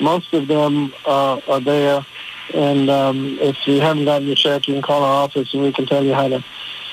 Most 0.00 0.32
of 0.34 0.46
them 0.48 0.92
uh, 1.06 1.40
are 1.48 1.60
there, 1.60 2.04
and 2.54 2.88
um, 2.90 3.38
if 3.40 3.56
you 3.66 3.80
haven't 3.80 4.04
gotten 4.04 4.26
your 4.26 4.36
check, 4.36 4.68
you 4.68 4.74
can 4.74 4.82
call 4.82 5.02
our 5.02 5.24
office 5.24 5.52
and 5.52 5.62
we 5.62 5.72
can 5.72 5.86
tell 5.86 6.04
you 6.04 6.14
how 6.14 6.28
to 6.28 6.44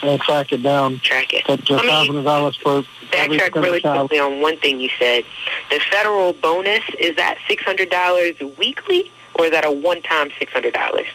uh, 0.04 0.18
track 0.18 0.52
it 0.52 0.64
down. 0.64 1.00
Track 1.00 1.34
it. 1.34 1.44
But 1.48 1.70
uh, 1.70 1.78
hundred 1.78 2.24
dollars 2.24 2.58
per 2.58 2.84
Backtrack 3.12 3.56
really 3.56 3.82
child. 3.82 4.10
quickly 4.10 4.20
on 4.20 4.42
one 4.42 4.58
thing 4.58 4.80
you 4.80 4.90
said. 5.00 5.24
The 5.70 5.80
federal 5.92 6.34
bonus, 6.34 6.84
is 7.00 7.16
that 7.16 7.38
$600 7.50 8.58
weekly 8.58 9.12
or 9.36 9.46
is 9.46 9.52
that 9.52 9.66
a 9.66 9.72
one-time 9.72 10.30
$600? 10.30 11.06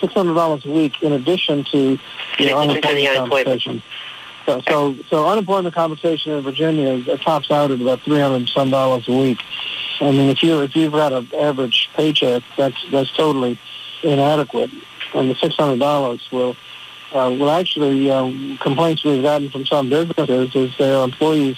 six 0.00 0.12
hundred 0.14 0.34
dollars 0.34 0.64
a 0.64 0.70
week 0.70 1.02
in 1.02 1.12
addition 1.12 1.64
to 1.64 1.78
In 1.78 1.98
to 2.38 2.44
the 2.44 2.52
unemployment. 2.54 3.82
So, 4.48 4.62
so, 4.66 4.96
so 5.10 5.28
unemployment 5.28 5.74
compensation 5.74 6.32
in 6.32 6.42
Virginia 6.42 7.04
it 7.06 7.20
tops 7.20 7.50
out 7.50 7.70
at 7.70 7.82
about 7.82 8.00
three 8.00 8.18
hundred 8.18 8.48
some 8.48 8.70
dollars 8.70 9.06
a 9.06 9.12
week. 9.12 9.42
I 10.00 10.10
mean, 10.10 10.30
if 10.30 10.42
you 10.42 10.62
if 10.62 10.74
you've 10.74 10.92
got 10.92 11.12
an 11.12 11.28
average 11.38 11.90
paycheck, 11.94 12.42
that's 12.56 12.76
that's 12.90 13.14
totally 13.14 13.58
inadequate, 14.02 14.70
and 15.14 15.30
the 15.30 15.34
six 15.34 15.54
hundred 15.56 15.80
dollars 15.80 16.26
will. 16.32 16.56
Uh, 17.12 17.36
well, 17.38 17.50
actually, 17.50 18.10
um, 18.10 18.56
complaints 18.58 19.04
we've 19.04 19.22
gotten 19.22 19.50
from 19.50 19.66
some 19.66 19.90
businesses 19.90 20.54
is 20.54 20.76
their 20.78 21.02
employees 21.04 21.56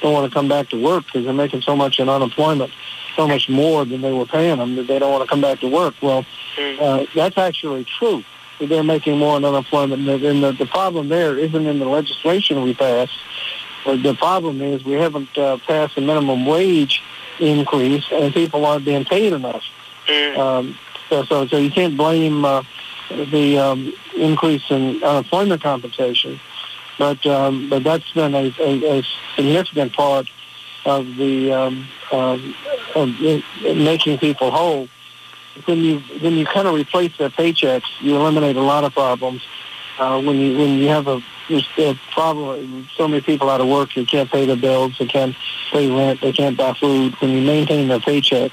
don't 0.00 0.12
want 0.12 0.28
to 0.28 0.34
come 0.34 0.48
back 0.48 0.68
to 0.70 0.82
work 0.82 1.04
because 1.06 1.24
they're 1.24 1.32
making 1.32 1.60
so 1.62 1.76
much 1.76 2.00
in 2.00 2.08
unemployment, 2.08 2.72
so 3.16 3.28
much 3.28 3.48
more 3.48 3.84
than 3.84 4.00
they 4.00 4.12
were 4.12 4.26
paying 4.26 4.58
them 4.58 4.74
that 4.74 4.88
they 4.88 4.98
don't 4.98 5.12
want 5.12 5.22
to 5.22 5.28
come 5.28 5.40
back 5.40 5.60
to 5.60 5.68
work. 5.68 5.94
Well, 6.02 6.24
uh, 6.80 7.06
that's 7.14 7.38
actually 7.38 7.84
true. 7.84 8.24
They're 8.66 8.84
making 8.84 9.18
more 9.18 9.36
in 9.36 9.44
unemployment. 9.44 10.08
And 10.08 10.22
the, 10.22 10.28
and 10.28 10.42
the, 10.42 10.52
the 10.52 10.66
problem 10.66 11.08
there 11.08 11.38
isn't 11.38 11.66
in 11.66 11.78
the 11.78 11.86
legislation 11.86 12.62
we 12.62 12.74
passed. 12.74 13.18
The 13.84 14.14
problem 14.14 14.60
is 14.60 14.84
we 14.84 14.92
haven't 14.92 15.36
uh, 15.36 15.58
passed 15.66 15.98
a 15.98 16.00
minimum 16.00 16.46
wage 16.46 17.02
increase, 17.40 18.04
and 18.12 18.32
people 18.32 18.64
aren't 18.64 18.84
being 18.84 19.04
paid 19.04 19.32
enough. 19.32 19.64
Um, 20.36 20.78
so, 21.08 21.24
so, 21.24 21.46
so 21.48 21.56
you 21.56 21.70
can't 21.70 21.96
blame 21.96 22.44
uh, 22.44 22.62
the 23.08 23.58
um, 23.58 23.92
increase 24.16 24.62
in 24.70 25.02
unemployment 25.02 25.62
compensation 25.62 26.40
but 26.98 27.24
um, 27.26 27.68
but 27.68 27.84
that's 27.84 28.10
been 28.12 28.34
a, 28.34 28.54
a, 28.60 28.98
a 28.98 29.02
significant 29.34 29.92
part 29.92 30.28
of 30.84 31.16
the 31.16 31.52
um, 31.52 31.88
um, 32.12 32.54
of 32.94 33.08
making 33.62 34.18
people 34.18 34.50
whole. 34.50 34.88
When 35.66 35.78
you 35.78 36.00
when 36.20 36.34
you 36.34 36.46
kind 36.46 36.66
of 36.66 36.74
replace 36.74 37.16
their 37.18 37.30
paychecks, 37.30 37.84
you 38.00 38.16
eliminate 38.16 38.56
a 38.56 38.62
lot 38.62 38.84
of 38.84 38.92
problems. 38.92 39.42
Uh, 39.98 40.20
when 40.22 40.36
you 40.36 40.56
when 40.56 40.78
you 40.78 40.88
have 40.88 41.06
a, 41.06 41.22
a 41.78 41.94
problem, 42.10 42.88
so 42.96 43.06
many 43.06 43.20
people 43.20 43.50
out 43.50 43.60
of 43.60 43.68
work, 43.68 43.90
they 43.94 44.04
can't 44.04 44.30
pay 44.30 44.46
their 44.46 44.56
bills, 44.56 44.96
they 44.98 45.06
can't 45.06 45.36
pay 45.70 45.90
rent, 45.90 46.20
they 46.20 46.32
can't 46.32 46.56
buy 46.56 46.72
food. 46.74 47.14
When 47.20 47.30
you 47.30 47.42
maintain 47.42 47.88
their 47.88 48.00
paycheck, 48.00 48.52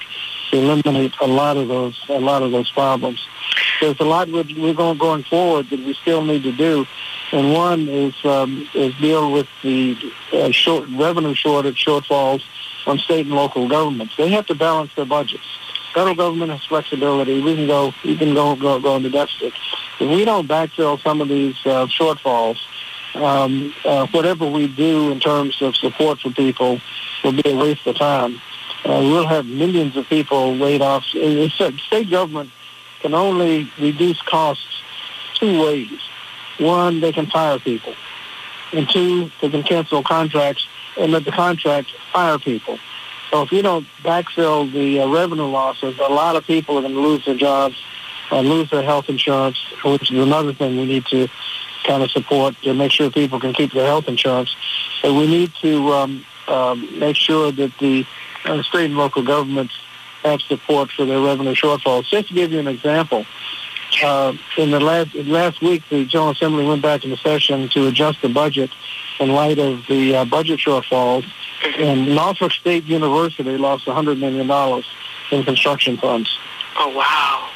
you 0.51 0.59
eliminate 0.59 1.13
a 1.21 1.27
lot 1.27 1.57
of 1.57 1.67
those 1.67 1.99
a 2.09 2.19
lot 2.19 2.43
of 2.43 2.51
those 2.51 2.69
problems. 2.71 3.25
There's 3.79 3.99
a 3.99 4.05
lot 4.05 4.29
we're 4.29 4.73
going 4.73 4.97
going 4.97 5.23
forward 5.23 5.69
that 5.69 5.79
we 5.79 5.93
still 5.93 6.23
need 6.23 6.43
to 6.43 6.51
do 6.51 6.85
and 7.31 7.53
one 7.53 7.87
is 7.87 8.13
um, 8.25 8.67
is 8.73 8.93
deal 8.95 9.31
with 9.31 9.47
the 9.61 9.97
uh, 10.33 10.51
short 10.51 10.87
revenue 10.89 11.35
shortage 11.35 11.83
shortfalls 11.83 12.41
on 12.87 12.97
state 12.97 13.25
and 13.25 13.35
local 13.35 13.67
governments. 13.67 14.15
They 14.17 14.29
have 14.29 14.47
to 14.47 14.55
balance 14.55 14.93
their 14.95 15.05
budgets. 15.05 15.43
Federal 15.93 16.15
government 16.15 16.51
has 16.51 16.63
flexibility. 16.65 17.41
We 17.41 17.55
can 17.55 17.67
go, 17.67 17.93
we 18.03 18.17
can 18.17 18.33
go 18.33 18.55
go, 18.55 18.79
go 18.79 18.95
into 18.95 19.09
deficit. 19.09 19.53
If 19.99 20.09
we 20.09 20.25
don't 20.25 20.47
backfill 20.47 21.01
some 21.01 21.21
of 21.21 21.27
these 21.27 21.55
uh, 21.65 21.87
shortfalls, 21.87 22.57
um, 23.15 23.73
uh, 23.83 24.07
whatever 24.07 24.45
we 24.45 24.67
do 24.67 25.11
in 25.11 25.19
terms 25.19 25.61
of 25.61 25.75
support 25.75 26.19
for 26.21 26.29
people 26.29 26.79
will 27.23 27.33
be 27.33 27.49
a 27.49 27.55
waste 27.55 27.85
of 27.87 27.97
time. 27.97 28.39
Uh, 28.85 29.01
we'll 29.01 29.27
have 29.27 29.45
millions 29.45 29.97
of 29.97 30.07
people 30.07 30.55
laid 30.55 30.81
off. 30.81 31.03
State 31.03 32.09
government 32.09 32.51
can 33.01 33.13
only 33.13 33.69
reduce 33.79 34.21
costs 34.21 34.81
two 35.35 35.61
ways 35.61 35.99
one, 36.59 36.99
they 36.99 37.11
can 37.11 37.25
fire 37.27 37.57
people. 37.59 37.93
And 38.73 38.87
two, 38.89 39.31
they 39.41 39.49
can 39.49 39.63
cancel 39.63 40.03
contracts 40.03 40.67
and 40.97 41.11
let 41.11 41.25
the 41.25 41.31
contract 41.31 41.91
fire 42.13 42.37
people. 42.37 42.77
So 43.29 43.43
if 43.43 43.51
you 43.51 43.61
don't 43.61 43.85
backfill 44.03 44.71
the 44.71 45.01
uh, 45.01 45.07
revenue 45.07 45.45
losses, 45.45 45.97
a 45.99 46.09
lot 46.09 46.35
of 46.35 46.45
people 46.45 46.77
are 46.77 46.81
going 46.81 46.93
to 46.93 46.99
lose 46.99 47.25
their 47.25 47.35
jobs, 47.35 47.75
uh, 48.31 48.39
lose 48.41 48.69
their 48.69 48.83
health 48.83 49.09
insurance, 49.09 49.57
which 49.83 50.11
is 50.11 50.17
another 50.17 50.53
thing 50.53 50.77
we 50.77 50.85
need 50.85 51.05
to 51.07 51.27
kind 51.85 52.03
of 52.03 52.11
support 52.11 52.55
to 52.63 52.73
make 52.73 52.91
sure 52.91 53.09
people 53.09 53.39
can 53.39 53.53
keep 53.53 53.71
their 53.71 53.85
health 53.85 54.07
insurance. 54.07 54.55
And 55.03 55.15
we 55.17 55.27
need 55.27 55.53
to 55.61 55.93
um, 55.93 56.25
um, 56.47 56.99
make 56.99 57.15
sure 57.15 57.51
that 57.51 57.71
the 57.79 58.05
uh, 58.45 58.63
state 58.63 58.85
and 58.85 58.97
local 58.97 59.23
governments 59.23 59.73
have 60.23 60.41
support 60.41 60.91
for 60.91 61.05
their 61.05 61.21
revenue 61.21 61.53
shortfalls. 61.53 62.05
Just 62.09 62.27
to 62.29 62.33
give 62.33 62.51
you 62.51 62.59
an 62.59 62.67
example, 62.67 63.25
uh, 64.03 64.33
in 64.57 64.71
the 64.71 64.79
last 64.79 65.13
last 65.15 65.61
week, 65.61 65.83
the 65.89 66.05
General 66.05 66.31
Assembly 66.31 66.65
went 66.65 66.81
back 66.81 67.03
into 67.03 67.17
session 67.17 67.69
to 67.69 67.87
adjust 67.87 68.21
the 68.21 68.29
budget 68.29 68.69
in 69.19 69.29
light 69.29 69.59
of 69.59 69.85
the 69.87 70.15
uh, 70.15 70.25
budget 70.25 70.59
shortfalls. 70.59 71.25
And 71.63 72.15
Norfolk 72.15 72.51
State 72.53 72.85
University 72.85 73.57
lost 73.57 73.85
$100 73.85 74.19
million 74.19 74.83
in 75.31 75.43
construction 75.43 75.97
funds. 75.97 76.37
Oh, 76.77 76.89
wow. 76.95 77.49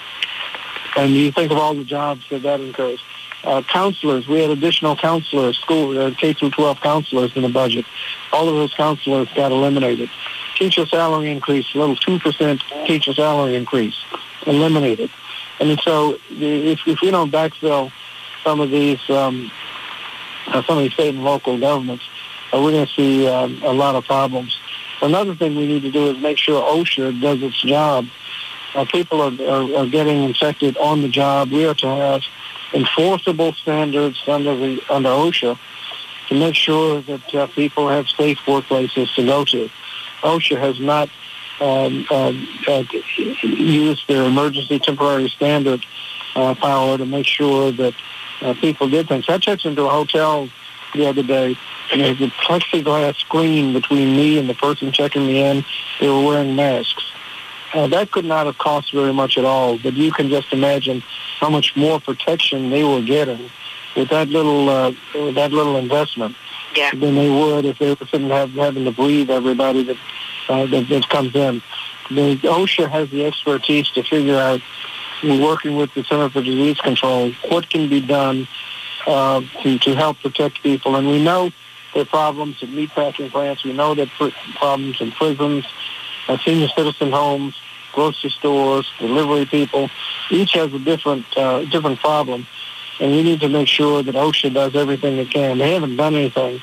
And 0.95 1.11
you 1.11 1.31
think 1.31 1.51
of 1.51 1.57
all 1.57 1.73
the 1.73 1.83
jobs 1.83 2.23
that 2.29 2.43
that 2.43 2.59
incurs. 2.59 3.01
Uh, 3.43 3.61
counselors, 3.61 4.27
we 4.27 4.39
had 4.39 4.49
additional 4.51 4.95
counselors, 4.95 5.57
school 5.57 5.97
uh, 5.97 6.11
K 6.11 6.33
through 6.33 6.51
12 6.51 6.79
counselors 6.79 7.35
in 7.35 7.41
the 7.41 7.49
budget. 7.49 7.85
All 8.31 8.47
of 8.47 8.55
those 8.55 8.73
counselors 8.73 9.27
got 9.35 9.51
eliminated. 9.51 10.09
Teacher 10.55 10.85
salary 10.85 11.29
increase, 11.29 11.65
a 11.75 11.77
little 11.77 11.95
2% 11.95 12.85
teacher 12.85 13.13
salary 13.13 13.55
increase, 13.55 13.95
eliminated. 14.45 15.09
And 15.59 15.79
so 15.81 16.17
if, 16.29 16.79
if 16.87 17.01
we 17.01 17.11
don't 17.11 17.31
backfill 17.31 17.91
some 18.43 18.59
of 18.59 18.69
these, 18.69 18.99
um, 19.09 19.51
uh, 20.47 20.63
some 20.63 20.77
of 20.77 20.83
these 20.83 20.93
state 20.93 21.15
and 21.15 21.23
local 21.23 21.57
governments, 21.57 22.05
we're 22.61 22.71
going 22.71 22.85
to 22.85 22.93
see 22.93 23.27
um, 23.27 23.61
a 23.63 23.71
lot 23.71 23.95
of 23.95 24.05
problems. 24.05 24.57
Another 25.01 25.35
thing 25.35 25.55
we 25.55 25.67
need 25.67 25.81
to 25.81 25.91
do 25.91 26.11
is 26.11 26.17
make 26.19 26.37
sure 26.37 26.61
OSHA 26.61 27.21
does 27.21 27.41
its 27.41 27.61
job. 27.61 28.05
Uh, 28.75 28.85
people 28.85 29.21
are, 29.21 29.49
are, 29.49 29.81
are 29.81 29.87
getting 29.87 30.23
infected 30.23 30.77
on 30.77 31.01
the 31.01 31.09
job. 31.09 31.51
We 31.51 31.65
are 31.65 31.75
to 31.75 31.87
have 31.87 32.21
enforceable 32.73 33.53
standards 33.53 34.21
under 34.27 34.55
the 34.55 34.81
under 34.89 35.09
OSHA 35.09 35.57
to 36.29 36.35
make 36.35 36.55
sure 36.55 37.01
that 37.01 37.35
uh, 37.35 37.47
people 37.47 37.89
have 37.89 38.07
safe 38.09 38.39
workplaces 38.45 39.13
to 39.15 39.25
go 39.25 39.45
to. 39.45 39.69
OSHA 40.21 40.59
has 40.59 40.79
not 40.79 41.09
um, 41.59 42.05
uh, 42.09 42.33
uh, 42.67 42.83
use 43.43 44.03
their 44.07 44.23
emergency 44.23 44.79
temporary 44.79 45.29
standard 45.29 45.85
uh, 46.35 46.55
power 46.55 46.97
to 46.97 47.05
make 47.05 47.25
sure 47.25 47.71
that 47.71 47.93
uh, 48.41 48.53
people 48.55 48.89
did 48.89 49.07
things. 49.07 49.25
I 49.29 49.37
checked 49.37 49.65
into 49.65 49.85
a 49.85 49.89
hotel 49.89 50.49
the 50.93 51.07
other 51.07 51.23
day, 51.23 51.57
and 51.91 52.01
there's 52.01 52.21
a 52.21 52.27
plexiglass 52.27 53.15
screen 53.17 53.73
between 53.73 54.15
me 54.15 54.39
and 54.39 54.49
the 54.49 54.53
person 54.53 54.91
checking 54.91 55.25
me 55.27 55.43
in. 55.43 55.65
They 55.99 56.09
were 56.09 56.23
wearing 56.23 56.55
masks. 56.55 57.03
Uh, 57.73 57.87
that 57.87 58.11
could 58.11 58.25
not 58.25 58.45
have 58.45 58.57
cost 58.57 58.93
very 58.93 59.13
much 59.13 59.37
at 59.37 59.45
all, 59.45 59.77
but 59.79 59.93
you 59.93 60.11
can 60.11 60.29
just 60.29 60.53
imagine 60.53 61.01
how 61.39 61.49
much 61.49 61.75
more 61.75 61.99
protection 61.99 62.69
they 62.69 62.83
were 62.83 63.01
getting 63.01 63.49
with 63.95 64.09
that 64.09 64.29
little 64.29 64.69
uh, 64.69 64.91
with 65.15 65.35
that 65.35 65.51
little 65.51 65.77
investment 65.77 66.35
yeah. 66.75 66.91
than 66.91 67.15
they 67.15 67.29
would 67.29 67.65
if 67.65 67.79
they 67.79 67.89
were 67.93 68.07
sitting 68.07 68.29
have, 68.29 68.51
having 68.51 68.85
to 68.85 68.91
breathe 68.91 69.29
everybody 69.29 69.83
that 69.83 69.97
uh, 70.49 70.65
that, 70.67 70.87
that 70.89 71.09
comes 71.09 71.35
in. 71.35 71.61
The 72.09 72.35
OSHA 72.37 72.89
has 72.89 73.09
the 73.09 73.25
expertise 73.25 73.89
to 73.91 74.03
figure 74.03 74.37
out, 74.37 74.61
working 75.23 75.77
with 75.77 75.93
the 75.93 76.03
Center 76.03 76.29
for 76.29 76.41
Disease 76.41 76.77
Control, 76.79 77.31
what 77.47 77.69
can 77.69 77.89
be 77.89 78.01
done 78.01 78.47
uh, 79.07 79.41
to, 79.61 79.79
to 79.79 79.95
help 79.95 80.19
protect 80.19 80.61
people. 80.61 80.95
And 80.95 81.07
we 81.07 81.23
know 81.23 81.51
there 81.93 82.03
are 82.03 82.05
problems 82.05 82.61
at 82.61 82.69
meatpacking 82.69 83.31
plants. 83.31 83.63
We 83.63 83.73
know 83.73 83.93
there 83.93 84.07
are 84.19 84.31
problems 84.55 84.99
in 85.01 85.11
prisons, 85.11 85.65
senior 86.43 86.67
citizen 86.69 87.11
homes, 87.11 87.59
grocery 87.93 88.31
stores, 88.31 88.91
delivery 88.99 89.45
people. 89.45 89.89
Each 90.29 90.53
has 90.53 90.73
a 90.73 90.79
different 90.79 91.25
uh, 91.37 91.65
different 91.65 91.99
problem, 91.99 92.47
and 92.99 93.11
we 93.11 93.23
need 93.23 93.39
to 93.41 93.49
make 93.49 93.67
sure 93.67 94.03
that 94.03 94.15
OSHA 94.15 94.53
does 94.53 94.75
everything 94.75 95.17
it 95.17 95.29
can. 95.29 95.59
They 95.59 95.73
haven't 95.73 95.95
done 95.95 96.15
anything, 96.15 96.61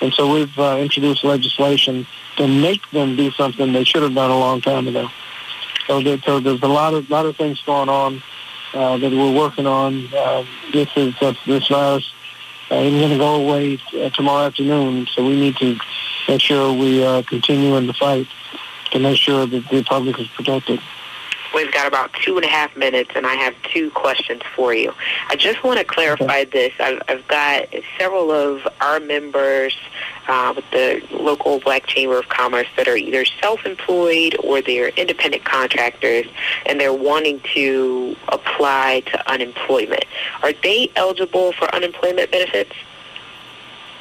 and 0.00 0.12
so 0.14 0.32
we've 0.32 0.58
uh, 0.58 0.78
introduced 0.80 1.24
legislation 1.24 2.06
to 2.36 2.46
make 2.46 2.88
them 2.90 3.16
do 3.16 3.30
something 3.32 3.72
they 3.72 3.84
should 3.84 4.02
have 4.02 4.14
done 4.14 4.30
a 4.30 4.38
long 4.38 4.60
time 4.60 4.86
ago. 4.86 5.08
So, 5.86 6.02
there, 6.02 6.18
so 6.24 6.38
there's 6.38 6.62
a 6.62 6.68
lot 6.68 6.94
of 6.94 7.10
lot 7.10 7.26
of 7.26 7.36
things 7.36 7.60
going 7.62 7.88
on 7.88 8.22
uh, 8.74 8.98
that 8.98 9.10
we're 9.10 9.34
working 9.34 9.66
on. 9.66 10.06
Uh, 10.14 10.44
this 10.72 10.88
is 10.96 11.14
uh, 11.20 11.34
this 11.46 11.66
virus 11.68 12.12
uh, 12.70 12.76
isn't 12.76 12.98
going 12.98 13.10
to 13.12 13.18
go 13.18 13.34
away 13.36 13.78
uh, 13.94 14.10
tomorrow 14.10 14.46
afternoon, 14.46 15.06
so 15.14 15.24
we 15.24 15.36
need 15.36 15.56
to 15.56 15.78
make 16.28 16.40
sure 16.40 16.72
we 16.72 17.04
uh, 17.04 17.22
continue 17.22 17.76
in 17.76 17.86
the 17.86 17.94
fight 17.94 18.26
to 18.90 18.98
make 18.98 19.18
sure 19.18 19.46
that 19.46 19.68
the 19.68 19.82
public 19.84 20.18
is 20.18 20.28
protected. 20.28 20.80
We've 21.54 21.72
got 21.72 21.86
about 21.86 22.12
two 22.12 22.36
and 22.36 22.44
a 22.44 22.48
half 22.48 22.76
minutes, 22.76 23.10
and 23.14 23.26
I 23.26 23.34
have 23.34 23.54
two 23.72 23.90
questions 23.90 24.42
for 24.54 24.74
you. 24.74 24.92
I 25.28 25.36
just 25.36 25.64
want 25.64 25.78
to 25.78 25.84
clarify 25.84 26.44
this. 26.44 26.72
I've, 26.78 27.02
I've 27.08 27.26
got 27.28 27.66
several 27.98 28.30
of 28.30 28.66
our 28.80 29.00
members 29.00 29.74
uh, 30.28 30.52
with 30.54 30.64
the 30.72 31.02
local 31.10 31.58
Black 31.60 31.86
Chamber 31.86 32.18
of 32.18 32.28
Commerce 32.28 32.66
that 32.76 32.86
are 32.86 32.96
either 32.96 33.24
self-employed 33.24 34.36
or 34.44 34.60
they're 34.60 34.88
independent 34.90 35.44
contractors, 35.44 36.26
and 36.66 36.78
they're 36.78 36.92
wanting 36.92 37.40
to 37.54 38.14
apply 38.28 39.00
to 39.06 39.30
unemployment. 39.30 40.04
Are 40.42 40.52
they 40.52 40.90
eligible 40.96 41.52
for 41.52 41.74
unemployment 41.74 42.30
benefits? 42.30 42.72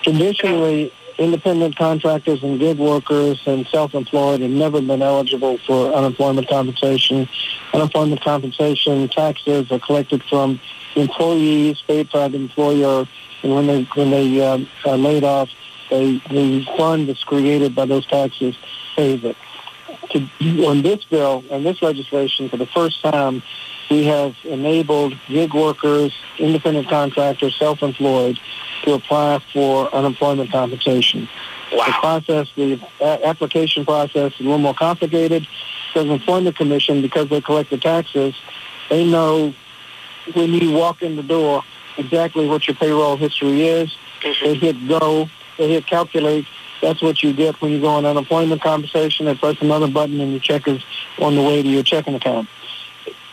Traditionally, 0.04 0.92
independent 1.18 1.76
contractors 1.76 2.44
and 2.44 2.60
gig 2.60 2.78
workers 2.78 3.42
and 3.46 3.68
self-employed 3.68 4.42
have 4.42 4.52
never 4.52 4.82
been 4.82 5.02
eligible 5.02 5.58
for 5.66 5.94
unemployment 5.94 6.48
compensation. 6.48 7.28
Unemployment 7.74 8.22
compensation 8.22 9.08
taxes 9.10 9.72
are 9.72 9.80
collected 9.80 10.24
from 10.24 10.60
employees 10.96 11.82
paid 11.88 12.10
by 12.12 12.28
the 12.28 12.38
employer, 12.38 13.08
and 13.44 13.56
when 13.56 13.68
they 13.68 13.84
when 13.96 14.12
they 14.12 14.42
uh, 14.42 14.60
are 14.86 14.98
laid 14.98 15.24
off, 15.24 15.50
they, 15.90 16.22
the 16.30 16.66
fund 16.78 17.10
that's 17.10 17.24
created 17.24 17.76
by 17.76 17.86
those 17.86 18.06
taxes 18.06 18.56
pays 18.96 19.24
it. 19.24 19.36
To, 20.12 20.66
on 20.66 20.82
this 20.82 21.04
bill 21.06 21.44
and 21.52 21.66
this 21.66 21.82
legislation, 21.82 22.50
for 22.50 22.58
the 22.58 22.66
first 22.68 23.02
time, 23.02 23.44
we 23.90 24.06
have 24.06 24.36
enabled 24.44 25.18
gig 25.28 25.54
workers, 25.54 26.14
independent 26.40 26.90
contractors, 26.90 27.56
self-employed 27.58 28.40
to 28.84 28.94
apply 28.94 29.40
for 29.54 29.94
unemployment 29.94 30.52
compensation. 30.52 31.28
Wow. 31.72 31.86
The 31.86 31.92
process, 31.94 32.48
the 32.56 32.80
application 33.26 33.86
process 33.86 34.34
is 34.34 34.40
a 34.40 34.44
little 34.44 34.58
more 34.58 34.74
complicated. 34.74 35.48
The 35.94 36.02
Employment 36.02 36.56
Commission, 36.56 37.02
because 37.02 37.30
they 37.30 37.42
collect 37.42 37.70
the 37.70 37.78
taxes, 37.78 38.36
they 38.90 39.10
know 39.10 39.54
when 40.34 40.54
you 40.54 40.72
walk 40.72 41.02
in 41.02 41.16
the 41.16 41.24
door 41.24 41.64
exactly 41.98 42.48
what 42.48 42.68
your 42.68 42.76
payroll 42.76 43.18
history 43.18 43.64
is. 43.64 43.96
Mm-hmm. 44.22 44.46
They 44.46 44.54
hit 44.56 44.88
go, 44.88 45.30
they 45.58 45.70
hit 45.70 45.88
calculate. 45.88 46.46
That's 46.82 47.02
what 47.02 47.24
you 47.24 47.34
get 47.34 47.60
when 47.62 47.72
you 47.72 47.82
go 47.82 47.88
on 47.88 48.06
unemployment 48.06 48.62
compensation. 48.62 49.26
They 49.26 49.36
press 49.36 49.58
another 49.62 49.88
button 49.88 50.20
and 50.22 50.32
your 50.32 50.40
check 50.40 50.68
is 50.68 50.84
on 51.20 51.36
the 51.36 51.42
way 51.42 51.64
to 51.64 51.68
your 51.68 51.84
checking 51.84 52.14
account. 52.14 52.48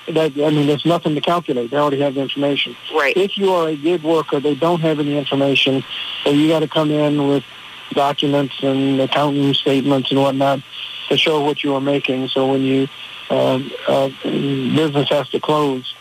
That 0.09 0.32
I 0.32 0.50
mean, 0.50 0.66
there's 0.66 0.84
nothing 0.84 1.14
to 1.14 1.20
calculate. 1.20 1.70
They 1.70 1.76
already 1.76 2.00
have 2.00 2.14
the 2.14 2.20
information. 2.20 2.76
Right. 2.94 3.16
If 3.16 3.38
you 3.38 3.52
are 3.52 3.68
a 3.68 3.76
gig 3.76 4.02
worker, 4.02 4.40
they 4.40 4.55
don't 4.55 4.80
have 4.80 5.00
any 5.00 5.16
information, 5.16 5.84
so 6.22 6.30
you 6.30 6.48
got 6.48 6.61
to 6.61 6.68
come 6.68 6.90
in 6.90 7.28
with 7.28 7.44
documents 7.92 8.55
and 8.62 9.00
accounting 9.00 9.55
statements 9.55 10.11
and 10.11 10.20
whatnot 10.20 10.61
to 11.09 11.16
show 11.16 11.42
what 11.42 11.62
you 11.62 11.74
are 11.74 11.80
making. 11.80 12.28
So 12.28 12.50
when 12.50 12.62
you 12.62 12.88
uh, 13.30 13.61
uh, 13.86 14.09
business 14.22 15.09
has 15.09 15.28
to 15.30 15.40
close, 15.40 15.94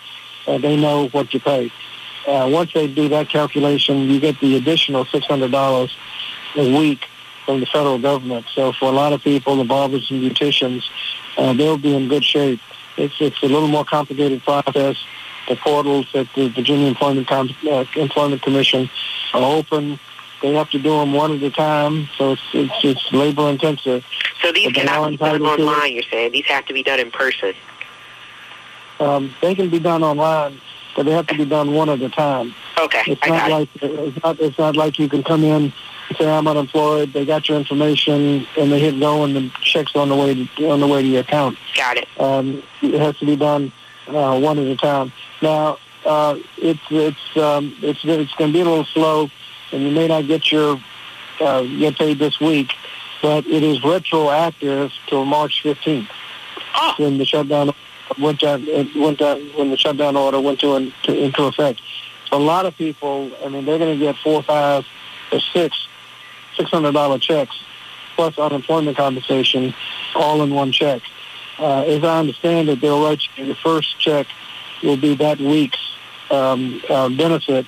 uh, 0.47 0.57
they 0.57 0.75
know 0.75 1.07
what 1.09 1.33
you 1.33 1.39
pay. 1.39 1.71
Uh, 2.27 2.49
once 2.51 2.71
they 2.73 2.87
do 2.87 3.09
that 3.09 3.29
calculation, 3.29 4.09
you 4.09 4.19
get 4.19 4.39
the 4.39 4.55
additional 4.55 5.05
six 5.05 5.25
hundred 5.25 5.51
dollars 5.51 5.95
a 6.55 6.77
week 6.77 7.05
from 7.45 7.59
the 7.59 7.65
federal 7.65 7.99
government. 7.99 8.45
So 8.53 8.71
for 8.71 8.85
a 8.85 8.91
lot 8.91 9.11
of 9.11 9.21
people, 9.21 9.57
the 9.57 9.65
barbers 9.65 10.09
and 10.09 10.21
beauticians, 10.23 10.83
uh, 11.37 11.53
they'll 11.53 11.77
be 11.77 11.93
in 11.95 12.07
good 12.07 12.23
shape. 12.23 12.61
It's 12.97 13.15
it's 13.19 13.41
a 13.43 13.47
little 13.47 13.67
more 13.67 13.85
complicated 13.85 14.43
process. 14.43 14.97
The 15.47 15.55
portals 15.57 16.07
that 16.13 16.27
the 16.35 16.47
Virginia 16.49 16.87
Employment 16.87 17.27
Com- 17.27 17.49
uh, 17.69 17.85
Employment 17.95 18.41
Commission 18.41 18.89
are 19.33 19.41
open. 19.57 19.99
They 20.41 20.53
have 20.53 20.69
to 20.71 20.79
do 20.79 20.89
them 20.99 21.13
one 21.13 21.33
at 21.35 21.41
a 21.43 21.49
time, 21.51 22.07
so 22.17 22.33
it's 22.33 22.41
it's, 22.53 22.73
it's 22.83 23.11
labor 23.13 23.49
intensive. 23.49 24.05
So 24.41 24.51
these 24.51 24.65
But 24.67 24.75
cannot 24.75 25.09
be 25.09 25.17
done 25.17 25.35
entitled 25.35 25.57
to 25.59 25.63
it. 25.63 25.67
online, 25.67 25.93
you're 25.93 26.03
saying? 26.03 26.31
These 26.33 26.45
have 26.47 26.65
to 26.65 26.73
be 26.73 26.83
done 26.83 26.99
in 26.99 27.11
person. 27.11 27.53
Um, 28.99 29.33
they 29.41 29.55
can 29.55 29.69
be 29.69 29.79
done 29.79 30.03
online, 30.03 30.59
but 30.95 31.03
they 31.05 31.11
have 31.11 31.27
to 31.27 31.35
be 31.37 31.45
done 31.45 31.73
one 31.73 31.89
at 31.89 32.01
a 32.01 32.09
time. 32.09 32.53
Okay, 32.79 33.01
It's 33.07 33.21
I 33.23 33.29
not 33.29 33.37
got 33.37 33.47
it. 33.47 33.53
like 33.53 33.69
it's 33.81 34.23
not 34.23 34.39
it's 34.39 34.57
not 34.57 34.75
like 34.75 34.99
you 34.99 35.09
can 35.09 35.23
come 35.23 35.43
in 35.43 35.73
say 36.17 36.29
I'm 36.29 36.47
unemployed. 36.47 37.13
They 37.13 37.25
got 37.25 37.47
your 37.47 37.57
information 37.57 38.45
and 38.57 38.71
they 38.71 38.79
hit 38.79 38.99
go 38.99 39.23
and 39.23 39.35
the 39.35 39.51
checks 39.61 39.95
on 39.95 40.09
the 40.09 40.15
way 40.15 40.45
to, 40.45 40.69
on 40.69 40.79
the 40.79 40.87
way 40.87 41.01
to 41.01 41.07
your 41.07 41.21
account. 41.21 41.57
Got 41.75 41.97
it. 41.97 42.07
Um, 42.19 42.63
it 42.81 42.99
has 42.99 43.17
to 43.19 43.25
be 43.25 43.35
done 43.35 43.71
uh, 44.07 44.39
one 44.39 44.59
at 44.59 44.67
a 44.67 44.75
time. 44.75 45.11
Now 45.41 45.77
uh, 46.05 46.37
it's 46.57 46.81
it's 46.89 47.37
um, 47.37 47.75
it's 47.81 47.99
it's 48.03 48.33
going 48.33 48.51
to 48.51 48.53
be 48.53 48.61
a 48.61 48.65
little 48.65 48.85
slow, 48.85 49.29
and 49.71 49.83
you 49.83 49.91
may 49.91 50.07
not 50.07 50.27
get 50.27 50.51
your 50.51 50.79
uh, 51.39 51.61
get 51.63 51.97
paid 51.97 52.19
this 52.19 52.39
week, 52.39 52.73
but 53.21 53.45
it 53.45 53.63
is 53.63 53.83
retroactive 53.83 54.91
till 55.07 55.25
March 55.25 55.63
15th 55.63 56.09
when 56.97 57.17
the 57.17 57.25
shutdown 57.25 57.71
went 58.19 58.39
down, 58.39 58.63
it 58.67 58.95
went 58.95 59.19
down 59.19 59.41
when 59.55 59.69
the 59.69 59.77
shutdown 59.77 60.15
order 60.15 60.39
went 60.39 60.59
to, 60.59 60.75
into, 60.75 61.17
into 61.17 61.43
effect. 61.43 61.81
A 62.31 62.37
lot 62.37 62.65
of 62.65 62.75
people, 62.75 63.31
I 63.43 63.49
mean, 63.49 63.65
they're 63.65 63.77
going 63.77 63.97
to 63.97 64.05
get 64.05 64.15
four, 64.17 64.41
five, 64.43 64.85
or 65.31 65.39
six, 65.53 65.87
six 66.55 66.69
hundred 66.69 66.93
dollar 66.93 67.19
checks 67.19 67.55
plus 68.15 68.37
unemployment 68.37 68.95
compensation, 68.97 69.73
all 70.15 70.41
in 70.43 70.53
one 70.53 70.71
check. 70.71 71.01
Uh, 71.59 71.83
as 71.83 72.03
I 72.03 72.19
understand 72.19 72.69
it, 72.69 72.81
they'll 72.81 73.03
write 73.03 73.21
you 73.35 73.45
the 73.45 73.55
first 73.55 73.99
check 73.99 74.27
will 74.83 74.97
be 74.97 75.15
that 75.15 75.39
week's 75.39 75.79
um, 76.29 76.81
uh, 76.89 77.09
benefit, 77.09 77.65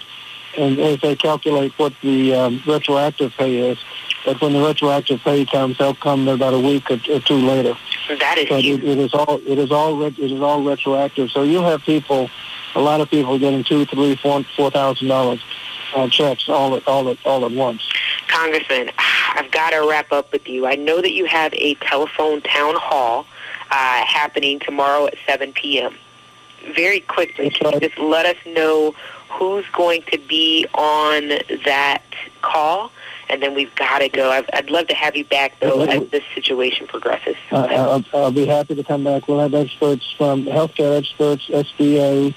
and 0.57 0.79
as 0.79 0.99
they 1.01 1.15
calculate 1.15 1.73
what 1.77 1.93
the 2.01 2.33
um, 2.33 2.63
retroactive 2.67 3.31
pay 3.37 3.71
is. 3.71 3.77
But 4.25 4.41
when 4.41 4.53
the 4.53 4.61
retroactive 4.61 5.19
pay 5.21 5.45
comes, 5.45 5.77
they'll 5.77 5.93
come 5.93 6.27
about 6.27 6.53
a 6.53 6.59
week 6.59 6.89
or, 6.89 6.99
or 7.11 7.19
two 7.19 7.35
later. 7.37 7.77
That 8.19 8.37
is 8.37 8.49
But 8.49 8.65
it, 8.65 8.83
it 8.83 8.97
is 8.97 9.13
all 9.13 9.39
it 9.45 9.57
is 9.59 9.71
all 9.71 10.01
it 10.01 10.17
is 10.17 10.41
all 10.41 10.63
retroactive. 10.63 11.29
So 11.31 11.43
you'll 11.43 11.65
have 11.65 11.81
people, 11.83 12.29
a 12.73 12.81
lot 12.81 13.01
of 13.01 13.09
people 13.09 13.37
getting 13.37 13.63
two, 13.63 13.85
three, 13.85 14.15
four, 14.15 14.43
four 14.55 14.71
thousand 14.71 15.07
dollars 15.07 15.41
uh, 15.95 16.09
checks 16.09 16.49
all 16.49 16.75
at 16.75 16.87
all 16.87 17.09
at 17.09 17.17
all 17.25 17.45
at 17.45 17.51
once. 17.51 17.87
Congressman, 18.45 18.91
I've 18.97 19.51
got 19.51 19.71
to 19.71 19.87
wrap 19.87 20.11
up 20.11 20.31
with 20.31 20.47
you. 20.47 20.65
I 20.67 20.75
know 20.75 21.01
that 21.01 21.13
you 21.13 21.25
have 21.25 21.53
a 21.55 21.75
telephone 21.75 22.41
town 22.41 22.75
hall 22.75 23.25
uh, 23.71 24.05
happening 24.05 24.59
tomorrow 24.59 25.07
at 25.07 25.15
7 25.27 25.53
p.m. 25.53 25.95
Very 26.75 26.99
quickly, 26.99 27.49
can 27.49 27.73
you 27.73 27.79
just 27.79 27.97
let 27.97 28.25
us 28.25 28.37
know 28.45 28.95
who's 29.29 29.65
going 29.73 30.03
to 30.11 30.17
be 30.17 30.65
on 30.73 31.29
that 31.65 32.03
call? 32.41 32.91
And 33.29 33.41
then 33.41 33.55
we've 33.55 33.73
got 33.75 33.99
to 33.99 34.09
go. 34.09 34.29
I've, 34.29 34.47
I'd 34.53 34.69
love 34.69 34.87
to 34.87 34.95
have 34.95 35.15
you 35.15 35.25
back, 35.25 35.59
though, 35.59 35.81
as 35.81 36.07
this 36.09 36.23
situation 36.35 36.85
progresses. 36.85 37.35
Uh, 37.51 37.67
I'll, 37.69 38.05
I'll 38.13 38.31
be 38.31 38.45
happy 38.45 38.75
to 38.75 38.83
come 38.83 39.03
back. 39.03 39.27
We'll 39.27 39.39
have 39.39 39.55
experts 39.55 40.13
from 40.17 40.45
healthcare 40.45 40.97
experts, 40.97 41.47
SBA, 41.47 42.35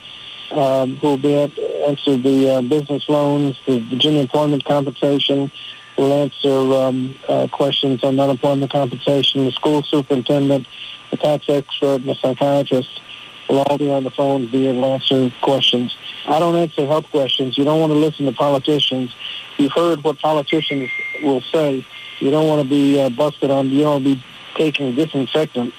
um, 0.52 0.96
who 0.96 1.08
will 1.08 1.18
be 1.18 1.34
able 1.34 1.54
to 1.54 1.86
answer 1.86 2.16
the 2.16 2.50
uh, 2.50 2.62
business 2.62 3.06
loans, 3.08 3.58
the 3.66 3.80
Virginia 3.80 4.22
employment 4.22 4.64
compensation. 4.64 5.52
We'll 5.98 6.12
answer 6.12 6.48
um, 6.74 7.16
uh, 7.28 7.48
questions 7.50 8.04
on 8.04 8.20
unemployment 8.20 8.70
compensation. 8.70 9.44
The 9.46 9.52
school 9.52 9.82
superintendent, 9.82 10.68
the 11.10 11.16
tax 11.16 11.46
expert, 11.48 11.96
and 11.96 12.08
the 12.08 12.14
psychiatrist 12.14 13.00
will 13.48 13.62
all 13.62 13.78
be 13.78 13.90
on 13.90 14.04
the 14.04 14.10
phone 14.12 14.42
to 14.42 14.52
be 14.52 14.68
able 14.68 14.82
to 14.82 14.86
answer 14.86 15.32
questions. 15.42 15.96
I 16.26 16.38
don't 16.38 16.54
answer 16.54 16.86
health 16.86 17.10
questions. 17.10 17.58
You 17.58 17.64
don't 17.64 17.80
want 17.80 17.92
to 17.92 17.98
listen 17.98 18.26
to 18.26 18.32
politicians. 18.32 19.12
You've 19.56 19.72
heard 19.72 20.04
what 20.04 20.20
politicians 20.20 20.88
will 21.22 21.40
say. 21.40 21.84
You 22.20 22.30
don't 22.30 22.46
want 22.46 22.62
to 22.62 22.68
be 22.68 23.00
uh, 23.00 23.10
busted 23.10 23.50
on. 23.50 23.68
You 23.70 23.82
don't 23.82 24.04
want 24.04 24.04
to 24.04 24.14
be 24.14 24.24
taking 24.54 24.94
disinfectant. 24.94 25.74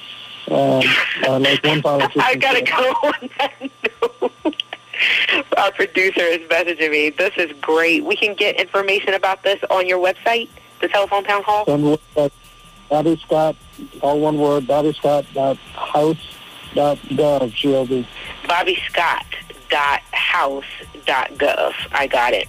Um, 0.49 0.81
uh, 1.27 1.39
like 1.39 1.63
one 1.63 1.81
politician. 1.83 2.21
I 2.21 2.35
gotta 2.35 2.59
said. 2.59 2.67
go 2.67 2.83
on 3.03 3.29
that 3.37 3.71
note. 4.43 4.63
Our 5.57 5.71
producer 5.71 6.21
is 6.21 6.39
messaging 6.49 6.91
me. 6.91 7.09
This 7.09 7.31
is 7.37 7.51
great. 7.61 8.03
We 8.03 8.15
can 8.15 8.35
get 8.35 8.59
information 8.59 9.13
about 9.13 9.43
this 9.43 9.59
on 9.69 9.87
your 9.87 9.99
website, 9.99 10.49
the 10.81 10.87
telephone 10.87 11.23
town 11.23 11.43
hall. 11.43 11.63
on 11.67 11.81
the 11.81 11.97
website, 12.15 12.31
Bobby 12.89 13.19
Scott, 13.25 13.55
all 14.01 14.19
one 14.19 14.37
word, 14.37 14.67
Bobby 14.67 14.93
Scott 14.93 15.25
dot 15.33 15.57
house 15.57 16.17
dot 16.75 16.97
gov, 17.09 17.53
G-O-V. 17.53 18.07
Bobby 18.47 18.81
Scott 18.89 19.25
dot 19.69 20.01
house 20.11 20.65
dot 21.05 21.31
gov. 21.33 21.73
I 21.91 22.07
got 22.07 22.33
it. 22.33 22.47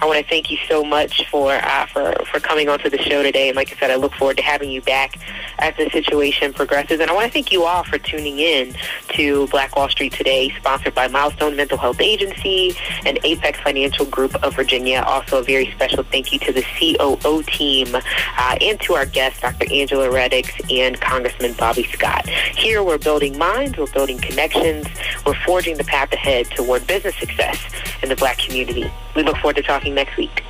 I 0.00 0.06
want 0.06 0.18
to 0.18 0.28
thank 0.28 0.50
you 0.50 0.58
so 0.68 0.84
much 0.84 1.26
for 1.28 1.52
uh, 1.52 1.86
for 1.86 2.14
for 2.30 2.40
coming 2.40 2.68
onto 2.68 2.90
the 2.90 2.98
show 2.98 3.22
today. 3.22 3.48
And 3.48 3.56
like 3.56 3.72
I 3.72 3.76
said, 3.76 3.90
I 3.90 3.96
look 3.96 4.12
forward 4.14 4.36
to 4.38 4.42
having 4.42 4.70
you 4.70 4.82
back 4.82 5.18
as 5.58 5.74
the 5.76 5.88
situation 5.90 6.52
progresses. 6.52 7.00
And 7.00 7.10
I 7.10 7.14
want 7.14 7.26
to 7.26 7.32
thank 7.32 7.52
you 7.52 7.64
all 7.64 7.84
for 7.84 7.98
tuning 7.98 8.38
in 8.38 8.74
to 9.10 9.46
Black 9.48 9.76
Wall 9.76 9.88
Street 9.88 10.12
today, 10.12 10.50
sponsored 10.58 10.94
by 10.94 11.08
Milestone 11.08 11.56
Mental 11.56 11.78
Health 11.78 12.00
Agency 12.00 12.74
and 13.06 13.18
Apex 13.24 13.60
Financial 13.60 14.04
Group 14.06 14.34
of 14.42 14.54
Virginia. 14.54 15.02
Also, 15.06 15.40
a 15.40 15.42
very 15.42 15.70
special 15.72 16.02
thank 16.02 16.32
you 16.32 16.38
to 16.40 16.52
the 16.52 16.62
COO 16.62 17.42
team 17.44 17.94
uh, 17.94 18.56
and 18.60 18.80
to 18.80 18.94
our 18.94 19.06
guests, 19.06 19.40
Dr. 19.40 19.72
Angela 19.72 20.08
Reddix 20.08 20.50
and 20.70 21.00
Congressman 21.00 21.54
Bobby 21.54 21.84
Scott. 21.84 22.28
Here, 22.28 22.82
we're 22.82 22.98
building 22.98 23.38
minds, 23.38 23.78
we're 23.78 23.86
building 23.86 24.18
connections, 24.18 24.86
we're 25.24 25.34
forging 25.44 25.76
the 25.76 25.84
path 25.84 26.12
ahead 26.12 26.46
toward 26.64 26.86
business 26.86 27.16
success 27.16 27.58
in 28.02 28.08
the 28.08 28.16
black 28.16 28.38
community. 28.38 28.90
We 29.16 29.22
look 29.22 29.36
forward 29.38 29.56
to 29.56 29.62
talking 29.62 29.94
next 29.94 30.16
week. 30.16 30.44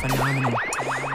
Phenomenal. 0.00 0.52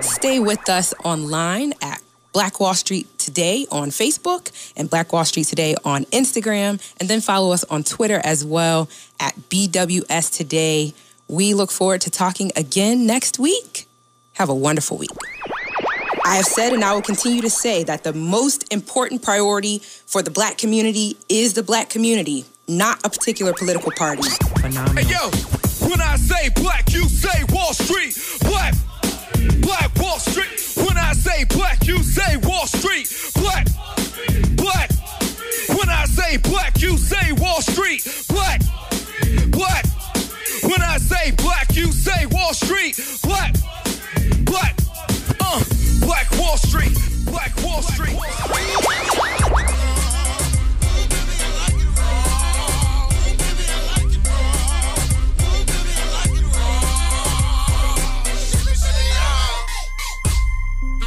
Stay 0.02 0.40
with 0.40 0.70
us 0.70 0.94
online 1.04 1.74
at 1.82 2.02
Black 2.32 2.60
Wall 2.60 2.76
Street 2.76 3.08
Today 3.18 3.66
on 3.72 3.90
Facebook 3.90 4.52
and 4.78 4.90
Black 4.90 5.12
Wall 5.12 5.26
Street 5.26 5.48
Today 5.48 5.76
on 5.84 6.06
Instagram. 6.06 6.80
And 7.00 7.10
then 7.10 7.22
follow 7.22 7.52
us 7.52 7.64
on 7.66 7.84
Twitter 7.84 8.22
as 8.24 8.46
well 8.46 8.88
at 9.20 9.36
BWS 9.50 10.36
Today. 10.36 10.94
We 11.28 11.54
look 11.54 11.72
forward 11.72 12.02
to 12.02 12.12
talking 12.12 12.52
again 12.56 13.06
next 13.06 13.40
week. 13.40 13.88
Have 14.34 14.50
a 14.50 14.56
wonderful 14.56 14.98
week. 14.98 15.10
I 16.24 16.36
have 16.36 16.46
said 16.46 16.74
and 16.74 16.84
I 16.84 16.94
will 16.94 17.02
continue 17.02 17.42
to 17.42 17.50
say 17.50 17.84
that 17.86 18.04
the 18.04 18.14
most 18.14 18.72
important 18.72 19.24
priority 19.24 19.80
for 19.80 20.22
the 20.22 20.30
black 20.30 20.58
community 20.58 21.18
is 21.30 21.54
the 21.54 21.64
black 21.64 21.90
community, 21.90 22.46
not 22.68 23.00
a 23.06 23.10
particular 23.10 23.54
political 23.54 23.92
party. 23.92 24.30
Phenomenal. 24.60 25.04
Hey, 25.04 25.10
yo, 25.10 25.30
when 25.88 26.02
I 26.02 26.16
say 26.18 26.50
black, 26.50 26.92
you 26.92 27.04
say 27.04 27.44
Wall 27.50 27.74
Street. 27.74 28.18
Black, 28.42 28.74
black 29.62 29.96
Wall 29.98 30.20
Street. 30.20 30.86
When 30.86 30.98
I 30.98 31.14
say 31.14 31.46
black, 31.46 31.88
you 31.88 31.98
say 32.04 32.38
Wall 32.38 32.68
Street. 32.68 33.08
Black, 33.36 33.68
black. 34.56 34.92
When 35.70 35.90
I 35.90 36.06
say 36.06 36.38
black, 36.38 36.82
you 36.82 36.98
say 36.98 37.32
Wall 37.34 37.62
Street. 37.62 38.04
Black, 38.30 38.62
black. 39.50 39.86
When 40.64 40.82
I 40.82 40.98
say 40.98 41.32
black, 41.32 41.76
you 41.76 41.92
say 41.92 42.26
Wall 42.28 42.54
Street. 42.54 43.00
Black, 43.24 43.54
black. 44.44 44.76
Uh, 45.40 45.64
black 46.02 46.30
Wall 46.38 46.58
Street. 46.58 46.98
Black 47.26 47.56
Wall 47.64 47.82
Street. 47.82 48.18
Black 48.18 48.84
Wall 48.86 49.68
Street. 49.76 49.97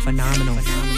phenomenal. 0.03 0.55
phenomenal. 0.55 0.90